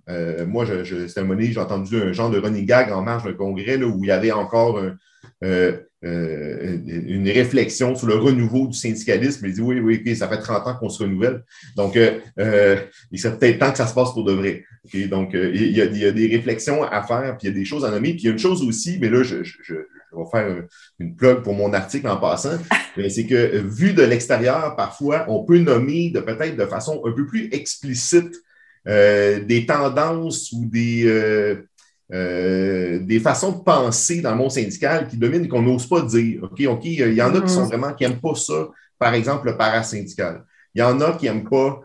moi, 0.47 0.65
je, 0.65 1.19
un 1.19 1.39
j'ai 1.39 1.59
entendu 1.59 1.95
un 2.01 2.11
genre 2.11 2.31
de 2.31 2.39
running 2.39 2.65
gag 2.65 2.91
en 2.91 3.03
marge 3.03 3.25
d'un 3.25 3.33
congrès 3.33 3.77
où 3.83 4.03
il 4.03 4.07
y 4.07 4.11
avait 4.11 4.31
encore 4.31 4.81
un, 5.41 5.77
une 6.03 7.29
réflexion 7.29 7.95
sur 7.95 8.07
le 8.07 8.15
renouveau 8.15 8.67
du 8.67 8.77
syndicalisme. 8.77 9.45
Il 9.47 9.53
dit 9.53 9.61
oui, 9.61 9.79
oui, 9.79 10.15
ça 10.15 10.27
fait 10.27 10.37
30 10.37 10.67
ans 10.67 10.75
qu'on 10.75 10.89
se 10.89 11.01
renouvelle. 11.01 11.43
Donc, 11.75 11.95
euh, 11.97 12.19
euh, 12.39 12.77
il 13.11 13.19
serait 13.19 13.37
peut-être 13.37 13.59
temps 13.59 13.71
que 13.71 13.77
ça 13.77 13.87
se 13.87 13.95
passe 13.95 14.13
pour 14.13 14.23
de 14.23 14.33
vrai. 14.33 14.63
Donc, 15.09 15.31
il 15.33 15.71
y, 15.71 15.81
a, 15.81 15.87
des 15.87 16.27
réflexions 16.27 16.83
à 16.83 17.03
faire, 17.03 17.37
puis 17.37 17.47
il 17.47 17.51
y 17.51 17.55
a 17.55 17.59
des 17.59 17.65
choses 17.65 17.83
à 17.83 17.91
nommer. 17.91 18.11
Puis 18.11 18.23
il 18.23 18.25
y 18.25 18.29
a 18.29 18.31
une 18.31 18.39
chose 18.39 18.63
aussi, 18.63 18.99
mais 19.01 19.09
là, 19.09 19.23
je, 19.23 19.37
vais 19.37 20.23
faire 20.31 20.63
une 20.99 21.15
plug 21.15 21.41
pour 21.41 21.55
mon 21.55 21.73
article 21.73 22.07
en 22.07 22.17
passant, 22.17 22.57
c'est 23.09 23.25
que 23.25 23.57
vu 23.57 23.93
de 23.93 24.03
l'extérieur, 24.03 24.75
parfois, 24.75 25.25
on 25.27 25.43
peut 25.43 25.57
nommer 25.57 26.11
de 26.11 26.19
peut-être 26.19 26.55
de 26.55 26.65
façon 26.65 27.01
un 27.05 27.11
peu 27.11 27.25
plus 27.25 27.49
explicite 27.51 28.33
des 28.85 29.65
tendances 29.67 30.53
ou 30.53 30.65
des 30.65 31.57
des 32.09 33.19
façons 33.21 33.51
de 33.51 33.63
penser 33.63 34.21
dans 34.21 34.31
le 34.31 34.37
monde 34.37 34.51
syndical 34.51 35.07
qui 35.07 35.17
dominent 35.17 35.47
qu'on 35.47 35.61
n'ose 35.61 35.87
pas 35.87 36.01
dire. 36.01 36.43
OK, 36.43 36.61
OK, 36.67 36.85
il 36.85 37.13
y 37.13 37.21
en 37.21 37.35
a 37.35 37.41
qui 37.41 37.49
sont 37.49 37.63
mm-hmm. 37.63 37.67
vraiment 37.67 37.93
qui 37.93 38.03
n'aiment 38.03 38.21
pas 38.21 38.35
ça, 38.35 38.69
par 38.97 39.13
exemple, 39.13 39.47
le 39.47 39.57
parasyndical. 39.57 40.43
Il 40.73 40.79
y 40.79 40.83
en 40.83 40.99
a 41.01 41.13
qui 41.13 41.25
n'aiment 41.25 41.49
pas 41.49 41.81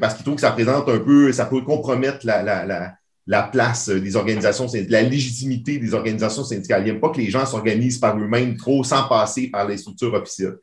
parce 0.00 0.14
qu'ils 0.14 0.24
trouvent 0.24 0.36
que 0.36 0.40
ça 0.40 0.52
présente 0.52 0.88
un 0.88 0.98
peu, 0.98 1.32
ça 1.32 1.46
peut 1.46 1.62
compromettre 1.62 2.24
la, 2.24 2.42
la, 2.42 2.64
la, 2.64 2.94
la 3.26 3.42
place 3.42 3.88
des 3.88 4.16
organisations 4.16 4.66
la 4.88 5.02
légitimité 5.02 5.78
des 5.78 5.94
organisations 5.94 6.44
syndicales. 6.44 6.86
Il 6.86 6.92
n'aime 6.92 7.00
pas 7.00 7.10
que 7.10 7.18
les 7.18 7.30
gens 7.30 7.46
s'organisent 7.46 7.98
par 7.98 8.16
eux-mêmes 8.18 8.56
trop 8.56 8.84
sans 8.84 9.08
passer 9.08 9.48
par 9.48 9.66
les 9.66 9.78
structures 9.78 10.14
officielles. 10.14 10.58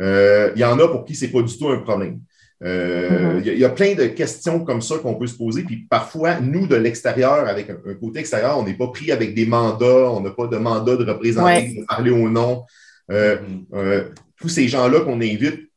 il 0.00 0.58
y 0.60 0.64
en 0.64 0.78
a 0.78 0.88
pour 0.88 1.04
qui 1.04 1.14
ce 1.14 1.26
n'est 1.26 1.30
pas 1.30 1.42
du 1.42 1.56
tout 1.56 1.68
un 1.68 1.78
problème. 1.78 2.20
Euh, 2.64 3.38
mm-hmm. 3.38 3.52
il, 3.52 3.58
y 3.58 3.64
a, 3.64 3.68
plein 3.68 3.94
de 3.94 4.06
questions 4.06 4.64
comme 4.64 4.80
ça 4.80 4.98
qu'on 4.98 5.14
peut 5.14 5.26
se 5.26 5.36
poser. 5.36 5.62
Puis 5.62 5.86
parfois, 5.88 6.40
nous, 6.40 6.66
de 6.66 6.76
l'extérieur, 6.76 7.46
avec 7.46 7.68
un, 7.70 7.94
côté 7.94 8.20
extérieur, 8.20 8.58
on 8.58 8.64
n'est 8.64 8.74
pas 8.74 8.88
pris 8.88 9.12
avec 9.12 9.34
des 9.34 9.46
mandats, 9.46 10.10
on 10.10 10.20
n'a 10.20 10.30
pas 10.30 10.46
de 10.46 10.56
mandat 10.56 10.96
de 10.96 11.04
représenter, 11.04 11.74
de 11.80 11.84
parler 11.84 12.10
au 12.10 12.28
nom. 12.28 12.64
Euh, 13.10 13.36
mm-hmm. 13.36 13.64
euh, 13.74 14.04
tous 14.40 14.48
ces 14.48 14.68
gens-là 14.68 15.00
qu'on 15.00 15.20
invite, 15.20 15.70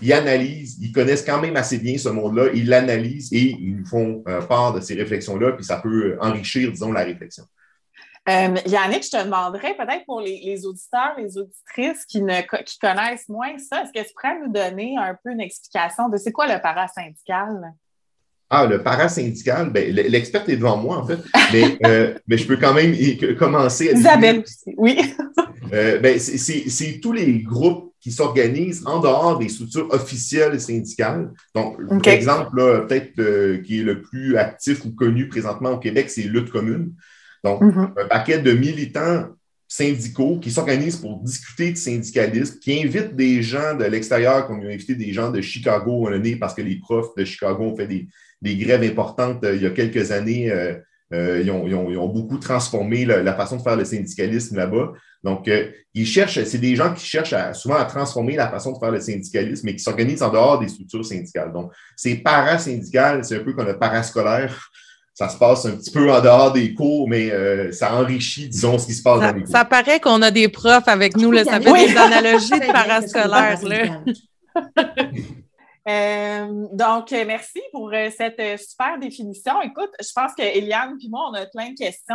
ils 0.00 0.12
analysent, 0.12 0.78
ils 0.80 0.92
connaissent 0.92 1.24
quand 1.24 1.40
même 1.40 1.56
assez 1.56 1.78
bien 1.78 1.96
ce 1.98 2.08
monde-là, 2.08 2.48
ils 2.54 2.68
l'analysent 2.68 3.32
et 3.32 3.56
ils 3.58 3.76
nous 3.76 3.86
font 3.86 4.24
part 4.48 4.72
de 4.74 4.80
ces 4.80 4.94
réflexions-là, 4.94 5.52
puis 5.52 5.64
ça 5.64 5.76
peut 5.76 6.16
enrichir, 6.20 6.70
disons, 6.70 6.92
la 6.92 7.04
réflexion. 7.04 7.44
Euh, 8.28 8.54
Yannick, 8.66 9.02
je 9.02 9.10
te 9.10 9.24
demanderais 9.24 9.74
peut-être 9.74 10.04
pour 10.06 10.20
les, 10.20 10.64
auditeurs, 10.64 11.14
les 11.18 11.36
auditrices 11.36 12.06
qui, 12.06 12.22
ne, 12.22 12.40
qui 12.62 12.78
connaissent 12.78 13.28
moins 13.28 13.58
ça, 13.58 13.82
est-ce 13.82 13.92
que 13.92 14.06
tu 14.06 14.14
pourrais 14.14 14.38
nous 14.38 14.52
donner 14.52 14.96
un 14.96 15.16
peu 15.24 15.30
une 15.32 15.40
explication 15.40 16.08
de 16.08 16.16
c'est 16.16 16.30
quoi 16.30 16.46
le 16.46 16.60
parasyndical? 16.60 17.74
Ah, 18.48 18.66
le 18.66 18.82
parasyndical, 18.82 19.70
ben, 19.70 19.92
l'experte 19.92 20.48
est 20.50 20.56
devant 20.56 20.76
moi, 20.76 20.98
en 20.98 21.06
fait, 21.06 21.18
mais, 21.52 21.78
euh, 21.86 22.14
mais 22.28 22.36
je 22.36 22.46
peux 22.46 22.58
quand 22.58 22.74
même 22.74 22.94
commencer 23.38 23.88
à 23.88 23.92
Isabelle 23.92 24.40
aussi, 24.40 24.74
oui. 24.76 25.00
euh, 25.72 25.98
ben, 25.98 26.18
c'est 26.18 27.00
tous 27.00 27.12
les 27.12 27.40
groupes 27.40 27.92
qui 27.98 28.12
s'organisent 28.12 28.82
en 28.84 29.00
dehors 29.00 29.38
des 29.38 29.48
structures 29.48 29.88
officielles 29.90 30.60
syndicales. 30.60 31.32
Donc, 31.54 31.78
l'exemple, 32.04 32.84
peut-être 32.86 33.18
euh, 33.20 33.62
qui 33.62 33.80
est 33.80 33.84
le 33.84 34.02
plus 34.02 34.36
actif 34.36 34.84
ou 34.84 34.90
connu 34.90 35.28
présentement 35.28 35.70
au 35.70 35.78
Québec, 35.78 36.10
c'est 36.10 36.22
Lutte 36.22 36.50
commune. 36.50 36.92
Donc, 37.44 37.62
mm-hmm. 37.62 38.02
un 38.02 38.08
paquet 38.08 38.38
de 38.38 38.52
militants 38.52 39.26
syndicaux 39.72 40.38
qui 40.38 40.50
s'organisent 40.50 40.98
pour 40.98 41.18
discuter 41.20 41.72
de 41.72 41.78
syndicalisme, 41.78 42.58
qui 42.58 42.82
invitent 42.84 43.16
des 43.16 43.42
gens 43.42 43.74
de 43.74 43.84
l'extérieur, 43.84 44.46
comme 44.46 44.60
ils 44.60 44.66
ont 44.66 44.70
invité 44.70 44.94
des 44.94 45.14
gens 45.14 45.30
de 45.30 45.40
Chicago 45.40 46.08
un 46.08 46.12
année 46.12 46.36
parce 46.36 46.52
que 46.52 46.60
les 46.60 46.76
profs 46.78 47.14
de 47.16 47.24
Chicago 47.24 47.62
ont 47.64 47.76
fait 47.76 47.86
des, 47.86 48.56
grèves 48.56 48.82
importantes 48.82 49.42
euh, 49.44 49.56
il 49.56 49.62
y 49.62 49.66
a 49.66 49.70
quelques 49.70 50.12
années. 50.12 50.50
Euh, 50.50 50.74
euh, 51.14 51.40
ils, 51.42 51.50
ont, 51.50 52.08
beaucoup 52.08 52.36
transformé 52.36 53.06
la, 53.06 53.34
façon 53.34 53.56
de 53.56 53.62
faire 53.62 53.76
le 53.76 53.86
syndicalisme 53.86 54.56
là-bas. 54.56 54.92
Donc, 55.22 55.50
ils 55.92 56.06
cherchent, 56.06 56.42
c'est 56.42 56.58
des 56.58 56.74
gens 56.74 56.94
qui 56.94 57.04
cherchent 57.04 57.34
souvent 57.52 57.76
à 57.76 57.84
transformer 57.84 58.34
la 58.34 58.48
façon 58.48 58.72
de 58.72 58.78
faire 58.78 58.90
le 58.90 59.00
syndicalisme, 59.00 59.66
mais 59.66 59.76
qui 59.76 59.82
s'organisent 59.82 60.22
en 60.22 60.30
dehors 60.30 60.58
des 60.58 60.68
structures 60.68 61.04
syndicales. 61.04 61.52
Donc, 61.52 61.70
c'est 61.96 62.16
parasyndical, 62.16 63.24
c'est 63.26 63.36
un 63.36 63.44
peu 63.44 63.52
comme 63.52 63.66
le 63.66 63.78
parascolaire 63.78 64.70
ça 65.22 65.28
se 65.28 65.38
passe 65.38 65.66
un 65.66 65.76
petit 65.76 65.90
peu 65.92 66.12
en 66.12 66.20
dehors 66.20 66.52
des 66.52 66.74
cours, 66.74 67.08
mais 67.08 67.30
euh, 67.30 67.70
ça 67.70 67.94
enrichit, 67.94 68.48
disons, 68.48 68.76
ce 68.76 68.86
qui 68.86 68.94
se 68.94 69.02
passe 69.02 69.20
ça, 69.20 69.30
dans 69.30 69.36
les 69.36 69.44
cours. 69.44 69.52
Ça 69.52 69.64
paraît 69.64 70.00
qu'on 70.00 70.20
a 70.20 70.32
des 70.32 70.48
profs 70.48 70.88
avec 70.88 71.16
nous, 71.16 71.30
là, 71.30 71.44
ça 71.44 71.60
fait 71.60 71.86
des 71.86 71.96
analogies 71.96 72.50
de 72.60 72.72
parascolaire. 72.72 73.60
Euh, 75.88 76.68
donc, 76.72 77.10
merci 77.10 77.60
pour 77.72 77.92
euh, 77.92 78.08
cette 78.16 78.40
super 78.56 79.00
définition. 79.00 79.60
Écoute, 79.62 79.90
je 80.00 80.12
pense 80.14 80.32
que 80.32 80.42
Eliane 80.42 80.96
et 81.04 81.08
moi, 81.08 81.28
on 81.28 81.34
a 81.34 81.44
plein 81.46 81.70
de 81.70 81.76
questions 81.76 82.14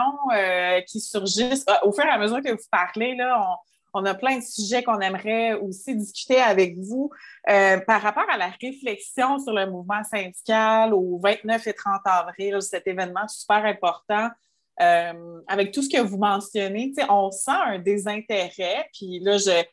qui 0.87 1.01
surgissent 1.01 1.65
au 1.83 1.91
fur 1.91 2.05
et 2.05 2.09
à 2.09 2.17
mesure 2.17 2.41
que 2.41 2.51
vous 2.51 2.67
parlez. 2.71 3.13
Là, 3.17 3.37
on, 3.37 3.55
on 3.93 4.05
a 4.05 4.13
plein 4.13 4.37
de 4.37 4.43
sujets 4.43 4.83
qu'on 4.83 4.99
aimerait 4.99 5.53
aussi 5.53 5.95
discuter 5.95 6.39
avec 6.39 6.77
vous 6.77 7.09
euh, 7.49 7.79
par 7.79 8.01
rapport 8.01 8.29
à 8.29 8.37
la 8.37 8.49
réflexion 8.61 9.39
sur 9.39 9.53
le 9.53 9.69
mouvement 9.69 10.03
syndical 10.03 10.93
au 10.93 11.19
29 11.23 11.67
et 11.67 11.73
30 11.73 12.01
avril, 12.05 12.61
cet 12.61 12.87
événement 12.87 13.27
super 13.27 13.65
important. 13.65 14.29
Euh, 14.79 15.41
avec 15.47 15.71
tout 15.71 15.81
ce 15.81 15.89
que 15.89 16.01
vous 16.01 16.17
mentionnez, 16.17 16.93
on 17.09 17.31
sent 17.31 17.51
un 17.51 17.79
désintérêt. 17.79 18.87
Puis 18.93 19.19
là, 19.19 19.37
je, 19.37 19.63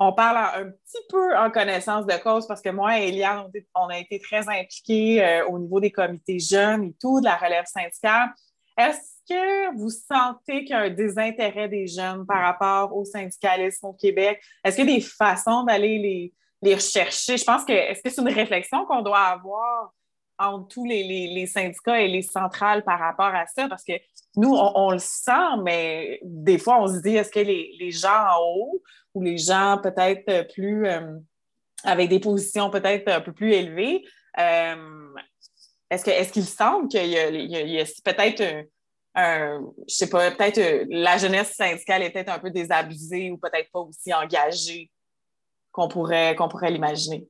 on 0.00 0.12
parle 0.12 0.38
un 0.38 0.70
petit 0.70 1.02
peu 1.08 1.36
en 1.36 1.50
connaissance 1.50 2.06
de 2.06 2.16
cause 2.22 2.46
parce 2.48 2.60
que 2.60 2.70
moi 2.70 2.98
et 2.98 3.08
Eliane, 3.08 3.50
on 3.74 3.86
a 3.86 3.98
été 3.98 4.18
très 4.18 4.48
impliqués 4.48 5.24
euh, 5.24 5.46
au 5.46 5.58
niveau 5.58 5.78
des 5.78 5.92
comités 5.92 6.40
jeunes 6.40 6.84
et 6.84 6.94
tout, 7.00 7.20
de 7.20 7.24
la 7.24 7.36
relève 7.36 7.66
syndicale. 7.66 8.30
Est-ce 8.76 9.11
que 9.28 9.76
vous 9.76 9.90
sentez 9.90 10.64
qu'il 10.64 10.70
y 10.70 10.74
a 10.74 10.80
un 10.80 10.90
désintérêt 10.90 11.68
des 11.68 11.86
jeunes 11.86 12.26
par 12.26 12.42
rapport 12.42 12.96
au 12.96 13.04
syndicalisme 13.04 13.86
au 13.86 13.92
Québec? 13.92 14.42
Est-ce 14.64 14.76
qu'il 14.76 14.88
y 14.88 14.92
a 14.92 14.96
des 14.96 15.02
façons 15.02 15.64
d'aller 15.64 15.98
les, 15.98 16.32
les 16.62 16.74
rechercher? 16.74 17.36
Je 17.36 17.44
pense 17.44 17.64
que 17.64 17.72
est-ce 17.72 18.02
que 18.02 18.10
c'est 18.10 18.20
une 18.20 18.28
réflexion 18.28 18.84
qu'on 18.86 19.02
doit 19.02 19.18
avoir 19.18 19.92
entre 20.38 20.68
tous 20.68 20.84
les, 20.84 21.46
syndicats 21.46 22.00
et 22.00 22.08
les 22.08 22.22
centrales 22.22 22.84
par 22.84 22.98
rapport 22.98 23.34
à 23.34 23.46
ça? 23.46 23.68
Parce 23.68 23.84
que 23.84 23.92
nous, 24.36 24.54
on, 24.54 24.90
le 24.90 24.98
sent, 24.98 25.56
mais 25.62 26.20
des 26.22 26.58
fois, 26.58 26.80
on 26.80 26.88
se 26.88 27.00
dit, 27.00 27.16
est-ce 27.16 27.30
que 27.30 27.40
les, 27.40 27.90
gens 27.90 28.08
en 28.08 28.40
haut 28.40 28.82
ou 29.14 29.22
les 29.22 29.38
gens 29.38 29.78
peut-être 29.82 30.52
plus 30.54 30.86
euh, 30.86 31.18
avec 31.84 32.08
des 32.08 32.20
positions 32.20 32.70
peut-être 32.70 33.08
un 33.08 33.20
peu 33.20 33.32
plus 33.32 33.52
élevées, 33.52 34.04
euh, 34.38 35.14
est-ce 35.90 36.32
qu'il 36.32 36.42
est 36.42 36.46
semble 36.46 36.88
qu'il 36.88 37.06
y 37.06 37.18
a, 37.18 37.84
peut-être 38.04 38.66
un, 39.14 39.72
je 39.88 39.94
sais 39.94 40.08
pas, 40.08 40.30
peut-être 40.30 40.58
euh, 40.58 40.84
la 40.88 41.18
jeunesse 41.18 41.54
syndicale 41.54 42.02
est 42.02 42.10
peut-être 42.10 42.32
un 42.32 42.38
peu 42.38 42.50
désabusée 42.50 43.30
ou 43.30 43.36
peut-être 43.36 43.70
pas 43.72 43.80
aussi 43.80 44.12
engagée 44.12 44.90
qu'on 45.70 45.88
pourrait, 45.88 46.34
qu'on 46.36 46.48
pourrait 46.48 46.70
l'imaginer. 46.70 47.28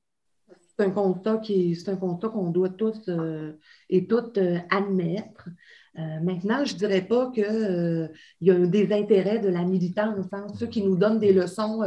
C'est 0.77 0.85
un 0.85 0.91
constat 0.91 1.39
qui 1.39 1.77
c'est 1.77 1.91
un 1.91 1.97
constat 1.97 2.29
qu'on 2.29 2.51
doit 2.51 2.71
tous 2.71 3.09
euh, 3.09 3.59
et 3.91 4.07
toutes 4.07 4.39
euh, 4.39 4.59
admettre. 4.71 5.49
maintenant, 5.95 6.65
je 6.65 6.73
ne 6.73 6.79
dirais 6.79 7.03
pas 7.03 7.31
qu'il 7.33 8.11
y 8.41 8.51
a 8.51 8.55
un 8.55 8.67
désintérêt 8.67 9.39
de 9.41 9.49
la 9.49 9.63
militance. 9.63 10.27
Hein. 10.33 10.47
Ceux 10.59 10.67
qui 10.67 10.83
nous 10.83 10.97
donnent 10.97 11.21
des 11.21 11.35
leçons 11.35 11.83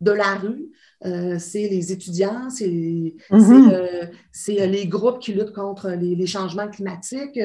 de 0.00 0.10
la 0.10 0.34
rue, 0.34 0.66
c'est 1.38 1.68
les 1.68 1.90
étudiants, 1.90 2.50
c'est 2.50 2.68
mm-hmm. 2.68 4.66
les 4.66 4.86
groupes 4.86 5.20
qui 5.20 5.32
luttent 5.32 5.54
contre 5.54 5.88
les, 5.88 6.26
changements 6.26 6.68
climatiques. 6.68 7.38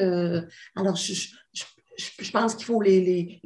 alors, 0.76 0.98
je, 0.98 1.14
je, 1.14 1.64
pense 2.32 2.56
qu'il 2.56 2.66
faut 2.66 2.82
les, 2.82 3.42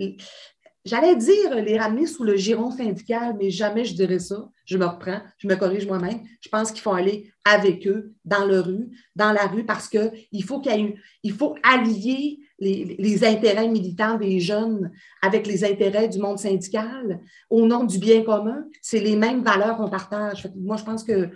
J'allais 0.85 1.15
dire 1.15 1.55
les 1.55 1.79
ramener 1.79 2.05
sous 2.05 2.23
le 2.23 2.35
giron 2.35 2.69
syndical, 2.69 3.35
mais 3.39 3.49
jamais 3.49 3.85
je 3.85 3.95
dirais 3.95 4.19
ça. 4.19 4.47
Je 4.65 4.77
me 4.77 4.85
reprends, 4.85 5.19
je 5.39 5.47
me 5.47 5.55
corrige 5.55 5.87
moi-même. 5.87 6.21
Je 6.41 6.49
pense 6.49 6.71
qu'il 6.71 6.81
faut 6.81 6.93
aller 6.93 7.31
avec 7.43 7.87
eux 7.87 8.13
dans 8.23 8.45
rue, 8.63 8.89
dans 9.15 9.31
la 9.31 9.47
rue, 9.47 9.65
parce 9.65 9.89
qu'il 9.89 10.43
faut 10.43 10.61
qu'il 10.61 10.95
il 11.23 11.31
faut 11.31 11.55
allier 11.63 12.39
les, 12.59 13.23
intérêts 13.23 13.67
militants 13.67 14.17
des 14.17 14.39
jeunes 14.39 14.91
avec 15.21 15.47
les 15.47 15.63
intérêts 15.63 16.07
du 16.07 16.19
monde 16.19 16.37
syndical 16.37 17.19
au 17.49 17.65
nom 17.65 17.83
du 17.83 17.97
bien 17.97 18.23
commun. 18.23 18.65
C'est 18.81 18.99
les 18.99 19.15
mêmes 19.15 19.43
valeurs 19.43 19.77
qu'on 19.77 19.89
partage. 19.89 20.47
Moi, 20.55 20.77
je 20.77 20.83
pense 20.83 21.03
que 21.03 21.29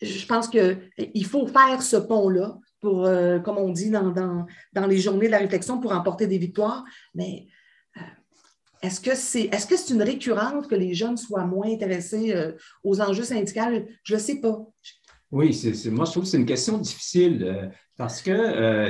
je 0.00 0.26
pense 0.26 0.48
qu'il 0.48 1.26
faut 1.26 1.46
faire 1.46 1.82
ce 1.82 1.96
pont-là 1.96 2.58
pour, 2.84 3.06
euh, 3.06 3.38
comme 3.38 3.56
on 3.56 3.70
dit 3.70 3.88
dans, 3.88 4.10
dans, 4.10 4.86
les 4.86 4.98
journées 4.98 5.24
de 5.24 5.30
la 5.30 5.38
réflexion, 5.38 5.80
pour 5.80 5.92
emporter 5.92 6.26
des 6.26 6.36
victoires. 6.36 6.84
Mais 7.14 7.46
euh, 7.96 8.00
est-ce 8.82 9.00
que 9.00 9.14
c'est 9.14 9.44
est 9.44 9.70
-ce 9.70 9.76
c'est 9.78 9.94
une 9.94 10.02
récurrence 10.02 10.66
que 10.66 10.74
les 10.74 10.92
jeunes 10.92 11.16
soient 11.16 11.46
moins 11.46 11.70
intéressés 11.76 12.26
euh, 12.34 12.52
aux 12.88 13.00
enjeux 13.00 13.24
syndicaux? 13.24 13.86
Je 14.02 14.14
ne 14.16 14.20
sais 14.26 14.38
pas. 14.44 14.56
Oui, 15.30 15.48
moi, 15.96 16.04
je 16.04 16.10
trouve 16.12 16.24
que 16.24 16.30
c'est 16.32 16.42
une 16.44 16.52
question 16.54 16.76
difficile 16.78 17.36
parce 17.96 18.18
que 18.26 18.36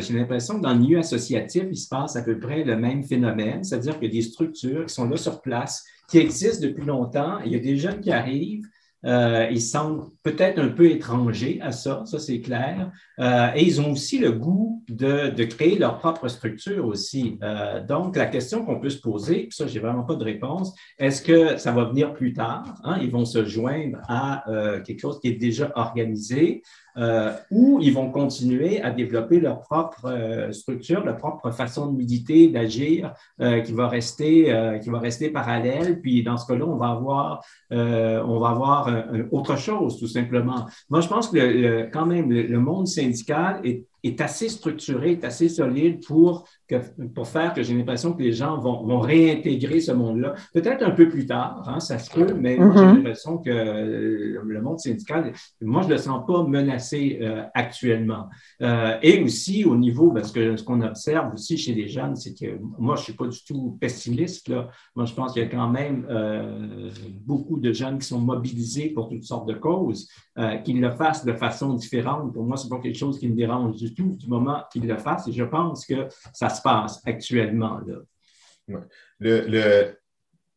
j'ai 0.03 0.13
l'impression 0.19 0.53
que 0.57 0.63
dans 0.67 0.75
le 0.75 0.81
milieu 0.85 0.99
associatif, 0.99 1.65
il 1.77 1.81
se 1.85 1.89
passe 1.89 2.17
à 2.17 2.23
peu 2.29 2.37
près 2.39 2.65
le 2.65 2.77
même 2.77 3.03
phénomène, 3.13 3.63
c'est-à-dire 3.65 3.95
qu'il 3.99 4.09
y 4.09 4.13
a 4.15 4.17
des 4.21 4.29
structures 4.33 4.85
qui 4.87 4.95
sont 4.99 5.09
là 5.09 5.17
sur 5.17 5.37
place, 5.41 5.75
qui 6.11 6.19
existent 6.19 6.67
depuis 6.69 6.87
longtemps. 6.95 7.35
Il 7.47 7.53
y 7.53 7.59
a 7.61 7.65
des 7.71 7.77
jeunes 7.85 8.01
qui 8.05 8.13
arrivent, 8.23 8.67
euh, 9.05 9.49
ils 9.51 9.61
semblent 9.61 10.05
peut-être 10.23 10.59
un 10.59 10.69
peu 10.69 10.87
étrangers 10.87 11.59
à 11.63 11.73
ça, 11.73 12.05
ça 12.07 12.19
c'est 12.19 12.41
clair. 12.41 12.91
Euh, 13.19 13.49
et 13.55 13.65
ils 13.65 13.81
ont 13.81 13.93
aussi 13.93 14.19
le 14.19 14.33
goût 14.33 14.83
de, 14.89 15.31
de 15.31 15.45
créer 15.45 15.79
leur 15.79 15.99
propre 15.99 16.29
structure 16.29 16.87
aussi. 16.87 17.39
Euh, 17.43 17.85
donc, 17.85 18.17
la 18.17 18.27
question 18.27 18.65
qu'on 18.65 18.81
peut 18.81 18.91
se 18.91 19.01
poser, 19.01 19.49
ça, 19.51 19.67
j'ai 19.67 19.81
vraiment 19.81 20.05
pas 20.05 20.17
de 20.17 20.25
réponse, 20.25 20.75
est-ce 20.99 21.23
que 21.23 21.57
ça 21.57 21.73
va 21.73 21.85
venir 21.85 22.15
plus 22.15 22.33
tard? 22.33 22.65
Hein? 22.85 22.99
Ils 23.03 23.11
vont 23.11 23.25
se 23.25 23.45
joindre 23.45 23.99
à 24.09 24.49
euh, 24.51 24.81
quelque 24.83 25.01
chose 25.01 25.21
qui 25.21 25.29
est 25.29 25.39
déjà 25.39 25.71
organisé 25.75 26.63
euh, 26.97 27.33
ou 27.51 27.79
ils 27.81 27.93
vont 27.93 28.11
continuer 28.11 28.81
à 28.81 28.91
développer 28.91 29.41
leur 29.41 29.61
propre 29.61 30.07
euh, 30.07 30.53
structure, 30.53 31.05
leur 31.05 31.17
propre 31.17 31.51
façon 31.51 31.91
de 31.91 31.97
méditer, 31.97 32.49
d'agir, 32.49 33.13
euh, 33.41 33.61
qui 33.61 33.73
va 33.73 33.89
rester, 33.89 34.53
euh, 34.53 34.79
qui 34.79 34.91
va 34.91 35.01
rester 35.01 35.31
parallèle. 35.31 36.01
Puis 36.01 36.23
dans 36.23 36.37
ce 36.37 36.47
cas-là, 36.47 36.65
on 36.67 36.77
va 36.77 36.91
avoir, 36.91 37.45
on 37.71 38.39
va 38.39 38.49
avoir 38.49 38.91
autre 39.33 39.57
chose, 39.57 39.99
tout 39.99 40.07
simplement. 40.07 40.67
Moi, 40.89 41.01
je 41.01 41.09
pense 41.09 41.29
que 41.29 41.91
quand 41.91 42.07
même 42.07 42.31
le, 42.31 42.61
monde 42.61 42.87
syndical 42.87 43.61
est 43.65 44.21
assez 44.21 44.49
structuré, 44.49 45.13
est 45.13 45.25
assez 45.25 45.49
solide 45.49 46.05
pour, 46.07 46.45
que, 46.69 46.77
pour 47.15 47.27
faire 47.29 47.53
que 47.55 47.63
j'ai 47.63 47.75
l'impression 47.75 48.13
que 48.13 48.23
les 48.23 48.33
gens 48.33 48.59
vont, 48.59 48.85
vont 48.87 49.01
réintégrer 49.01 49.81
ce 49.81 49.93
monde-là. 49.93 50.35
Peut-être 50.53 50.83
un 50.83 50.91
peu 50.91 51.09
plus 51.09 51.27
tard, 51.27 51.63
hein, 51.67 51.81
ça 51.81 51.99
se 51.99 52.11
peut, 52.11 52.35
mais 52.35 52.57
j'ai 52.57 52.63
Mhm. 52.63 52.97
l'impression 52.97 53.39
que 53.39 53.51
le 53.51 54.63
monde 54.63 54.79
syndical, 54.79 55.33
moi, 55.61 55.83
je 55.83 55.89
ne 55.89 55.93
le 55.93 55.99
sens 55.99 56.25
pas 56.27 56.43
menacé 56.45 57.19
euh, 57.21 57.43
actuellement. 57.55 58.29
Euh, 58.63 58.97
et 59.03 59.23
aussi 59.23 59.65
au 59.65 59.77
niveau, 59.77 60.11
parce 60.13 60.33
que 60.33 60.57
ce 60.57 60.63
qu'on 60.65 60.81
observe 60.83 61.33
aussi 61.35 61.57
chez 61.57 61.75
les 61.75 61.89
jeunes, 61.89 62.17
c'est 62.17 62.35
que 62.35 62.59
moi, 62.79 62.97
je 62.97 63.01
ne 63.01 63.05
suis 63.05 63.13
pas 63.15 63.27
du 63.27 63.39
tout 63.45 63.77
pessimiste. 63.81 64.49
Là. 64.49 64.69
Moi, 64.95 65.05
je 65.07 65.15
pense 65.15 65.33
qu'il 65.33 65.43
y 65.43 65.45
a 65.45 65.49
quand 65.49 65.69
même 65.71 66.07
euh, 66.11 66.91
beaucoup 67.25 67.59
de 67.59 67.73
jeunes 67.73 67.99
qui 67.99 68.07
sont 68.07 68.21
mobilisés 68.21 68.91
pour 68.91 69.09
toutes 69.09 69.25
sortes 69.25 69.49
de 69.49 69.55
causes, 69.55 70.09
euh, 70.39 70.57
qu'ils 70.59 70.81
le 70.81 70.91
fassent 70.91 71.25
de 71.25 71.33
façon 71.33 71.75
différente. 71.75 72.33
Pour 72.33 72.45
moi, 72.45 72.57
ce 72.57 72.65
n'est 72.65 72.71
pas 72.71 72.79
quelque 72.81 72.99
chose 72.99 73.19
qui 73.19 73.29
me 73.29 73.35
dérange 73.37 73.77
du 73.77 73.95
tout 73.95 74.17
du 74.19 74.27
moment 74.29 74.59
qu'ils 74.73 74.87
le 74.87 74.97
fassent. 74.97 75.29
Et 75.29 75.33
je 75.33 75.45
pense 75.45 75.87
que 75.87 76.07
ça 76.33 76.49
se 76.55 76.63
passe 76.63 77.01
actuellement. 77.05 77.81
Là. 77.87 78.81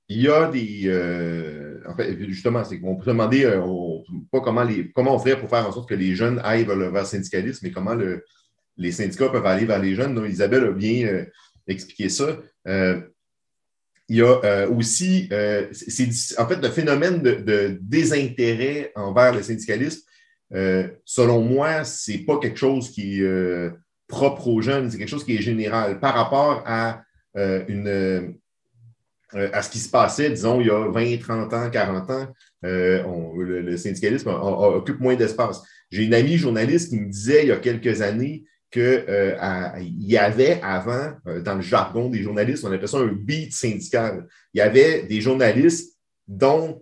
Il 0.10 0.22
y 0.22 0.30
a 0.30 0.50
des. 0.50 0.84
euh, 0.86 1.82
en 1.86 1.96
fait, 1.96 2.18
justement, 2.30 2.64
c'est 2.64 2.80
qu'on 2.80 2.96
peut 2.96 3.06
demander 3.08 3.44
euh, 3.44 3.62
pas 4.32 4.40
comment, 4.40 4.64
les, 4.64 4.90
comment 4.92 5.16
on 5.16 5.20
ferait 5.20 5.38
pour 5.38 5.50
faire 5.50 5.68
en 5.68 5.72
sorte 5.74 5.90
que 5.90 5.96
les 5.96 6.16
jeunes 6.16 6.40
aillent 6.46 6.64
vers 6.64 6.78
le 6.78 7.04
syndicalisme, 7.04 7.60
mais 7.64 7.72
comment 7.72 7.94
le- 7.94 8.24
les 8.78 8.94
syndicats 8.94 9.28
peuvent 9.30 9.46
aller 9.46 9.66
vers 9.66 9.82
les 9.82 9.96
jeunes. 9.96 10.16
Donc, 10.16 10.30
Isabelle 10.30 10.64
a 10.64 10.72
bien 10.72 11.08
euh, 11.08 11.26
expliqué 11.68 12.08
ça. 12.08 12.40
Il 14.10 14.16
y 14.16 14.22
a 14.22 14.70
aussi, 14.70 15.28
c'est, 15.74 16.40
en 16.40 16.48
fait, 16.48 16.62
le 16.62 16.70
phénomène 16.70 17.22
de, 17.22 17.36
de 17.36 17.78
désintérêt 17.82 18.94
envers 18.96 19.34
le 19.34 19.44
syndicalisme, 19.44 20.04
selon 21.04 21.42
moi, 21.42 21.84
c'est 21.84 22.20
pas 22.20 22.40
quelque 22.40 22.58
chose 22.58 22.90
qui 22.90 23.22
propre 24.08 24.48
aux 24.48 24.62
jeunes, 24.62 24.90
c'est 24.90 24.98
quelque 24.98 25.10
chose 25.10 25.26
qui 25.26 25.36
est 25.36 25.42
général 25.42 26.00
par 26.00 26.16
rapport 26.16 26.64
à 26.66 27.04
euh, 27.36 27.64
une, 27.68 27.88
euh, 27.88 29.50
à 29.54 29.62
ce 29.62 29.70
qui 29.70 29.80
se 29.80 29.90
passait, 29.90 30.30
disons, 30.30 30.62
il 30.62 30.68
y 30.68 30.72
a 30.72 30.88
20, 30.88 31.18
30 31.20 31.54
ans, 31.54 31.70
40 31.70 32.10
ans, 32.10 32.28
euh, 32.66 33.04
le, 33.38 33.78
syndicalisme 33.78 34.30
occupe 34.30 35.00
moins 35.00 35.16
d'espace. 35.16 35.62
J'ai 35.92 36.06
une 36.06 36.14
amie 36.14 36.38
journaliste 36.38 36.90
qui 36.90 37.00
me 37.00 37.10
disait 37.10 37.44
il 37.44 37.50
y 37.50 37.52
a 37.52 37.58
quelques 37.58 38.02
années 38.02 38.46
qu'il 38.72 39.06
y 40.00 40.18
avait 40.18 40.60
avant, 40.62 41.14
dans 41.44 41.56
le 41.56 41.62
jargon 41.62 42.10
des 42.10 42.22
journalistes, 42.22 42.66
on 42.66 42.72
appelait 42.72 42.88
ça 42.88 42.98
un 42.98 43.08
beat 43.08 43.54
syndical. 43.54 44.28
Il 44.54 44.58
y 44.58 44.62
avait 44.62 45.04
des 45.04 45.22
journalistes 45.22 45.96
dont 46.28 46.82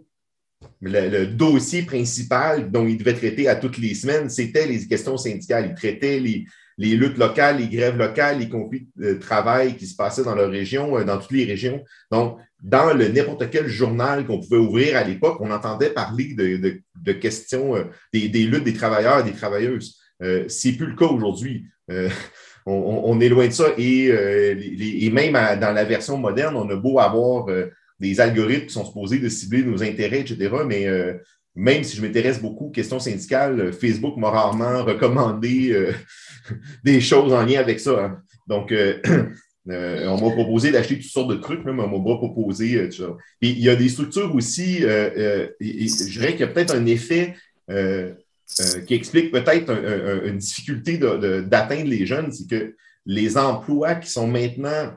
le 0.81 1.25
dossier 1.25 1.83
principal 1.83 2.71
dont 2.71 2.87
ils 2.87 2.97
devaient 2.97 3.13
traiter 3.13 3.47
à 3.47 3.55
toutes 3.55 3.77
les 3.77 3.93
semaines, 3.93 4.29
c'était 4.29 4.65
les 4.65 4.85
questions 4.87 5.17
syndicales. 5.17 5.67
Ils 5.69 5.75
traitaient 5.75 6.19
les, 6.19 6.45
les 6.77 6.95
luttes 6.95 7.17
locales, 7.17 7.57
les 7.57 7.67
grèves 7.67 7.97
locales, 7.97 8.39
les 8.39 8.49
conflits 8.49 8.89
de 8.95 9.13
travail 9.13 9.77
qui 9.77 9.87
se 9.87 9.95
passaient 9.95 10.23
dans 10.23 10.35
leur 10.35 10.49
région, 10.49 10.97
euh, 10.97 11.03
dans 11.03 11.17
toutes 11.17 11.31
les 11.31 11.45
régions. 11.45 11.83
Donc, 12.11 12.37
dans 12.61 12.93
le 12.93 13.07
n'importe 13.07 13.49
quel 13.49 13.67
journal 13.67 14.25
qu'on 14.25 14.39
pouvait 14.39 14.57
ouvrir 14.57 14.97
à 14.97 15.03
l'époque, 15.03 15.37
on 15.39 15.51
entendait 15.51 15.91
parler 15.91 16.33
de, 16.33 17.11
questions, 17.13 17.75
euh, 17.75 17.83
des, 18.11 18.27
luttes 18.27 18.63
des 18.63 18.73
travailleurs 18.73 19.19
et 19.19 19.23
des 19.23 19.37
travailleuses. 19.37 19.99
Euh, 20.23 20.45
c'est 20.47 20.73
plus 20.73 20.87
le 20.87 20.95
cas 20.95 21.05
aujourd'hui. 21.05 21.65
Euh, 21.91 22.09
on, 22.65 23.01
on- 23.05 23.19
est 23.21 23.29
loin 23.29 23.47
de 23.47 23.53
ça. 23.53 23.67
Et, 23.77 25.09
même 25.11 25.33
dans 25.33 25.73
la 25.73 25.83
version 25.83 26.17
moderne, 26.17 26.55
on 26.55 26.69
a 26.69 26.75
beau 26.75 26.99
avoir 26.99 27.45
des 27.99 28.19
algorithmes 28.19 28.65
qui 28.65 28.73
sont 28.73 28.85
supposés 28.85 29.19
de 29.19 29.29
cibler 29.29 29.63
nos 29.63 29.83
intérêts, 29.83 30.21
etc. 30.21 30.49
Mais 30.65 30.87
même 31.55 31.83
si 31.83 31.95
je 31.97 32.01
m'intéresse 32.01 32.41
beaucoup 32.41 32.65
aux 32.67 32.71
questions 32.71 32.99
syndicales, 32.99 33.59
euh, 33.59 33.71
Facebook 33.71 34.17
m'a 34.17 34.29
rarement 34.29 34.83
recommandé 34.83 35.71
euh, 35.71 35.93
des 36.83 36.99
choses 37.01 37.31
en 37.33 37.45
lien 37.45 37.59
avec 37.59 37.79
ça. 37.79 38.03
hein. 38.05 38.21
Donc, 38.47 38.71
euh, 38.71 39.01
on 39.67 40.15
m'a 40.21 40.31
proposé 40.35 40.71
d'acheter 40.71 40.99
toutes 40.99 41.11
sortes 41.11 41.31
de 41.31 41.35
trucs, 41.37 41.63
même 41.65 41.79
on 41.79 41.87
m'a 41.87 42.03
pas 42.03 42.17
proposé. 42.17 42.73
Et 42.73 42.89
il 43.41 43.59
y 43.59 43.69
a 43.69 43.75
des 43.75 43.89
structures 43.89 44.33
aussi, 44.35 44.83
et- 44.83 45.49
je 45.59 46.11
dirais 46.19 46.31
qu'il 46.33 46.41
y 46.41 46.43
a 46.43 46.47
peut-être 46.47 46.75
un 46.75 46.85
effet 46.85 47.35
qui 48.85 48.93
explique 48.93 49.31
peut-être 49.31 49.71
un- 49.71 49.83
un- 49.83 50.25
une 50.27 50.37
difficulté 50.37 50.99
d'atteindre 50.99 51.89
les 51.89 52.05
jeunes, 52.05 52.31
c'est 52.31 52.47
que 52.47 52.75
les 53.07 53.37
emplois 53.37 53.95
qui 53.95 54.09
sont 54.09 54.27
maintenant 54.27 54.93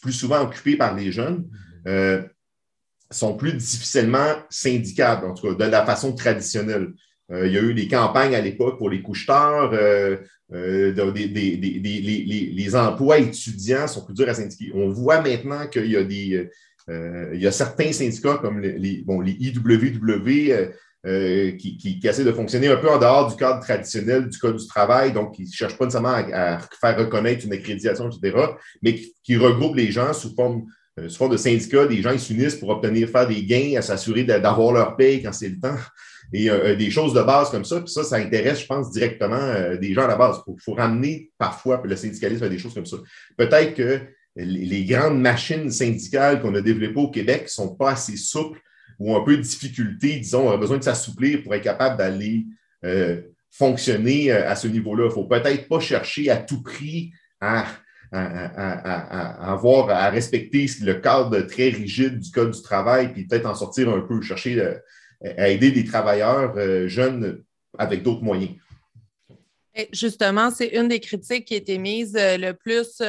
plus 0.00 0.12
souvent 0.12 0.42
occupés 0.42 0.76
par 0.76 0.94
les 0.94 1.10
jeunes 1.10 1.44
sont 3.12 3.36
plus 3.36 3.52
difficilement 3.52 4.34
syndicables, 4.50 5.26
en 5.26 5.34
tout 5.34 5.54
cas 5.56 5.66
de 5.66 5.70
la 5.70 5.84
façon 5.86 6.14
traditionnelle. 6.14 6.92
Euh, 7.30 7.46
il 7.46 7.52
y 7.52 7.58
a 7.58 7.62
eu 7.62 7.74
des 7.74 7.88
campagnes 7.88 8.34
à 8.34 8.40
l'époque 8.40 8.78
pour 8.78 8.90
les 8.90 9.00
couches-tard, 9.02 9.70
euh, 9.72 10.16
euh, 10.52 10.92
de- 10.92 11.10
des- 11.10 11.28
des- 11.28 11.56
des- 11.56 11.78
les, 11.80 12.50
les- 12.52 12.76
emplois 12.76 13.18
étudiants 13.18 13.86
sont 13.86 14.04
plus 14.04 14.14
durs 14.14 14.28
à 14.28 14.34
syndiquer. 14.34 14.70
On 14.74 14.88
voit 14.90 15.20
maintenant 15.22 15.66
qu'il 15.68 15.86
y 15.90 15.96
a 15.96 16.04
des 16.04 16.48
euh, 16.90 17.30
il 17.32 17.40
y 17.40 17.46
a 17.46 17.52
certains 17.52 17.92
syndicats 17.92 18.38
comme 18.42 18.58
les, 18.60 19.02
bon, 19.06 19.20
les 19.20 19.32
IWW 19.38 20.50
euh, 20.52 20.66
euh, 21.06 21.52
qui, 21.52 21.76
qui- 21.76 21.98
qui 22.00 22.06
essaient 22.08 22.24
de 22.24 22.32
fonctionner 22.32 22.68
un 22.68 22.76
peu 22.76 22.88
en 22.90 22.98
dehors 22.98 23.30
du 23.30 23.36
cadre 23.36 23.60
traditionnel 23.60 24.28
du 24.28 24.38
Code 24.38 24.56
du 24.56 24.66
travail, 24.66 25.12
donc 25.12 25.34
qui 25.36 25.42
ne 25.42 25.50
cherchent 25.50 25.78
pas 25.78 25.84
nécessairement 25.84 26.14
à, 26.32 26.58
faire 26.80 26.98
reconnaître 26.98 27.44
une 27.46 27.52
accréditation, 27.52 28.08
etc., 28.10 28.36
mais 28.82 29.00
qui, 29.24 29.36
regroupent 29.36 29.76
les 29.76 29.90
gens 29.92 30.12
sous 30.12 30.34
forme, 30.34 30.62
euh, 30.62 30.64
sous 31.08 31.16
forme 31.16 31.32
de 31.32 31.36
syndicats. 31.36 31.86
Des 31.86 32.02
gens 32.02 32.12
ils 32.12 32.20
s'unissent 32.20 32.56
pour 32.56 32.68
obtenir, 32.68 33.08
faire 33.08 33.26
des 33.26 33.44
gains, 33.44 33.78
à 33.78 33.82
s'assurer 33.82 34.24
d'a- 34.24 34.40
d'avoir 34.40 34.72
leur 34.72 34.96
paye 34.96 35.22
quand 35.22 35.32
c'est 35.32 35.48
le 35.48 35.58
temps. 35.58 35.76
Et 36.34 36.48
euh, 36.48 36.74
des 36.76 36.90
choses 36.90 37.12
de 37.12 37.20
base 37.20 37.50
comme 37.50 37.64
ça. 37.64 37.80
Puis 37.80 37.92
ça, 37.92 38.04
ça 38.04 38.16
intéresse, 38.16 38.60
je 38.62 38.66
pense, 38.66 38.90
directement 38.90 39.36
euh, 39.36 39.76
des 39.76 39.92
gens 39.92 40.04
à 40.04 40.06
la 40.06 40.16
base. 40.16 40.36
Il 40.38 40.52
faut, 40.52 40.56
faut 40.58 40.74
ramener 40.74 41.30
parfois 41.36 41.82
le 41.84 41.94
syndicalisme 41.94 42.44
à 42.44 42.48
des 42.48 42.58
choses 42.58 42.72
comme 42.72 42.86
ça. 42.86 42.96
Peut-être 43.36 43.74
que 43.74 44.00
les, 44.36 44.64
les 44.64 44.84
grandes 44.84 45.20
machines 45.20 45.70
syndicales 45.70 46.40
qu'on 46.40 46.54
a 46.54 46.62
développées 46.62 47.00
au 47.00 47.10
Québec 47.10 47.42
ne 47.44 47.48
sont 47.48 47.74
pas 47.74 47.90
assez 47.90 48.16
souples 48.16 48.60
ou 48.98 49.14
un 49.14 49.24
peu 49.24 49.36
de 49.36 49.42
difficulté, 49.42 50.16
disons, 50.18 50.48
on 50.48 50.52
a 50.52 50.56
besoin 50.56 50.78
de 50.78 50.84
s'assouplir 50.84 51.42
pour 51.42 51.54
être 51.54 51.64
capable 51.64 51.98
d'aller 51.98 52.46
euh, 52.84 53.20
fonctionner 53.50 54.32
euh, 54.32 54.48
à 54.48 54.56
ce 54.56 54.68
niveau-là. 54.68 55.04
Il 55.04 55.08
ne 55.08 55.12
faut 55.12 55.26
peut-être 55.26 55.68
pas 55.68 55.80
chercher 55.80 56.30
à 56.30 56.36
tout 56.36 56.62
prix 56.62 57.12
à, 57.40 57.66
à, 58.12 59.54
à- 59.54 60.10
respecter 60.10 60.66
le 60.82 60.94
cadre 60.94 61.40
très 61.42 61.70
rigide 61.70 62.18
du 62.18 62.30
Code 62.30 62.52
du 62.52 62.62
travail, 62.62 63.12
puis 63.12 63.26
peut-être 63.26 63.46
en 63.46 63.54
sortir 63.54 63.88
un 63.88 64.00
peu, 64.00 64.20
chercher 64.20 64.60
euh, 64.60 64.74
à 65.38 65.48
aider 65.48 65.70
des 65.70 65.84
travailleurs 65.84 66.54
euh, 66.56 66.88
jeunes 66.88 67.42
avec 67.78 68.02
d'autres 68.02 68.22
moyens. 68.22 68.52
Justement, 69.92 70.50
c'est 70.50 70.68
une 70.68 70.88
des 70.88 71.00
critiques 71.00 71.46
qui 71.46 71.54
a 71.54 71.56
été 71.56 71.78
mise 71.78 72.14
euh, 72.16 72.36
le 72.36 72.52
plus. 72.52 73.00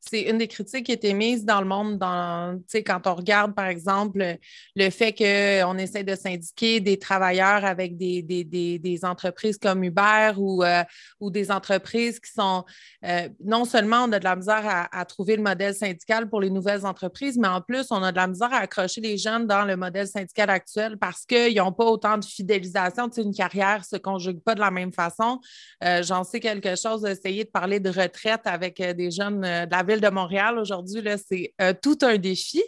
C'est 0.00 0.22
une 0.22 0.38
des 0.38 0.48
critiques 0.48 0.86
qui 0.86 0.92
a 0.92 0.94
été 0.94 1.12
mise 1.12 1.44
dans 1.44 1.60
le 1.60 1.66
monde, 1.66 1.98
dans, 1.98 2.58
quand 2.86 3.06
on 3.06 3.14
regarde, 3.14 3.54
par 3.54 3.66
exemple, 3.66 4.36
le 4.74 4.90
fait 4.90 5.12
qu'on 5.12 5.76
essaie 5.76 6.04
de 6.04 6.14
syndiquer 6.14 6.80
des 6.80 6.98
travailleurs 6.98 7.64
avec 7.66 7.98
des, 7.98 8.22
des, 8.22 8.44
des, 8.44 9.04
entreprises 9.04 9.58
comme 9.58 9.84
Uber 9.84 10.32
ou, 10.36 10.62
euh, 10.64 10.82
ou 11.20 11.30
des 11.30 11.50
entreprises 11.50 12.18
qui 12.18 12.32
sont 12.32 12.64
euh, 13.04 13.28
non 13.44 13.64
seulement 13.64 14.04
on 14.04 14.12
a 14.12 14.18
de 14.18 14.24
la 14.24 14.36
misère 14.36 14.88
à, 14.90 15.04
trouver 15.04 15.36
le 15.36 15.42
modèle 15.42 15.74
syndical 15.74 16.28
pour 16.28 16.40
les 16.40 16.50
nouvelles 16.50 16.86
entreprises, 16.86 17.38
mais 17.38 17.48
en 17.48 17.60
plus, 17.60 17.86
on 17.90 18.02
a 18.02 18.10
de 18.10 18.16
la 18.16 18.26
misère 18.26 18.52
à 18.52 18.58
accrocher 18.58 19.00
les 19.00 19.18
jeunes 19.18 19.46
dans 19.46 19.64
le 19.64 19.76
modèle 19.76 20.06
syndical 20.06 20.50
actuel 20.50 20.96
parce 20.98 21.26
qu'ils 21.26 21.56
n'ont 21.56 21.72
pas 21.72 21.84
autant 21.84 22.16
de 22.18 22.24
fidélisation. 22.24 23.08
Une 23.16 23.34
carrière 23.34 23.78
ne 23.80 23.84
se 23.84 23.96
conjugue 23.96 24.40
pas 24.40 24.54
de 24.54 24.60
la 24.60 24.70
même 24.70 24.92
façon. 24.92 25.40
Euh, 25.84 26.02
J'en 26.02 26.24
sais 26.24 26.40
quelque 26.40 26.76
chose 26.76 27.02
d'essayer 27.02 27.44
de 27.44 27.50
parler 27.50 27.80
de 27.80 27.90
retraite 27.90 28.42
avec 28.44 28.80
des 28.80 29.10
jeunes 29.10 29.40
de 29.40 29.70
la 29.70 29.82
ville 29.90 30.00
de 30.00 30.08
Montréal 30.08 30.58
aujourd'hui. 30.58 31.02
C'est 31.28 31.52
euh, 31.60 31.72
tout 31.80 31.98
un 32.02 32.16
défi, 32.16 32.62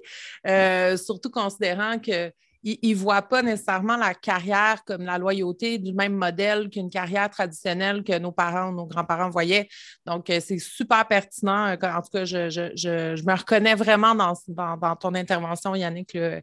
euh, 0.46 0.96
surtout 0.96 1.30
considérant 1.30 1.98
que 1.98 2.32
ils 2.64 2.92
ne 2.92 2.96
voient 2.96 3.22
pas 3.22 3.42
nécessairement 3.42 3.96
la 3.96 4.14
carrière 4.14 4.84
comme 4.84 5.02
la 5.04 5.18
loyauté 5.18 5.78
du 5.78 5.92
même 5.92 6.14
modèle 6.14 6.68
qu'une 6.70 6.90
carrière 6.90 7.28
traditionnelle 7.28 8.04
que 8.04 8.16
nos 8.18 8.30
parents 8.32 8.68
ou 8.70 8.74
nos 8.74 8.86
grands-parents 8.86 9.30
voyaient. 9.30 9.68
Donc, 10.06 10.30
euh, 10.30 10.38
c'est 10.40 10.58
super 10.58 11.06
pertinent. 11.08 11.66
Euh, 11.68 11.76
En 11.92 12.00
tout 12.02 12.10
cas, 12.12 12.24
je, 12.24 12.48
je- 12.50 12.70
je- 12.74 13.16
je 13.16 13.24
me 13.24 13.34
reconnais 13.36 13.74
vraiment 13.74 14.14
dans, 14.14 14.34
dans- 14.48 14.96
ton 14.96 15.14
intervention, 15.14 15.74
Yannick. 15.74 16.14
Euh, 16.16 16.40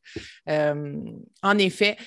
en 1.41 1.57
effet, 1.57 1.97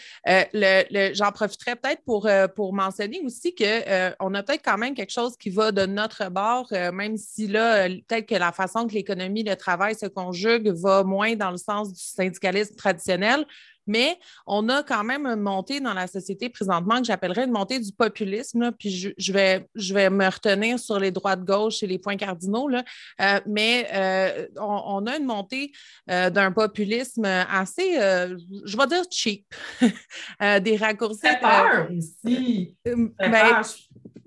j'en 1.14 1.32
profiterai 1.32 1.76
peut-être 1.76 2.02
pour, 2.04 2.28
pour 2.54 2.74
mentionner 2.74 3.20
aussi 3.24 3.54
qu'on 3.54 4.34
a 4.34 4.42
peut-être 4.42 4.62
quand 4.64 4.78
même 4.78 4.94
quelque 4.94 5.12
chose 5.12 5.36
qui 5.36 5.50
va 5.50 5.72
de 5.72 5.86
notre 5.86 6.28
bord, 6.30 6.68
même 6.92 7.16
si 7.16 7.46
là, 7.46 7.88
peut-être 7.88 8.26
que 8.26 8.34
la 8.34 8.52
façon 8.52 8.86
que 8.86 8.94
l'économie, 8.94 9.42
le 9.42 9.56
travail 9.56 9.94
se 9.94 10.06
conjugue 10.06 10.68
va 10.68 11.02
moins 11.04 11.34
dans 11.34 11.50
le 11.50 11.56
sens 11.56 11.92
du 11.92 12.00
syndicalisme 12.00 12.74
traditionnel. 12.76 13.44
Mais 13.87 14.18
on 14.47 14.68
a 14.68 14.83
quand 14.83 15.05
même 15.05 15.26
une 15.26 15.41
montée 15.41 15.80
dans 15.80 15.95
la 15.95 16.07
société 16.07 16.49
présentement 16.49 16.99
que 16.99 17.05
j'appellerais 17.05 17.45
une 17.45 17.53
montée 17.53 17.78
du 17.78 17.93
populisme. 17.93 18.62
là. 18.62 18.72
Puis 18.72 18.91
je, 18.91 19.11
je 19.16 19.33
vais, 19.33 19.68
je 19.74 19.95
vais 19.95 20.11
me 20.11 20.26
retenir 20.26 20.78
sur 20.78 20.99
les 20.99 21.11
droits 21.11 21.37
de 21.37 21.45
gauche 21.45 21.83
et 21.83 21.87
les 21.87 21.99
points 21.99 22.16
cardinaux. 22.16 22.68
là. 22.68 22.85
Euh, 23.20 23.41
mais 23.47 23.89
euh, 23.93 24.47
on, 24.59 24.83
on 24.87 25.07
a 25.07 25.16
une 25.16 25.26
montée 25.26 25.72
euh, 26.11 26.30
d'un 26.30 26.53
populisme 26.53 27.24
assez, 27.24 27.95
je 27.95 28.76
vais 28.76 28.87
dire 28.87 29.05
cheap. 29.11 29.47
Des 30.62 30.76
raccourcis. 30.76 31.20
Fait 31.20 31.41
peur 31.41 31.89
aussi. 31.97 32.76
ben, 32.85 33.09
peur. 33.18 33.64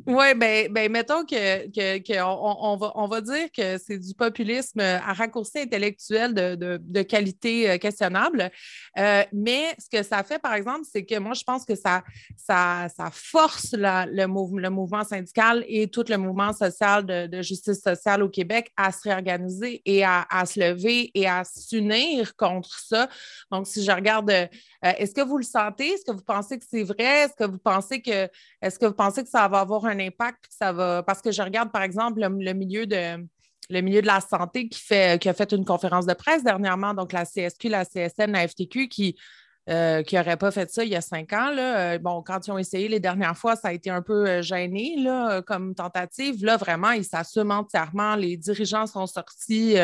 Oui, 0.08 0.36
ben, 0.36 0.72
ben, 0.72 0.91
mettons 0.91 1.26
que, 1.26 1.68
que, 1.68 2.22
on, 2.22 2.78
va, 2.78 2.91
on 2.93 3.08
va 3.08 3.22
dire 3.22 3.47
que 3.51 3.80
c'est 3.80 3.97
du 3.97 4.14
populisme 4.14 4.80
à 4.80 5.14
raccourci 5.14 5.60
intellectuel 5.60 6.36
de, 6.36 6.80
de, 6.80 7.01
qualité 7.01 7.72
euh, 7.72 7.78
questionnable. 7.80 8.51
Euh, 8.99 9.24
mais 9.34 9.76
ce 9.80 9.89
que 9.89 10.03
ça 10.03 10.24
fait, 10.24 10.38
par 10.38 10.53
exemple, 10.53 10.82
c'est 10.84 11.06
que 11.06 11.18
moi, 11.18 11.34
je 11.34 11.43
pense 11.43 11.66
que 11.66 11.74
ça, 11.74 12.03
ça, 12.38 12.88
ça 12.95 13.10
force 13.12 13.74
le, 13.74 14.06
le 14.12 14.70
mouvement 14.70 15.03
syndical 15.03 15.66
et 15.68 15.88
tout 15.88 16.06
le 16.08 16.18
mouvement 16.18 16.53
social 16.53 17.03
de, 17.06 17.41
justice 17.41 17.82
sociale 17.82 18.22
au 18.22 18.30
Québec 18.30 18.72
à 18.78 18.91
se 18.91 19.10
réorganiser 19.10 19.82
et 19.86 20.03
à, 20.03 20.26
à 20.30 20.45
se 20.45 20.60
lever 20.60 21.10
et 21.16 21.28
à 21.28 21.43
s'unir 21.43 22.36
contre 22.36 22.80
ça. 22.80 23.10
Donc, 23.51 23.66
si 23.66 23.84
je 23.84 23.91
regarde, 23.91 24.30
euh, 24.30 24.47
est-ce 24.82 25.16
que 25.16 25.22
vous 25.22 25.38
le 25.38 25.43
sentez? 25.43 25.88
Est-ce 25.88 26.06
que 26.06 26.12
vous 26.12 26.24
pensez 26.24 26.60
que 26.60 26.66
c'est 26.70 26.84
vrai? 26.84 27.26
Est-ce 27.26 27.36
que 27.36 27.49
vous 27.49 27.58
pensez 27.58 28.01
que 28.01 28.30
est-ce 28.62 28.80
que 28.80 28.86
vous 28.86 28.93
pensez 28.93 29.24
que 29.24 29.30
ça 29.30 29.47
va 29.47 29.60
avoir 29.60 29.86
un 29.86 29.94
impact? 29.99 30.45
ça 30.49 30.71
va... 30.71 31.03
Parce 31.03 31.21
que 31.21 31.31
je 31.31 31.41
regarde, 31.41 31.71
par 31.71 31.83
exemple, 31.83 32.21
le, 32.21 32.53
milieu 32.53 32.85
de 32.85 33.25
le 33.69 33.81
milieu 33.81 34.01
de 34.01 34.07
la 34.07 34.21
santé 34.21 34.69
qui, 34.69 34.79
fait, 34.79 35.19
qui 35.19 35.27
a 35.27 35.33
fait 35.33 35.51
une 35.51 35.65
conférence 35.65 36.05
de 36.05 36.13
presse 36.13 36.43
dernièrement, 36.43 36.93
donc 36.93 37.11
la 37.13 37.25
CSQ, 37.25 37.69
la 37.69 37.83
CSN, 37.83 38.31
la 38.31 38.47
FTQ, 38.47 38.87
qui 38.87 39.17
n'auraient 39.67 40.33
euh, 40.33 40.35
pas 40.35 40.51
fait 40.51 40.69
ça 40.69 40.83
il 40.83 40.91
y 40.91 40.95
a 40.95 41.01
cinq 41.01 41.33
ans. 41.33 41.49
Là. 41.49 41.93
Euh, 41.93 41.97
bon, 41.97 42.21
quand 42.21 42.45
ils 42.45 42.51
ont 42.51 42.57
essayé 42.57 42.87
les 42.87 42.99
dernières 42.99 43.37
fois, 43.37 43.55
ça 43.55 43.69
a 43.69 43.73
été 43.73 43.89
un 43.89 44.01
peu 44.01 44.27
euh, 44.27 44.41
gêné 44.41 44.95
là, 44.97 45.41
comme 45.41 45.73
tentative. 45.73 46.45
Là, 46.45 46.57
vraiment, 46.57 46.91
ils 46.91 47.03
s'assument 47.03 47.51
entièrement. 47.51 48.15
Les 48.15 48.37
dirigeants 48.37 48.85
sont 48.85 49.07
sortis 49.07 49.75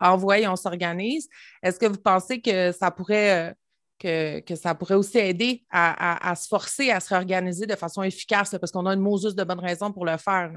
voie 0.00 0.36
on 0.48 0.56
s'organise. 0.56 1.28
Est-ce 1.62 1.78
que 1.78 1.86
vous 1.86 1.98
pensez 1.98 2.40
que 2.40 2.72
ça 2.72 2.90
pourrait 2.90 3.54
que, 3.98 4.42
ça 4.54 4.74
pourrait 4.74 4.94
aussi 4.94 5.18
aider 5.18 5.62
à, 5.70 6.34
se 6.36 6.48
forcer 6.48 6.90
à 6.90 7.00
se 7.00 7.08
réorganiser 7.10 7.66
de 7.66 7.76
façon 7.76 8.02
efficace, 8.02 8.56
parce 8.60 8.72
qu'on 8.72 8.86
a 8.86 8.94
une 8.94 9.00
Moses 9.00 9.34
de 9.34 9.44
bonnes 9.44 9.60
raisons 9.60 9.92
pour 9.92 10.04
le 10.06 10.16
faire. 10.16 10.52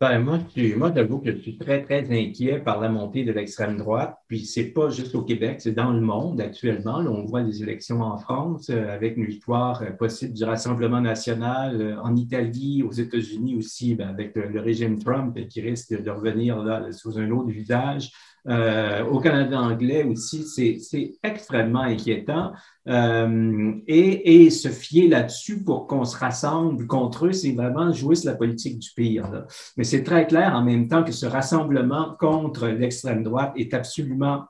Ben, 0.00 0.18
moi, 0.18 0.40
moi 0.76 0.92
j'avoue 0.94 1.20
que 1.20 1.30
je 1.30 1.38
suis 1.38 1.56
très, 1.56 1.82
très 1.82 2.04
inquiet 2.10 2.58
par 2.58 2.80
la 2.80 2.88
montée 2.88 3.24
de 3.24 3.32
l'extrême 3.32 3.78
droite. 3.78 4.16
Puis, 4.26 4.44
c'est 4.44 4.72
pas 4.72 4.90
juste 4.90 5.14
au 5.14 5.22
Québec, 5.22 5.60
c'est 5.60 5.72
dans 5.72 5.92
le 5.92 6.00
monde 6.00 6.40
actuellement. 6.40 6.98
on 6.98 7.24
voit 7.24 7.42
les 7.42 7.62
élections 7.62 8.02
en 8.02 8.18
France 8.18 8.70
euh, 8.70 8.92
avec 8.92 9.16
une 9.16 9.24
victoire 9.24 9.82
euh, 9.82 9.92
possible 9.92 10.34
du 10.34 10.44
Rassemblement 10.44 11.00
national, 11.00 11.80
euh, 11.80 12.02
en 12.02 12.16
Italie, 12.16 12.82
aux 12.82 12.92
États-Unis 12.92 13.54
aussi, 13.54 13.94
ben, 13.94 14.08
avec 14.08 14.34
le, 14.34 14.60
régime 14.60 14.98
Trump 14.98 15.38
qui 15.48 15.60
risque 15.60 15.98
de 16.02 16.10
revenir 16.10 16.58
là, 16.58 16.90
sous 16.90 17.16
un 17.18 17.30
autre 17.30 17.50
visage. 17.50 18.10
Euh, 18.46 19.04
au 19.06 19.20
Canada 19.20 19.58
anglais 19.58 20.04
aussi, 20.04 20.44
c'est 20.44 21.14
extrêmement 21.22 21.80
inquiétant. 21.80 22.52
Euh, 22.86 23.72
et, 23.86 24.44
et, 24.44 24.50
se 24.50 24.68
fier 24.68 25.08
là-dessus 25.08 25.64
pour 25.64 25.86
qu'on 25.86 26.04
se 26.04 26.16
rassemble 26.16 26.86
contre 26.86 27.26
eux, 27.26 27.32
c'est 27.32 27.52
vraiment 27.52 27.90
jouer 27.92 28.14
sur 28.14 28.30
la 28.30 28.36
politique 28.36 28.78
du 28.78 28.90
pire. 28.94 29.30
Là. 29.30 29.46
Mais 29.78 29.84
c'est 29.84 30.02
très 30.02 30.26
clair 30.26 30.54
en 30.54 30.62
même 30.62 30.88
temps 30.88 31.02
que 31.02 31.12
ce 31.12 31.24
rassemblement 31.24 32.16
contre 32.20 32.68
l'extrême 32.68 33.22
droite 33.22 33.54
est 33.56 33.72
absolument 33.72 34.44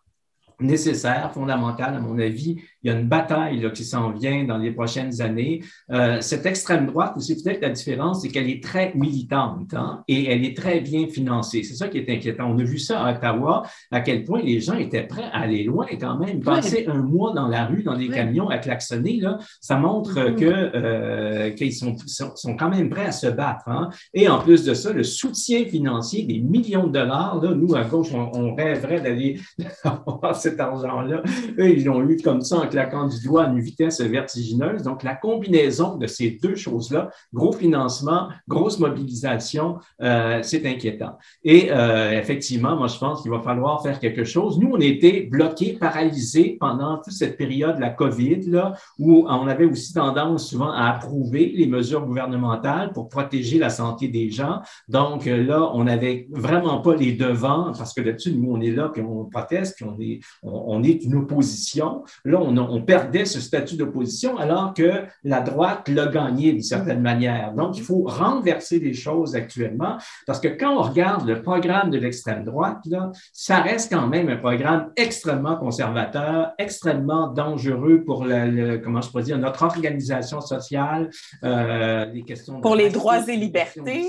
nécessaire, 0.61 1.33
fondamental, 1.33 1.95
à 1.95 2.01
mon 2.01 2.19
avis. 2.19 2.61
Il 2.85 2.91
y 2.91 2.95
a 2.95 2.99
une 2.99 3.09
bataille 3.09 3.61
là, 3.61 3.71
qui 3.71 3.83
s'en 3.83 4.11
vient 4.11 4.45
dans 4.45 4.59
les 4.59 4.71
prochaines 4.71 5.23
années. 5.23 5.63
Euh, 5.91 6.21
cette 6.21 6.45
extrême 6.45 6.87
droite, 6.87 7.15
aussi 7.17 7.43
peut-être 7.43 7.63
la 7.63 7.71
différence, 7.71 8.21
c'est 8.21 8.29
qu'elle 8.29 8.51
est 8.51 8.63
très 8.63 8.93
militante 8.95 9.73
hein, 9.73 10.05
et 10.07 10.31
elle 10.31 10.45
est 10.45 10.55
très 10.55 10.81
bien 10.81 11.07
financée. 11.09 11.63
C'est 11.63 11.75
ça 11.75 11.89
qui 11.89 11.97
est 11.97 12.11
inquiétant. 12.11 12.51
On 12.51 12.59
a 12.59 12.63
vu 12.63 12.79
ça 12.79 13.03
à 13.03 13.15
Ottawa, 13.15 13.63
à 13.91 14.03
quel 14.03 14.23
point 14.25 14.43
les 14.43 14.61
gens 14.61 14.75
étaient 14.75 15.05
prêts 15.05 15.31
à 15.33 15.41
aller 15.41 15.65
loin 15.65 15.87
quand 15.99 16.19
même. 16.19 16.41
Passer 16.41 16.85
un 16.87 17.03
mois 17.03 17.33
dans 17.33 17.49
la 17.49 17.65
rue, 17.65 17.83
dans 17.83 17.97
des 17.97 18.09
camions 18.09 18.51
à 18.51 18.59
klaxonner, 18.59 19.19
là, 19.19 19.39
ça 19.63 19.79
montre 19.79 20.35
que 20.37 20.45
euh, 20.45 21.51
qu'ils 21.53 21.73
sont, 21.73 21.97
sont, 22.07 22.57
quand 22.57 22.69
même 22.69 22.91
prêts 22.91 23.07
à 23.07 23.13
se 23.13 23.29
battre. 23.29 23.67
Hein. 23.67 23.89
Et 24.13 24.29
en 24.29 24.41
plus 24.41 24.63
de 24.63 24.75
ça, 24.75 24.93
le 24.93 25.05
soutien 25.05 25.65
financier 25.65 26.25
des 26.25 26.41
millions 26.41 26.87
de 26.87 26.93
dollars, 26.93 27.41
là, 27.43 27.55
nous, 27.55 27.75
à 27.75 27.85
gauche, 27.85 28.09
on, 28.13 28.31
on 28.35 28.55
rêverait 28.55 29.01
d'aller 29.01 29.41
cet 30.35 30.61
argent-là. 30.61 31.23
Eux, 31.59 31.71
ils 31.71 31.85
l'ont 31.85 32.07
eu 32.07 32.19
comme 32.19 32.43
ça 32.43 32.59
en 32.59 32.67
claquant 32.75 33.07
du 33.07 33.23
doigt 33.23 33.45
à 33.45 33.49
une 33.49 33.61
vitesse 33.61 34.01
vertigineuse. 34.01 34.83
Donc, 34.83 35.05
la 35.05 35.15
combinaison 35.15 35.97
de 35.97 36.09
ces 36.09 36.39
deux 36.43 36.57
choses-là, 36.57 37.11
gros 37.33 37.53
financement, 37.53 38.29
grosse 38.49 38.81
mobilisation, 38.81 39.79
euh, 40.03 40.41
c'est 40.43 40.67
inquiétant. 40.67 41.17
Et 41.45 41.71
euh, 41.71 42.19
effectivement, 42.19 42.75
moi, 42.77 42.89
je 42.89 42.99
pense 42.99 43.23
qu'il 43.23 43.31
va 43.31 43.41
falloir 43.41 43.81
faire 43.81 44.01
quelque 44.01 44.25
chose. 44.25 44.59
Nous, 44.59 44.71
on 44.73 44.81
était 44.81 45.29
bloqués, 45.31 45.75
paralysés 45.75 46.57
pendant 46.59 46.99
toute 46.99 47.13
cette 47.13 47.37
période, 47.37 47.79
la 47.79 47.91
COVID, 47.91 48.51
là, 48.51 48.75
où 48.99 49.25
on 49.29 49.47
avait 49.47 49.67
aussi 49.67 49.93
tendance 49.93 50.49
souvent 50.49 50.73
à 50.73 50.89
approuver 50.89 51.53
les 51.55 51.67
mesures 51.67 52.05
gouvernementales 52.05 52.93
pour 52.93 53.09
protéger 53.09 53.59
la 53.59 53.71
santé 53.71 54.09
des 54.09 54.31
gens. 54.31 54.61
Donc 54.89 55.27
là, 55.27 55.71
on 55.75 55.85
n'avait 55.85 56.27
vraiment 56.31 56.81
pas 56.81 56.97
les 56.97 57.13
devants 57.13 57.73
parce 57.77 57.95
que 57.95 58.01
là-dessus, 58.01 58.33
nous, 58.33 58.51
on 58.51 58.61
est 58.61 58.73
là, 58.73 58.89
puis 58.89 59.03
on 59.03 59.27
proteste, 59.27 59.77
puis 59.77 59.85
on 59.85 60.01
est, 60.01 60.21
on, 60.43 60.83
est 60.83 61.05
une 61.05 61.15
opposition. 61.17 62.05
Là, 62.25 62.41
on, 62.41 62.57
perdait 62.87 63.25
ce 63.25 63.41
statut 63.41 63.77
d'opposition 63.77 64.37
alors 64.37 64.75
que 64.75 65.05
la 65.23 65.41
droite 65.41 65.89
l'a 65.89 66.07
gagné 66.07 66.53
d'une 66.53 66.63
certaine 66.63 67.01
manière. 67.01 67.53
Donc, 67.55 67.77
il 67.77 67.83
faut 67.83 68.05
renverser 68.05 68.79
les 68.79 68.95
choses 68.95 69.35
actuellement 69.35 69.97
parce 70.27 70.41
que 70.41 70.49
quand 70.49 70.77
on 70.77 70.83
regarde 70.83 71.27
le 71.27 71.43
programme 71.43 71.91
de 71.91 71.99
l'extrême 71.99 72.45
droite, 72.45 72.79
là, 72.87 73.11
ça 73.33 73.61
reste 73.61 73.93
quand 73.93 74.07
même 74.07 74.29
un 74.29 74.37
programme 74.37 74.91
extrêmement 74.97 75.57
conservateur, 75.57 76.53
extrêmement 76.59 77.29
dangereux 77.29 78.03
pour 78.05 78.25
le, 78.25 78.79
comment 78.79 79.01
je 79.01 79.11
pourrais 79.11 79.25
dire, 79.25 79.39
notre 79.39 79.63
organisation 79.63 80.41
sociale, 80.41 81.11
euh, 81.43 82.05
les 82.07 82.23
questions 82.23 82.61
pour 82.61 82.77
les 82.77 82.91
droits 82.91 83.29
et 83.29 83.37
libertés, 83.37 84.07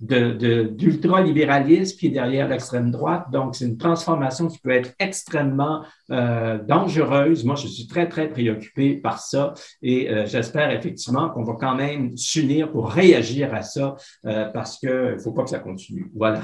d'ultralibéralisme 0.00 1.98
qui 1.98 2.06
est 2.08 2.10
derrière 2.10 2.48
l'extrême 2.48 2.90
droite. 2.90 3.26
Donc, 3.32 3.54
c'est 3.56 3.66
une 3.66 3.78
transformation 3.78 4.48
qui 4.48 4.58
peut 4.58 4.70
être 4.70 4.92
extrêmement 4.98 5.84
euh, 6.10 6.58
dangereuse. 6.58 7.44
Moi, 7.44 7.56
je 7.56 7.66
suis 7.66 7.86
très, 7.94 8.08
très 8.08 8.28
préoccupé 8.28 8.96
par 8.96 9.20
ça 9.20 9.54
et 9.80 10.10
euh, 10.10 10.26
j'espère 10.26 10.70
effectivement 10.72 11.30
qu'on 11.30 11.44
va 11.44 11.54
quand 11.54 11.76
même 11.76 12.16
s'unir 12.16 12.72
pour 12.72 12.90
réagir 12.90 13.54
à 13.54 13.62
ça 13.62 13.94
euh, 14.26 14.46
parce 14.46 14.78
qu'il 14.78 14.90
ne 14.90 15.18
faut 15.18 15.32
pas 15.32 15.44
que 15.44 15.50
ça 15.50 15.60
continue. 15.60 16.10
Voilà. 16.14 16.42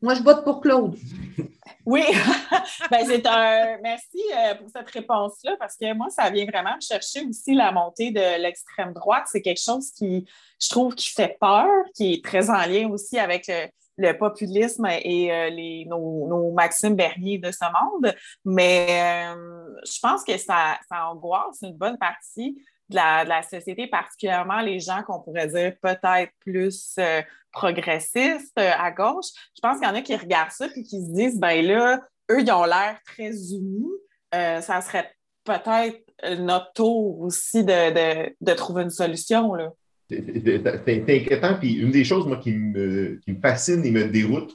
Moi, 0.00 0.14
je 0.14 0.22
vote 0.22 0.44
pour 0.44 0.60
Claude. 0.60 0.96
Oui, 1.86 2.02
ben, 2.90 3.04
c'est 3.04 3.26
un 3.26 3.76
merci 3.82 4.22
pour 4.58 4.70
cette 4.74 4.88
réponse-là 4.88 5.54
parce 5.58 5.76
que 5.76 5.92
moi, 5.92 6.08
ça 6.08 6.30
vient 6.30 6.46
vraiment 6.46 6.80
chercher 6.80 7.26
aussi 7.28 7.52
la 7.54 7.72
montée 7.72 8.10
de 8.10 8.40
l'extrême 8.40 8.94
droite. 8.94 9.24
C'est 9.30 9.42
quelque 9.42 9.60
chose 9.60 9.90
qui, 9.90 10.24
je 10.58 10.68
trouve, 10.70 10.94
qui 10.94 11.10
fait 11.10 11.36
peur, 11.38 11.68
qui 11.94 12.14
est 12.14 12.24
très 12.24 12.48
en 12.48 12.64
lien 12.64 12.88
aussi 12.88 13.18
avec 13.18 13.48
le, 13.48 13.66
le 13.96 14.12
populisme 14.16 14.86
et 14.86 15.32
euh, 15.32 15.50
les, 15.50 15.84
nos, 15.86 16.26
nos 16.28 16.52
Maxime 16.52 16.94
Bernier 16.94 17.38
de 17.38 17.50
ce 17.50 17.64
monde, 17.64 18.14
mais 18.44 18.86
euh, 19.34 19.78
je 19.84 19.98
pense 20.00 20.24
que 20.24 20.36
ça, 20.36 20.78
ça 20.88 21.08
angoisse 21.08 21.58
une 21.62 21.76
bonne 21.76 21.98
partie 21.98 22.56
de 22.88 22.96
la, 22.96 23.24
de 23.24 23.28
la 23.28 23.42
société, 23.42 23.86
particulièrement 23.86 24.60
les 24.60 24.80
gens 24.80 25.02
qu'on 25.04 25.20
pourrait 25.20 25.48
dire 25.48 25.74
peut-être 25.80 26.32
plus 26.40 26.94
euh, 26.98 27.22
progressistes 27.52 28.58
à 28.58 28.90
gauche. 28.90 29.26
Je 29.56 29.60
pense 29.62 29.78
qu'il 29.78 29.88
y 29.88 29.90
en 29.90 29.94
a 29.94 30.02
qui 30.02 30.16
regardent 30.16 30.50
ça 30.50 30.66
et 30.66 30.82
qui 30.82 31.00
se 31.00 31.12
disent, 31.12 31.38
ben 31.38 31.64
là, 31.64 32.00
eux, 32.30 32.40
ils 32.40 32.52
ont 32.52 32.64
l'air 32.64 32.98
très 33.06 33.30
unis. 33.30 33.88
ça 34.32 34.80
serait 34.80 35.14
peut-être 35.44 36.00
notre 36.40 36.72
tour 36.72 37.20
aussi 37.20 37.64
de, 37.64 37.90
de, 37.92 38.36
de 38.40 38.52
trouver 38.54 38.82
une 38.82 38.90
solution. 38.90 39.54
Là. 39.54 39.70
C'est 40.08 41.04
inquiétant. 41.08 41.56
Puis 41.58 41.74
une 41.74 41.90
des 41.90 42.04
choses, 42.04 42.26
moi, 42.26 42.36
qui 42.36 42.52
me, 42.52 43.18
qui 43.24 43.32
me 43.32 43.40
fascine 43.40 43.84
et 43.84 43.90
me 43.90 44.04
déroute, 44.04 44.54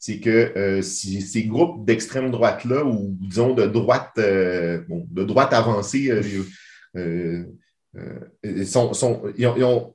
c'est 0.00 0.18
que 0.18 0.52
euh, 0.56 0.82
ces 0.82 1.44
groupes 1.44 1.84
d'extrême 1.84 2.30
droite-là, 2.30 2.84
ou 2.84 3.16
disons 3.20 3.54
de 3.54 3.66
droite, 3.66 4.12
euh, 4.18 4.82
de 4.88 5.24
droite 5.24 5.52
avancée, 5.52 6.10
euh, 6.96 7.44
sont, 8.64 8.94
sont, 8.94 9.22
ils, 9.36 9.46
ont, 9.46 9.94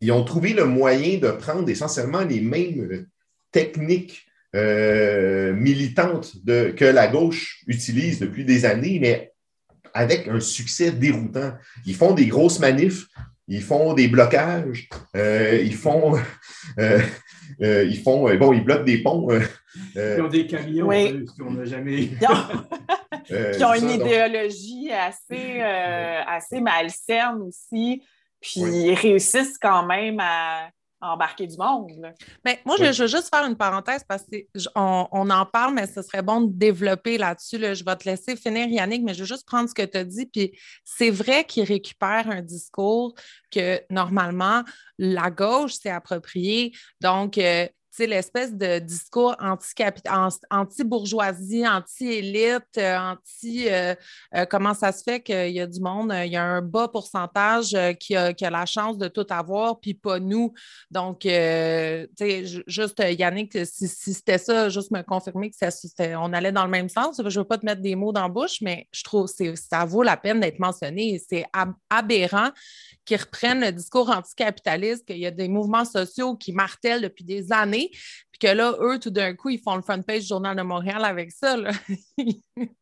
ils, 0.00 0.10
ont, 0.10 0.24
trouvé 0.24 0.54
le 0.54 0.64
moyen 0.64 1.18
de 1.18 1.30
prendre 1.30 1.68
essentiellement 1.68 2.22
les 2.22 2.40
mêmes 2.40 3.06
techniques 3.52 4.26
militantes 4.54 6.32
de, 6.46 6.70
que 6.70 6.86
la 6.86 7.08
gauche 7.08 7.62
utilise 7.66 8.20
depuis 8.20 8.46
des 8.46 8.64
années, 8.64 8.98
mais 8.98 9.34
avec 9.92 10.28
un 10.28 10.40
succès 10.40 10.92
déroutant. 10.92 11.52
Ils 11.84 11.94
font 11.94 12.14
des 12.14 12.26
grosses 12.26 12.58
manifs 12.58 13.06
ils 13.48 13.62
font 13.62 13.94
des 13.94 14.08
blocages, 14.08 14.88
euh, 15.14 15.60
ils 15.62 15.74
font, 15.74 16.16
euh, 16.78 17.00
euh, 17.62 17.84
ils 17.84 17.98
font, 17.98 18.34
bon, 18.36 18.52
ils 18.52 18.64
bloquent 18.64 18.84
des 18.84 19.02
ponts. 19.02 19.28
ils 19.94 20.20
ont 20.20 20.28
des 20.28 20.46
camions 20.46 20.88
qu'on 21.38 21.52
n'a 21.52 21.64
jamais 21.64 22.04
eu. 22.04 22.10
Ils 23.28 23.64
ont, 23.64 23.74
une 23.74 23.90
idéologie 23.90 24.92
assez, 24.92 25.60
assez 25.60 26.60
malsaine 26.60 27.42
aussi, 27.42 28.00
puis 28.40 28.60
ils 28.60 28.94
réussissent 28.94 29.58
quand 29.58 29.84
même 29.84 30.20
à, 30.20 30.68
embarquer 31.00 31.46
du 31.46 31.56
monde. 31.56 31.90
Mais 32.44 32.60
moi, 32.64 32.76
je, 32.78 32.84
veux 32.84 33.06
juste 33.06 33.28
faire 33.28 33.46
une 33.46 33.56
parenthèse 33.56 34.02
parce 34.06 34.24
qu'on 34.24 35.08
on 35.12 35.30
en 35.30 35.46
parle, 35.46 35.74
mais 35.74 35.86
ce 35.86 36.02
serait 36.02 36.22
bon 36.22 36.42
de 36.42 36.52
développer 36.52 37.18
là-dessus. 37.18 37.58
Je 37.58 37.84
vais 37.84 37.96
te 37.96 38.08
laisser 38.08 38.36
finir, 38.36 38.68
Yannick, 38.68 39.02
mais 39.02 39.14
je 39.14 39.20
veux 39.20 39.26
juste 39.26 39.46
prendre 39.46 39.68
ce 39.68 39.74
que 39.74 39.82
tu 39.82 39.98
as 39.98 40.04
dit. 40.04 40.26
Puis 40.26 40.58
c'est 40.84 41.10
vrai 41.10 41.44
qu'il 41.44 41.64
récupère 41.64 42.28
un 42.30 42.42
discours 42.42 43.14
que 43.50 43.80
normalement, 43.90 44.62
la 44.98 45.30
gauche 45.30 45.74
s'est 45.74 45.90
approprié. 45.90 46.72
Donc, 47.00 47.38
euh, 47.38 47.66
l'espèce 48.04 48.52
de 48.54 48.78
discours 48.78 49.34
anti-bourgeoisie, 50.50 51.66
anti-élite, 51.66 52.76
euh, 52.76 52.98
anti, 52.98 53.68
euh, 53.68 53.94
euh, 54.34 54.44
comment 54.44 54.74
ça 54.74 54.92
se 54.92 55.02
fait 55.02 55.22
qu'il 55.22 55.52
y 55.52 55.60
a 55.60 55.66
du 55.66 55.80
monde, 55.80 56.12
il 56.24 56.32
y 56.32 56.36
a 56.36 56.44
un 56.44 56.60
bas 56.60 56.88
pourcentage 56.88 57.74
qui 57.98 58.14
a, 58.14 58.34
la 58.50 58.66
chance 58.66 58.98
de 58.98 59.08
tout 59.08 59.26
avoir, 59.30 59.80
puis 59.80 59.94
pas 59.94 60.18
nous. 60.18 60.52
Donc, 60.90 61.22
juste 62.66 63.02
Yannick, 63.18 63.58
si, 63.66 63.88
c'était 63.88 64.38
ça, 64.38 64.68
juste 64.68 64.90
me 64.90 65.02
confirmer 65.02 65.50
que 65.50 66.16
on 66.16 66.32
allait 66.32 66.52
dans 66.52 66.64
le 66.64 66.70
même 66.70 66.88
sens. 66.88 67.16
Je 67.18 67.22
ne 67.22 67.30
veux 67.30 67.44
pas 67.44 67.58
te 67.58 67.64
mettre 67.64 67.82
des 67.82 67.94
mots 67.94 68.12
dans 68.12 68.22
la 68.22 68.28
bouche, 68.28 68.60
mais 68.60 68.86
je 68.92 69.02
trouve 69.02 69.32
que 69.32 69.54
ça 69.56 69.84
vaut 69.84 70.02
la 70.02 70.16
peine 70.16 70.40
d'être 70.40 70.58
mentionné. 70.58 71.20
C'est 71.28 71.44
aberrant 71.90 72.50
qu'ils 73.06 73.20
reprennent 73.20 73.60
le 73.60 73.72
discours 73.72 74.10
anticapitaliste, 74.10 75.06
qu'il 75.06 75.18
y 75.18 75.26
a 75.26 75.30
des 75.30 75.48
mouvements 75.48 75.84
sociaux 75.84 76.36
qui 76.36 76.52
martèlent 76.52 77.00
depuis 77.00 77.24
des 77.24 77.52
années, 77.52 77.90
puis 78.30 78.38
que 78.40 78.54
là, 78.54 78.74
eux, 78.80 78.98
tout 78.98 79.10
d'un 79.10 79.34
coup, 79.34 79.48
ils 79.48 79.60
font 79.60 79.76
le 79.76 79.82
front 79.82 80.02
page 80.02 80.22
du 80.22 80.28
Journal 80.28 80.56
de 80.56 80.62
Montréal 80.62 81.04
avec 81.04 81.30
ça. 81.30 81.56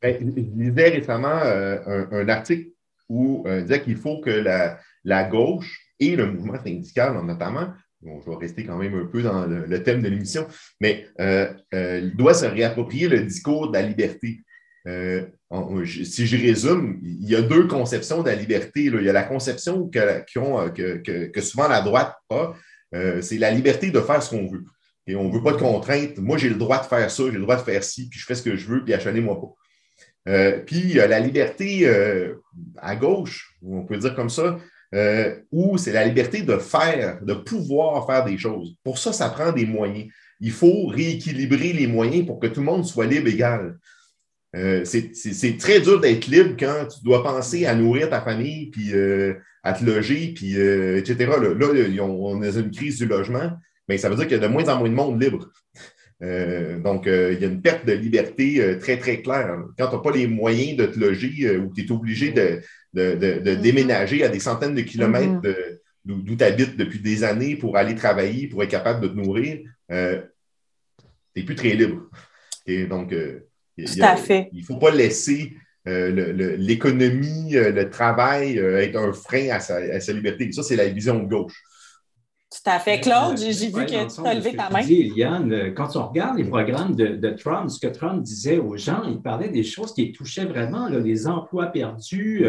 Ben, 0.00 0.16
je 0.20 0.40
lisais 0.62 0.90
récemment 0.90 1.40
euh, 1.42 2.06
un, 2.12 2.28
article 2.28 2.68
où 3.08 3.42
euh, 3.48 3.62
disait 3.62 3.82
qu'il 3.82 3.96
faut 3.96 4.20
que 4.20 4.30
la, 4.30 5.24
gauche 5.24 5.80
et 5.98 6.14
le 6.14 6.30
mouvement 6.30 6.62
syndical, 6.62 7.20
notamment, 7.24 7.72
bon, 8.00 8.20
je 8.20 8.30
vais 8.30 8.36
rester 8.36 8.64
quand 8.64 8.76
même 8.76 8.94
un 8.94 9.06
peu 9.06 9.22
dans 9.22 9.44
le, 9.44 9.82
thème 9.82 10.00
de 10.00 10.08
l'émission, 10.08 10.46
mais 10.80 11.08
euh, 11.20 11.52
euh 11.74 12.12
doit 12.14 12.34
se 12.34 12.46
réapproprier 12.46 13.08
le 13.08 13.22
discours 13.22 13.68
de 13.68 13.72
la 13.72 13.82
liberté. 13.82 14.38
Euh, 14.88 15.26
si 15.84 16.26
je 16.26 16.36
résume, 16.36 16.98
il 17.02 17.28
y 17.28 17.36
a 17.36 17.42
deux 17.42 17.66
conceptions 17.66 18.22
de 18.22 18.28
la 18.28 18.34
liberté. 18.34 18.84
Il 18.84 19.02
y 19.02 19.08
a 19.08 19.12
la 19.12 19.22
conception 19.22 19.88
que, 19.88 21.40
souvent 21.40 21.68
la 21.68 21.82
droite 21.82 22.14
a, 22.30 22.52
euh, 22.94 23.20
c'est 23.20 23.38
la 23.38 23.50
liberté 23.50 23.90
de 23.90 24.00
faire 24.00 24.22
ce 24.22 24.30
qu'on 24.30 24.48
veut. 24.48 24.64
Et 25.06 25.14
on 25.14 25.28
ne 25.28 25.32
veut 25.32 25.42
pas 25.42 25.52
de 25.52 25.58
contraintes. 25.58 26.18
Moi, 26.18 26.38
j'ai 26.38 26.48
le 26.48 26.56
droit 26.56 26.80
de 26.80 26.86
faire 26.86 27.10
ça, 27.10 27.22
j'ai 27.26 27.32
le 27.32 27.40
droit 27.40 27.56
de 27.56 27.62
faire 27.62 27.82
ci, 27.82 28.08
puis 28.08 28.18
je 28.18 28.26
fais 28.26 28.34
ce 28.34 28.42
que 28.42 28.56
je 28.56 28.66
veux, 28.66 28.84
puis 28.84 28.94
achalez-moi 28.94 29.40
pas. 29.40 30.32
Euh, 30.32 30.58
puis 30.66 30.94
la 30.94 31.20
liberté 31.20 31.88
à 32.76 32.96
gauche, 32.96 33.54
on 33.62 33.84
peut 33.84 33.96
dire 33.96 34.14
comme 34.14 34.30
ça, 34.30 34.58
où 35.50 35.78
c'est 35.78 35.92
la 35.92 36.04
liberté 36.04 36.42
de 36.42 36.56
faire, 36.58 37.22
de 37.22 37.34
pouvoir 37.34 38.06
faire 38.06 38.24
des 38.24 38.38
choses. 38.38 38.74
Pour 38.84 38.98
ça, 38.98 39.12
ça 39.12 39.28
prend 39.28 39.52
des 39.52 39.66
moyens. 39.66 40.10
Il 40.40 40.52
faut 40.52 40.86
rééquilibrer 40.86 41.72
les 41.72 41.86
moyens 41.86 42.26
pour 42.26 42.38
que 42.38 42.46
tout 42.46 42.60
le 42.60 42.66
monde 42.66 42.86
soit 42.86 43.06
libre 43.06 43.28
égal. 43.28 43.78
Euh, 44.56 44.84
c'est 44.84 45.56
très 45.58 45.80
dur 45.80 46.00
d'être 46.00 46.26
libre 46.26 46.54
quand 46.58 46.86
tu 46.86 47.04
dois 47.04 47.22
penser 47.22 47.66
à 47.66 47.74
nourrir 47.74 48.08
ta 48.08 48.22
famille, 48.22 48.70
puis 48.70 48.94
euh, 48.94 49.34
à 49.62 49.74
te 49.74 49.84
loger, 49.84 50.32
puis 50.34 50.58
euh, 50.58 50.96
etc. 50.96 51.30
Là, 51.40 52.02
on 52.02 52.42
a 52.42 52.48
une 52.48 52.70
crise 52.70 52.98
du 52.98 53.06
logement, 53.06 53.50
mais 53.88 53.98
ça 53.98 54.08
veut 54.08 54.16
dire 54.16 54.26
qu'il 54.26 54.38
y 54.38 54.42
a 54.42 54.46
de 54.46 54.52
moins 54.52 54.68
en 54.68 54.78
moins 54.78 54.88
de 54.88 54.94
monde 54.94 55.22
libre. 55.22 55.50
donc, 56.20 57.04
il 57.06 57.38
y 57.40 57.44
a 57.44 57.48
une 57.48 57.60
perte 57.60 57.86
de 57.86 57.92
liberté 57.92 58.78
très, 58.80 58.96
très 58.96 59.20
claire. 59.20 59.54
Quand 59.78 59.88
tu 59.88 59.96
n'as 59.96 60.02
pas 60.02 60.10
les 60.12 60.26
moyens 60.26 60.78
de 60.78 60.86
te 60.86 60.98
loger 60.98 61.56
ou 61.58 61.72
tu 61.72 61.84
es 61.84 61.92
obligé 61.92 62.32
de, 62.32 62.60
mm-hmm. 62.96 63.60
déménager 63.60 64.24
à 64.24 64.28
des 64.28 64.40
centaines 64.40 64.74
de 64.74 64.80
kilomètres 64.80 65.42
mm-hmm. 65.42 66.24
d'où 66.24 66.36
tu 66.36 66.44
habites 66.44 66.76
depuis 66.76 67.00
des 67.00 67.22
années 67.22 67.56
pour 67.56 67.76
aller 67.76 67.94
travailler, 67.94 68.48
pour 68.48 68.62
être 68.62 68.70
capable 68.70 69.02
de 69.02 69.08
te 69.08 69.14
nourrir, 69.14 69.58
tu 69.90 69.96
n'es 71.36 71.44
plus 71.44 71.54
très 71.54 71.74
libre. 71.74 72.08
Et 72.66 72.86
donc, 72.86 73.14
tout 73.86 74.02
à 74.02 74.16
fait. 74.16 74.48
Il 74.52 74.60
ne 74.60 74.64
faut 74.64 74.78
pas 74.78 74.90
laisser 74.90 75.54
euh, 75.86 76.56
l'économie, 76.58 77.56
euh, 77.56 77.70
le, 77.70 77.88
travail 77.88 78.58
euh, 78.58 78.82
être 78.82 78.96
un 78.96 79.12
frein 79.12 79.48
à 79.50 79.60
sa, 79.60 80.12
liberté. 80.12 80.50
Ça, 80.52 80.62
c'est 80.62 80.76
la 80.76 80.88
vision 80.88 81.18
de 81.18 81.28
gauche. 81.28 81.62
Tout 82.50 82.70
à 82.70 82.78
fait. 82.78 83.00
Claude, 83.00 83.36
j'ai 83.36 83.68
vu 83.68 83.84
que 83.84 84.14
tu 84.14 84.26
as 84.26 84.34
levé 84.34 84.56
ta 84.56 84.70
main. 84.70 84.80
Eliane, 84.80 85.74
quand 85.74 85.96
on 85.96 86.06
regarde 86.06 86.38
les 86.38 86.44
programmes 86.44 86.94
de, 86.94 87.30
Trump, 87.30 87.68
ce 87.68 87.78
que 87.78 87.92
Trump 87.92 88.22
disait 88.22 88.58
aux 88.58 88.76
gens, 88.76 89.02
il 89.06 89.20
parlait 89.20 89.50
des 89.50 89.62
choses 89.62 89.92
qui 89.92 90.12
touchaient 90.12 90.46
vraiment 90.46 90.88
les 90.88 91.26
emplois 91.26 91.66
perdus, 91.66 92.46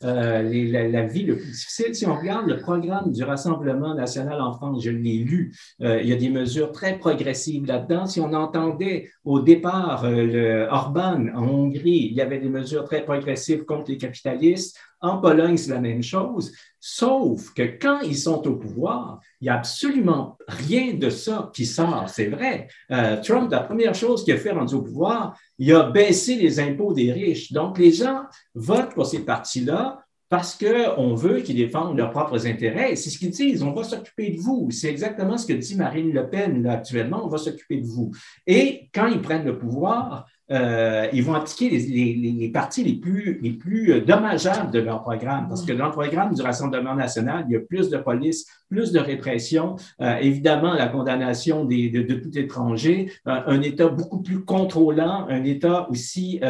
la, 0.00 0.42
vie 0.42 1.24
le 1.24 1.36
plus 1.36 1.50
difficile. 1.50 1.94
Si 1.94 2.06
on 2.06 2.16
regarde 2.16 2.46
le 2.46 2.58
programme 2.58 3.12
du 3.12 3.24
Rassemblement 3.24 3.94
national 3.94 4.40
en 4.40 4.52
France, 4.52 4.84
je 4.84 4.90
l'ai 4.90 5.18
lu, 5.18 5.52
il 5.80 6.06
y 6.06 6.12
a 6.12 6.16
des 6.16 6.30
mesures 6.30 6.72
très 6.72 6.98
progressives 6.98 7.66
là-dedans. 7.66 8.06
Si 8.06 8.20
on 8.20 8.32
entendait 8.32 9.10
au 9.24 9.40
départ, 9.40 10.04
euh, 10.04 10.26
le 10.26 10.68
Orban 10.70 11.26
en 11.34 11.42
Hongrie, 11.42 12.08
il 12.10 12.14
y 12.14 12.20
avait 12.20 12.38
des 12.38 12.48
mesures 12.48 12.84
très 12.84 13.04
progressives 13.04 13.64
contre 13.64 13.90
les 13.90 13.98
capitalistes. 13.98 14.76
En 15.00 15.18
Pologne, 15.18 15.56
c'est 15.56 15.70
la 15.70 15.80
même 15.80 16.02
chose, 16.02 16.52
sauf 16.78 17.54
que 17.54 17.62
quand 17.80 18.00
ils 18.00 18.16
sont 18.16 18.46
au 18.46 18.56
pouvoir, 18.56 19.20
il 19.40 19.44
n'y 19.44 19.50
a 19.50 19.54
absolument 19.54 20.36
rien 20.46 20.94
de 20.94 21.08
ça 21.08 21.50
qui 21.54 21.64
sort. 21.64 22.08
C'est 22.08 22.26
vrai. 22.26 22.68
Euh, 22.90 23.20
Trump, 23.22 23.50
la 23.50 23.60
première 23.60 23.94
chose 23.94 24.24
qu'il 24.24 24.34
a 24.34 24.38
fait 24.38 24.52
rendu 24.52 24.74
au 24.74 24.82
pouvoir, 24.82 25.38
il 25.58 25.72
a 25.72 25.84
baissé 25.84 26.36
les 26.36 26.60
impôts 26.60 26.92
des 26.92 27.12
riches. 27.12 27.52
Donc, 27.52 27.78
les 27.78 27.92
gens 27.92 28.24
votent 28.54 28.94
pour 28.94 29.06
ces 29.06 29.24
partis-là 29.24 30.04
parce 30.30 30.56
qu'on 30.56 31.14
veut 31.14 31.40
qu'ils 31.40 31.56
défendent 31.56 31.96
leurs 31.96 32.12
propres 32.12 32.46
intérêts. 32.46 32.94
C'est 32.94 33.10
ce 33.10 33.18
qu'ils 33.18 33.30
disent, 33.30 33.64
on 33.64 33.72
va 33.72 33.82
s'occuper 33.82 34.30
de 34.30 34.38
vous. 34.38 34.68
C'est 34.70 34.88
exactement 34.88 35.36
ce 35.36 35.44
que 35.44 35.54
dit 35.54 35.74
Marine 35.74 36.12
Le 36.12 36.30
Pen 36.30 36.64
actuellement, 36.66 37.24
on 37.24 37.28
va 37.28 37.36
s'occuper 37.36 37.78
de 37.78 37.86
vous. 37.86 38.12
Et 38.46 38.88
quand 38.94 39.08
ils 39.08 39.20
prennent 39.20 39.44
le 39.44 39.58
pouvoir, 39.58 40.26
euh, 40.50 41.06
ils 41.12 41.22
vont 41.22 41.34
appliquer 41.34 41.70
les, 41.70 41.78
les, 41.78 42.32
les, 42.32 42.48
parties 42.48 42.82
les 42.82 42.94
plus, 42.94 43.38
les 43.40 43.52
plus 43.52 43.92
euh, 43.92 44.00
dommageables 44.00 44.72
de 44.72 44.80
leur 44.80 45.02
programme. 45.02 45.48
Parce 45.48 45.64
que 45.64 45.72
dans 45.72 45.86
le 45.86 45.92
programme 45.92 46.34
du 46.34 46.42
Rassemblement 46.42 46.94
national, 46.94 47.44
il 47.48 47.52
y 47.52 47.56
a 47.56 47.60
plus 47.60 47.88
de 47.88 47.96
police, 47.98 48.46
plus 48.68 48.90
de 48.90 48.98
répression, 48.98 49.76
euh, 50.00 50.16
évidemment 50.16 50.74
la 50.74 50.88
condamnation 50.88 51.64
des, 51.64 51.88
de, 51.88 52.02
de, 52.02 52.14
tout 52.14 52.36
étranger, 52.36 53.12
un 53.26 53.62
État 53.62 53.88
beaucoup 53.88 54.22
plus 54.22 54.44
contrôlant, 54.44 55.26
un 55.28 55.44
État 55.44 55.88
aussi 55.88 56.40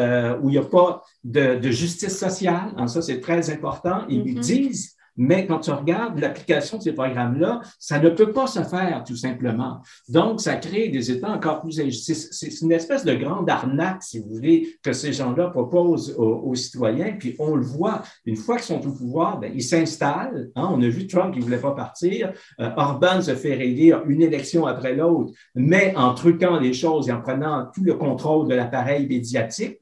où 0.43 0.49
il 0.49 0.53
n'y 0.53 0.59
a 0.59 0.63
pas 0.63 1.03
de, 1.25 1.59
de 1.59 1.71
justice 1.71 2.19
sociale. 2.19 2.73
En 2.77 2.87
ça, 2.87 3.03
c'est 3.03 3.21
très 3.21 3.51
important. 3.51 4.03
Ils 4.09 4.23
mm-hmm. 4.23 4.41
disent 4.41 4.97
mais 5.17 5.47
quand 5.47 5.61
tu 5.61 5.71
regardes 5.71 6.19
l'application 6.19 6.79
de 6.79 6.83
ces 6.83 6.93
programmes-là, 6.93 7.61
ça 7.79 7.99
ne 7.99 8.11
peut 8.11 8.33
pas 8.33 8.47
se 8.47 8.63
faire 8.63 9.05
tout 9.07 9.17
simplement. 9.17 9.81
Donc, 10.09 10.41
ça 10.41 10.57
crée 10.57 10.89
des 10.89 11.11
États 11.11 11.31
encore 11.31 11.61
plus 11.61 11.81
injustes. 11.81 12.29
C'est 12.33 12.61
une 12.61 12.73
espèce 12.73 13.05
de 13.05 13.15
grande 13.15 13.49
arnaque, 13.49 14.03
si 14.03 14.21
vous 14.21 14.29
voulez, 14.31 14.77
que 14.83 14.93
ces 14.93 15.13
gens-là 15.13 15.49
proposent 15.49 16.15
aux, 16.17 16.55
citoyens. 16.55 17.17
Puis 17.19 17.37
on 17.39 17.55
le 17.55 17.63
voit, 17.63 18.03
une 18.27 18.37
fois 18.37 18.57
qu'ils 18.57 18.65
sont 18.65 18.87
au 18.87 18.93
pouvoir, 18.93 19.39
ben, 19.39 19.53
ils 19.55 19.63
s'installent. 19.63 20.51
Hein. 20.57 20.69
On 20.71 20.83
a 20.83 20.89
vu 20.89 21.07
Trump 21.07 21.33
qui 21.33 21.39
ne 21.39 21.45
voulait 21.45 21.59
pas 21.59 21.73
partir. 21.73 22.33
Euh, 22.61 22.71
Orban 22.77 23.21
se 23.23 23.35
fait 23.35 23.55
réélire 23.55 24.03
une 24.07 24.23
élection 24.23 24.67
après 24.67 24.95
l'autre, 24.95 25.33
mais 25.55 25.95
en 25.97 26.15
truquant 26.15 26.59
les 26.59 26.73
choses 26.73 27.09
et 27.09 27.13
en 27.13 27.21
prenant 27.21 27.69
tout 27.75 27.85
le 27.85 27.95
contrôle 27.95 28.49
de 28.49 28.55
l'appareil 28.55 29.07
médiatique. 29.07 29.79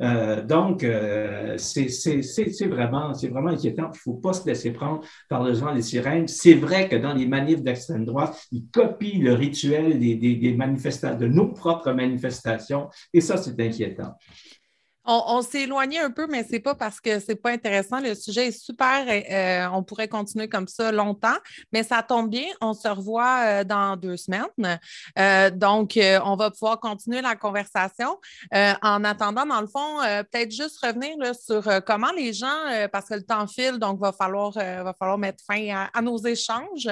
Euh, 0.00 0.42
donc, 0.42 0.84
euh, 0.84 1.56
c'est 1.58 2.66
vraiment, 2.66 3.12
vraiment 3.12 3.50
inquiétant. 3.50 3.84
Il 3.84 3.96
ne 3.96 4.02
faut 4.02 4.14
pas 4.14 4.32
se 4.32 4.46
laisser 4.46 4.61
prendre 4.70 5.00
par 5.28 5.42
le 5.42 5.52
vent 5.52 5.74
des 5.74 5.82
sirènes. 5.82 6.28
C'est 6.28 6.54
vrai 6.54 6.88
que 6.88 6.96
dans 6.96 7.14
les 7.14 7.26
manifs 7.26 7.62
d'extrême 7.62 8.04
droite, 8.04 8.46
ils 8.52 8.66
copient 8.72 9.22
le 9.22 9.34
rituel 9.34 9.98
des 9.98 10.54
manifestations, 10.56 11.18
de 11.18 11.26
nos 11.26 11.48
propres 11.48 11.92
manifestations, 11.92 12.88
et 13.12 13.20
ça, 13.20 13.36
c'est 13.36 13.58
inquiétant. 13.60 14.14
On, 15.04 15.42
s'est 15.42 15.62
éloigné 15.62 15.98
un 15.98 16.12
peu, 16.12 16.28
mais 16.28 16.44
ce 16.44 16.52
n'est 16.52 16.60
pas 16.60 16.76
parce 16.76 17.00
que 17.00 17.18
ce 17.18 17.28
n'est 17.28 17.36
pas 17.36 17.50
intéressant. 17.50 17.98
Le 17.98 18.14
sujet 18.14 18.48
est 18.48 18.52
super. 18.52 19.04
Euh, 19.08 19.66
on 19.76 19.82
pourrait 19.82 20.06
continuer 20.06 20.48
comme 20.48 20.68
ça 20.68 20.92
longtemps, 20.92 21.36
mais 21.72 21.82
ça 21.82 22.04
tombe 22.04 22.30
bien. 22.30 22.46
On 22.60 22.72
se 22.72 22.86
revoit 22.86 23.40
euh, 23.44 23.64
dans 23.64 23.96
deux 23.96 24.16
semaines. 24.16 24.78
Euh, 25.18 25.50
donc, 25.50 25.98
on 26.24 26.36
va 26.36 26.52
pouvoir 26.52 26.78
continuer 26.78 27.20
la 27.20 27.34
conversation. 27.34 28.16
en 28.52 29.04
attendant, 29.04 29.44
dans 29.44 29.60
le 29.60 29.66
fond, 29.66 29.98
peut-être 30.30 30.52
juste 30.52 30.78
revenir 30.84 31.16
sur 31.34 31.64
comment 31.84 32.12
les 32.12 32.32
gens, 32.32 32.88
parce 32.92 33.08
que 33.08 33.14
le 33.14 33.22
temps 33.22 33.46
file, 33.46 33.78
donc 33.78 33.98
va 33.98 34.12
falloir, 34.12 34.52
va 34.52 34.94
falloir 34.96 35.18
mettre 35.18 35.42
fin 35.44 35.68
à, 35.74 35.90
à 35.92 36.00
nos 36.00 36.18
échanges. 36.18 36.88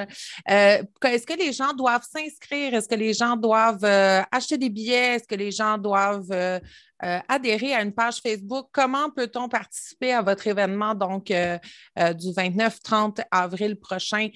Est-ce 0.46 1.26
que 1.26 1.38
les 1.38 1.52
gens 1.52 1.72
doivent 1.74 2.06
s'inscrire? 2.10 2.74
Est-ce 2.74 2.88
que 2.88 2.94
les 2.94 3.14
gens 3.14 3.36
doivent 3.36 3.84
acheter 4.32 4.58
des 4.58 4.70
billets? 4.70 5.16
Est-ce 5.16 5.28
que 5.28 5.36
les 5.36 5.52
gens 5.52 5.78
doivent 5.78 6.60
euh, 7.02 7.18
adhérer 7.28 7.74
à 7.74 7.82
une 7.82 7.92
page 7.92 8.20
Facebook. 8.20 8.66
Comment 8.72 9.10
peut-on 9.10 9.48
participer 9.48 10.12
à 10.12 10.20
votre 10.20 10.46
événement 10.46 10.94
donc 10.94 11.30
euh, 11.30 11.56
euh, 11.98 12.12
du 12.12 12.28
29-30 12.28 13.22
avril 13.30 13.76
prochain 13.76 14.28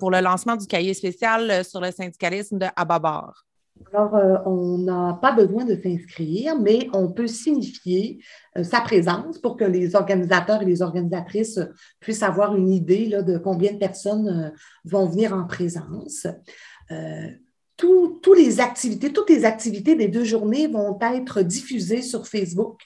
pour 0.00 0.10
le 0.10 0.20
lancement 0.20 0.56
du 0.56 0.66
cahier 0.66 0.92
spécial 0.92 1.64
sur 1.64 1.80
le 1.80 1.92
syndicalisme 1.92 2.58
de 2.58 2.66
Ababar? 2.74 3.44
Alors, 3.92 4.42
on 4.44 4.78
n'a 4.78 5.16
pas 5.22 5.30
besoin 5.30 5.64
de 5.64 5.80
s'inscrire, 5.80 6.58
mais 6.58 6.88
on 6.92 7.12
peut 7.12 7.28
signifier 7.28 8.18
sa 8.62 8.80
présence 8.80 9.38
pour 9.38 9.56
que 9.56 9.64
les 9.64 9.94
organisateurs 9.94 10.62
et 10.62 10.64
les 10.64 10.82
organisatrices 10.82 11.60
puissent 12.00 12.24
avoir 12.24 12.56
une 12.56 12.70
idée 12.70 13.06
là, 13.06 13.22
de 13.22 13.38
combien 13.38 13.72
de 13.72 13.78
personnes 13.78 14.52
vont 14.84 15.06
venir 15.06 15.32
en 15.32 15.46
présence. 15.46 16.26
Tous, 17.78 18.34
les 18.34 18.60
activités, 18.60 19.12
toutes 19.12 19.30
les 19.30 19.44
activités 19.44 19.94
des 19.94 20.08
deux 20.08 20.24
journées 20.24 20.66
vont 20.66 20.98
être 21.00 21.42
diffusées 21.42 22.02
sur 22.02 22.26
Facebook. 22.26 22.82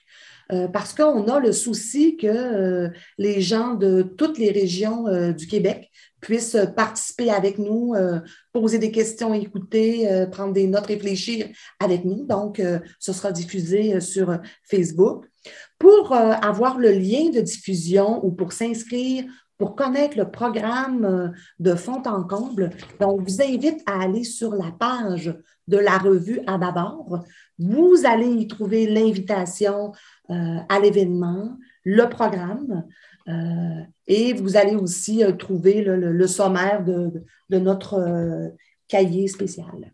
parce 0.73 0.93
qu'on 0.93 1.29
a 1.29 1.41
le 1.41 1.51
souci 1.53 2.19
que 2.19 2.91
les 3.17 3.41
gens 3.41 3.73
de 3.73 4.03
toutes 4.03 4.39
les 4.39 4.51
régions 4.51 5.33
du 5.33 5.47
Québec 5.47 5.91
puissent 6.23 6.57
participer 6.77 7.31
avec 7.31 7.59
nous, 7.59 7.95
euh, 7.95 8.21
poser 8.53 8.79
des 8.79 8.91
questions, 8.91 9.35
écouter, 9.35 10.11
euh, 10.11 10.25
prendre 10.25 10.55
des 10.55 10.67
notes, 10.67 10.87
réfléchir 10.87 11.49
avec 11.81 12.05
nous. 12.07 12.25
Donc, 12.25 12.61
euh, 12.61 12.79
ce 12.99 13.13
sera 13.13 13.33
diffusé 13.33 14.01
sur 14.01 14.39
Facebook. 14.65 15.27
Pour 15.79 16.13
avoir 16.13 16.79
le 16.79 16.93
lien 16.93 17.31
de 17.31 17.41
diffusion 17.41 18.25
ou 18.25 18.31
pour 18.31 18.53
s'inscrire, 18.53 19.25
pour 19.63 19.77
connaître 19.77 20.19
le 20.19 20.29
programme 20.29 21.33
de 21.61 21.75
fond 21.77 22.03
en 22.05 22.25
comble, 22.25 22.71
on 22.99 23.17
vous 23.17 23.41
invite 23.41 23.81
à 23.87 24.03
aller 24.03 24.25
sur 24.25 24.57
la 24.57 24.73
page 24.73 25.33
de 25.69 25.77
la 25.77 25.99
revue 25.99 26.41
à 26.49 26.59
d'abord. 26.59 27.21
Vous 27.61 27.95
allez 28.05 28.27
y 28.27 28.49
trouver 28.49 28.89
l'invitation 28.89 29.93
à 30.29 30.81
l'événement, 30.81 31.57
le 31.85 32.09
programme. 32.09 32.85
Euh, 33.29 33.83
et 34.09 34.33
vous 34.33 34.57
allez 34.57 34.75
aussi 34.75 35.23
euh, 35.23 35.33
trouver 35.33 35.83
le, 35.83 36.27
sommaire 36.27 36.85
de, 36.85 37.25
notre 37.51 37.95
euh, 37.95 38.49
cahier 38.89 39.29
spécial. 39.29 39.93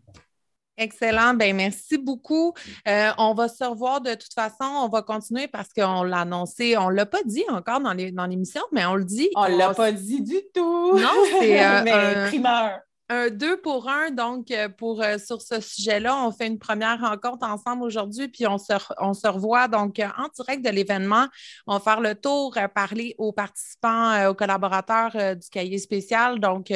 Excellent. 0.79 1.33
Ben 1.33 1.55
merci 1.55 1.97
beaucoup. 1.97 2.53
on 2.85 3.33
va 3.33 3.47
se 3.47 3.63
revoir 3.63 4.01
de 4.01 4.13
toute 4.13 4.33
façon. 4.33 4.63
On 4.63 4.87
va 4.87 5.01
continuer 5.01 5.47
parce 5.47 5.69
qu'on 5.69 6.03
l'a 6.03 6.21
annoncé. 6.21 6.77
On 6.77 6.89
ne 6.89 6.95
l'a 6.95 7.05
pas 7.05 7.23
dit 7.25 7.45
encore 7.49 7.79
dans 7.81 7.93
l'émission, 7.93 8.61
mais 8.71 8.85
on 8.85 8.95
le 8.95 9.05
dit. 9.05 9.29
On 9.35 9.47
ne 9.49 9.57
l'a 9.57 9.73
pas 9.73 9.91
dit 9.91 10.21
du 10.21 10.39
tout. 10.53 10.97
Non, 10.97 11.09
c'est 11.39 11.59
un 11.59 12.27
primeur 12.27 12.79
un 13.09 13.29
deux 13.31 13.59
pour 13.59 13.89
un, 13.89 14.11
donc 14.11 14.51
euh, 14.51 14.69
pour 14.69 15.01
euh, 15.01 15.17
sur 15.17 15.41
ce 15.41 15.59
sujet-là, 15.59 16.15
on 16.23 16.31
fait 16.31 16.45
une 16.45 16.59
première 16.59 17.01
rencontre 17.01 17.45
ensemble 17.45 17.83
aujourd'hui, 17.83 18.27
puis 18.27 18.45
on 18.45 18.59
se, 18.59 18.73
on 18.99 19.15
se 19.15 19.27
revoit 19.27 19.67
donc 19.67 19.99
euh, 19.99 20.07
en 20.17 20.27
direct 20.35 20.63
de 20.63 20.69
l'événement. 20.69 21.25
On 21.65 21.73
va 21.73 21.79
faire 21.79 22.01
le 22.01 22.13
tour, 22.13 22.55
parler 22.75 23.15
aux 23.17 23.31
participants, 23.31 24.29
aux 24.29 24.35
collaborateurs 24.35 25.35
du 25.35 25.49
cahier 25.49 25.79
spécial. 25.79 26.39
Donc, 26.39 26.67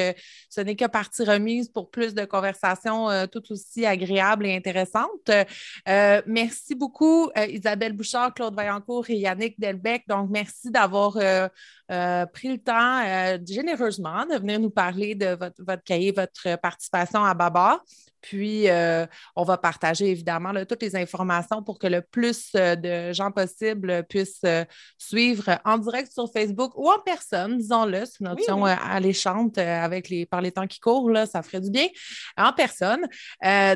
ce 0.48 0.60
n'est 0.60 0.76
que 0.76 0.86
partie 0.86 1.24
remise 1.24 1.68
pour 1.68 1.90
plus 1.90 2.14
de 2.14 2.24
conversations 2.24 3.08
tout 3.30 3.52
aussi 3.52 3.86
agréables 3.86 4.46
et 4.46 4.56
intéressantes. 4.56 5.30
merci 6.26 6.74
beaucoup, 6.74 7.30
Isabelle 7.48 7.92
Bouchard, 7.92 8.34
Claude 8.34 8.54
Vaillancourt 8.54 9.08
et 9.08 9.16
Yannick 9.16 9.58
Delbecq. 9.58 10.04
Donc, 10.08 10.30
merci 10.30 10.70
d'avoir 10.70 11.16
pris 11.88 12.48
le 12.48 12.58
temps 12.58 13.02
généreusement 13.46 14.26
de 14.26 14.36
venir 14.38 14.60
nous 14.60 14.70
parler 14.70 15.14
de 15.14 15.34
votre, 15.34 15.62
votre 15.62 15.82
cahier, 15.82 16.12
votre 16.12 16.56
participation 16.60 17.24
à 17.24 17.34
Baba. 17.34 17.80
Puis, 18.24 18.70
euh, 18.70 19.04
on 19.36 19.44
va 19.44 19.58
partager 19.58 20.06
évidemment 20.10 20.52
toutes 20.66 20.80
les 20.80 20.96
informations 20.96 21.62
pour 21.62 21.78
que 21.78 21.86
le 21.86 22.00
plus 22.00 22.52
euh, 22.56 22.74
de 22.74 23.12
gens 23.12 23.30
possible 23.30 24.02
puissent 24.08 24.40
euh, 24.46 24.64
suivre 24.96 25.58
en 25.62 25.76
direct 25.76 26.10
sur 26.10 26.32
Facebook 26.32 26.72
ou 26.74 26.88
en 26.88 26.98
personne, 27.04 27.58
disons-le, 27.58 28.06
c'est 28.06 28.20
une 28.20 28.28
option 28.28 28.64
alléchante 28.64 29.58
avec 29.58 30.08
les, 30.08 30.24
par 30.24 30.40
les 30.40 30.52
temps 30.52 30.66
qui 30.66 30.80
courent, 30.80 31.10
là, 31.10 31.26
ça 31.26 31.42
ferait 31.42 31.60
du 31.60 31.70
bien, 31.70 31.86
en 32.38 32.54
personne. 32.54 33.02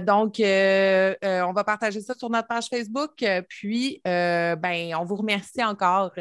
donc, 0.00 0.36
on 0.40 1.52
va 1.52 1.64
partager 1.64 2.00
ça 2.00 2.14
sur 2.14 2.30
notre 2.30 2.48
page 2.48 2.68
Facebook. 2.70 3.22
Puis, 3.48 4.00
ben, 4.04 4.94
on 4.98 5.04
vous 5.04 5.16
remercie 5.16 5.62
encore. 5.62 6.12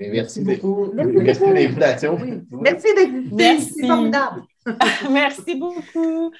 Merci 0.00 0.40
beaucoup. 0.42 0.92
Merci 0.94 1.40
de 1.40 1.52
l'invitation. 1.52 2.18
Merci 2.50 2.86
d'exister. 2.94 3.34
Merci. 3.34 3.72
C'est 3.76 3.86
formidable. 3.86 4.42
Merci 5.10 5.54
beaucoup. 5.54 6.32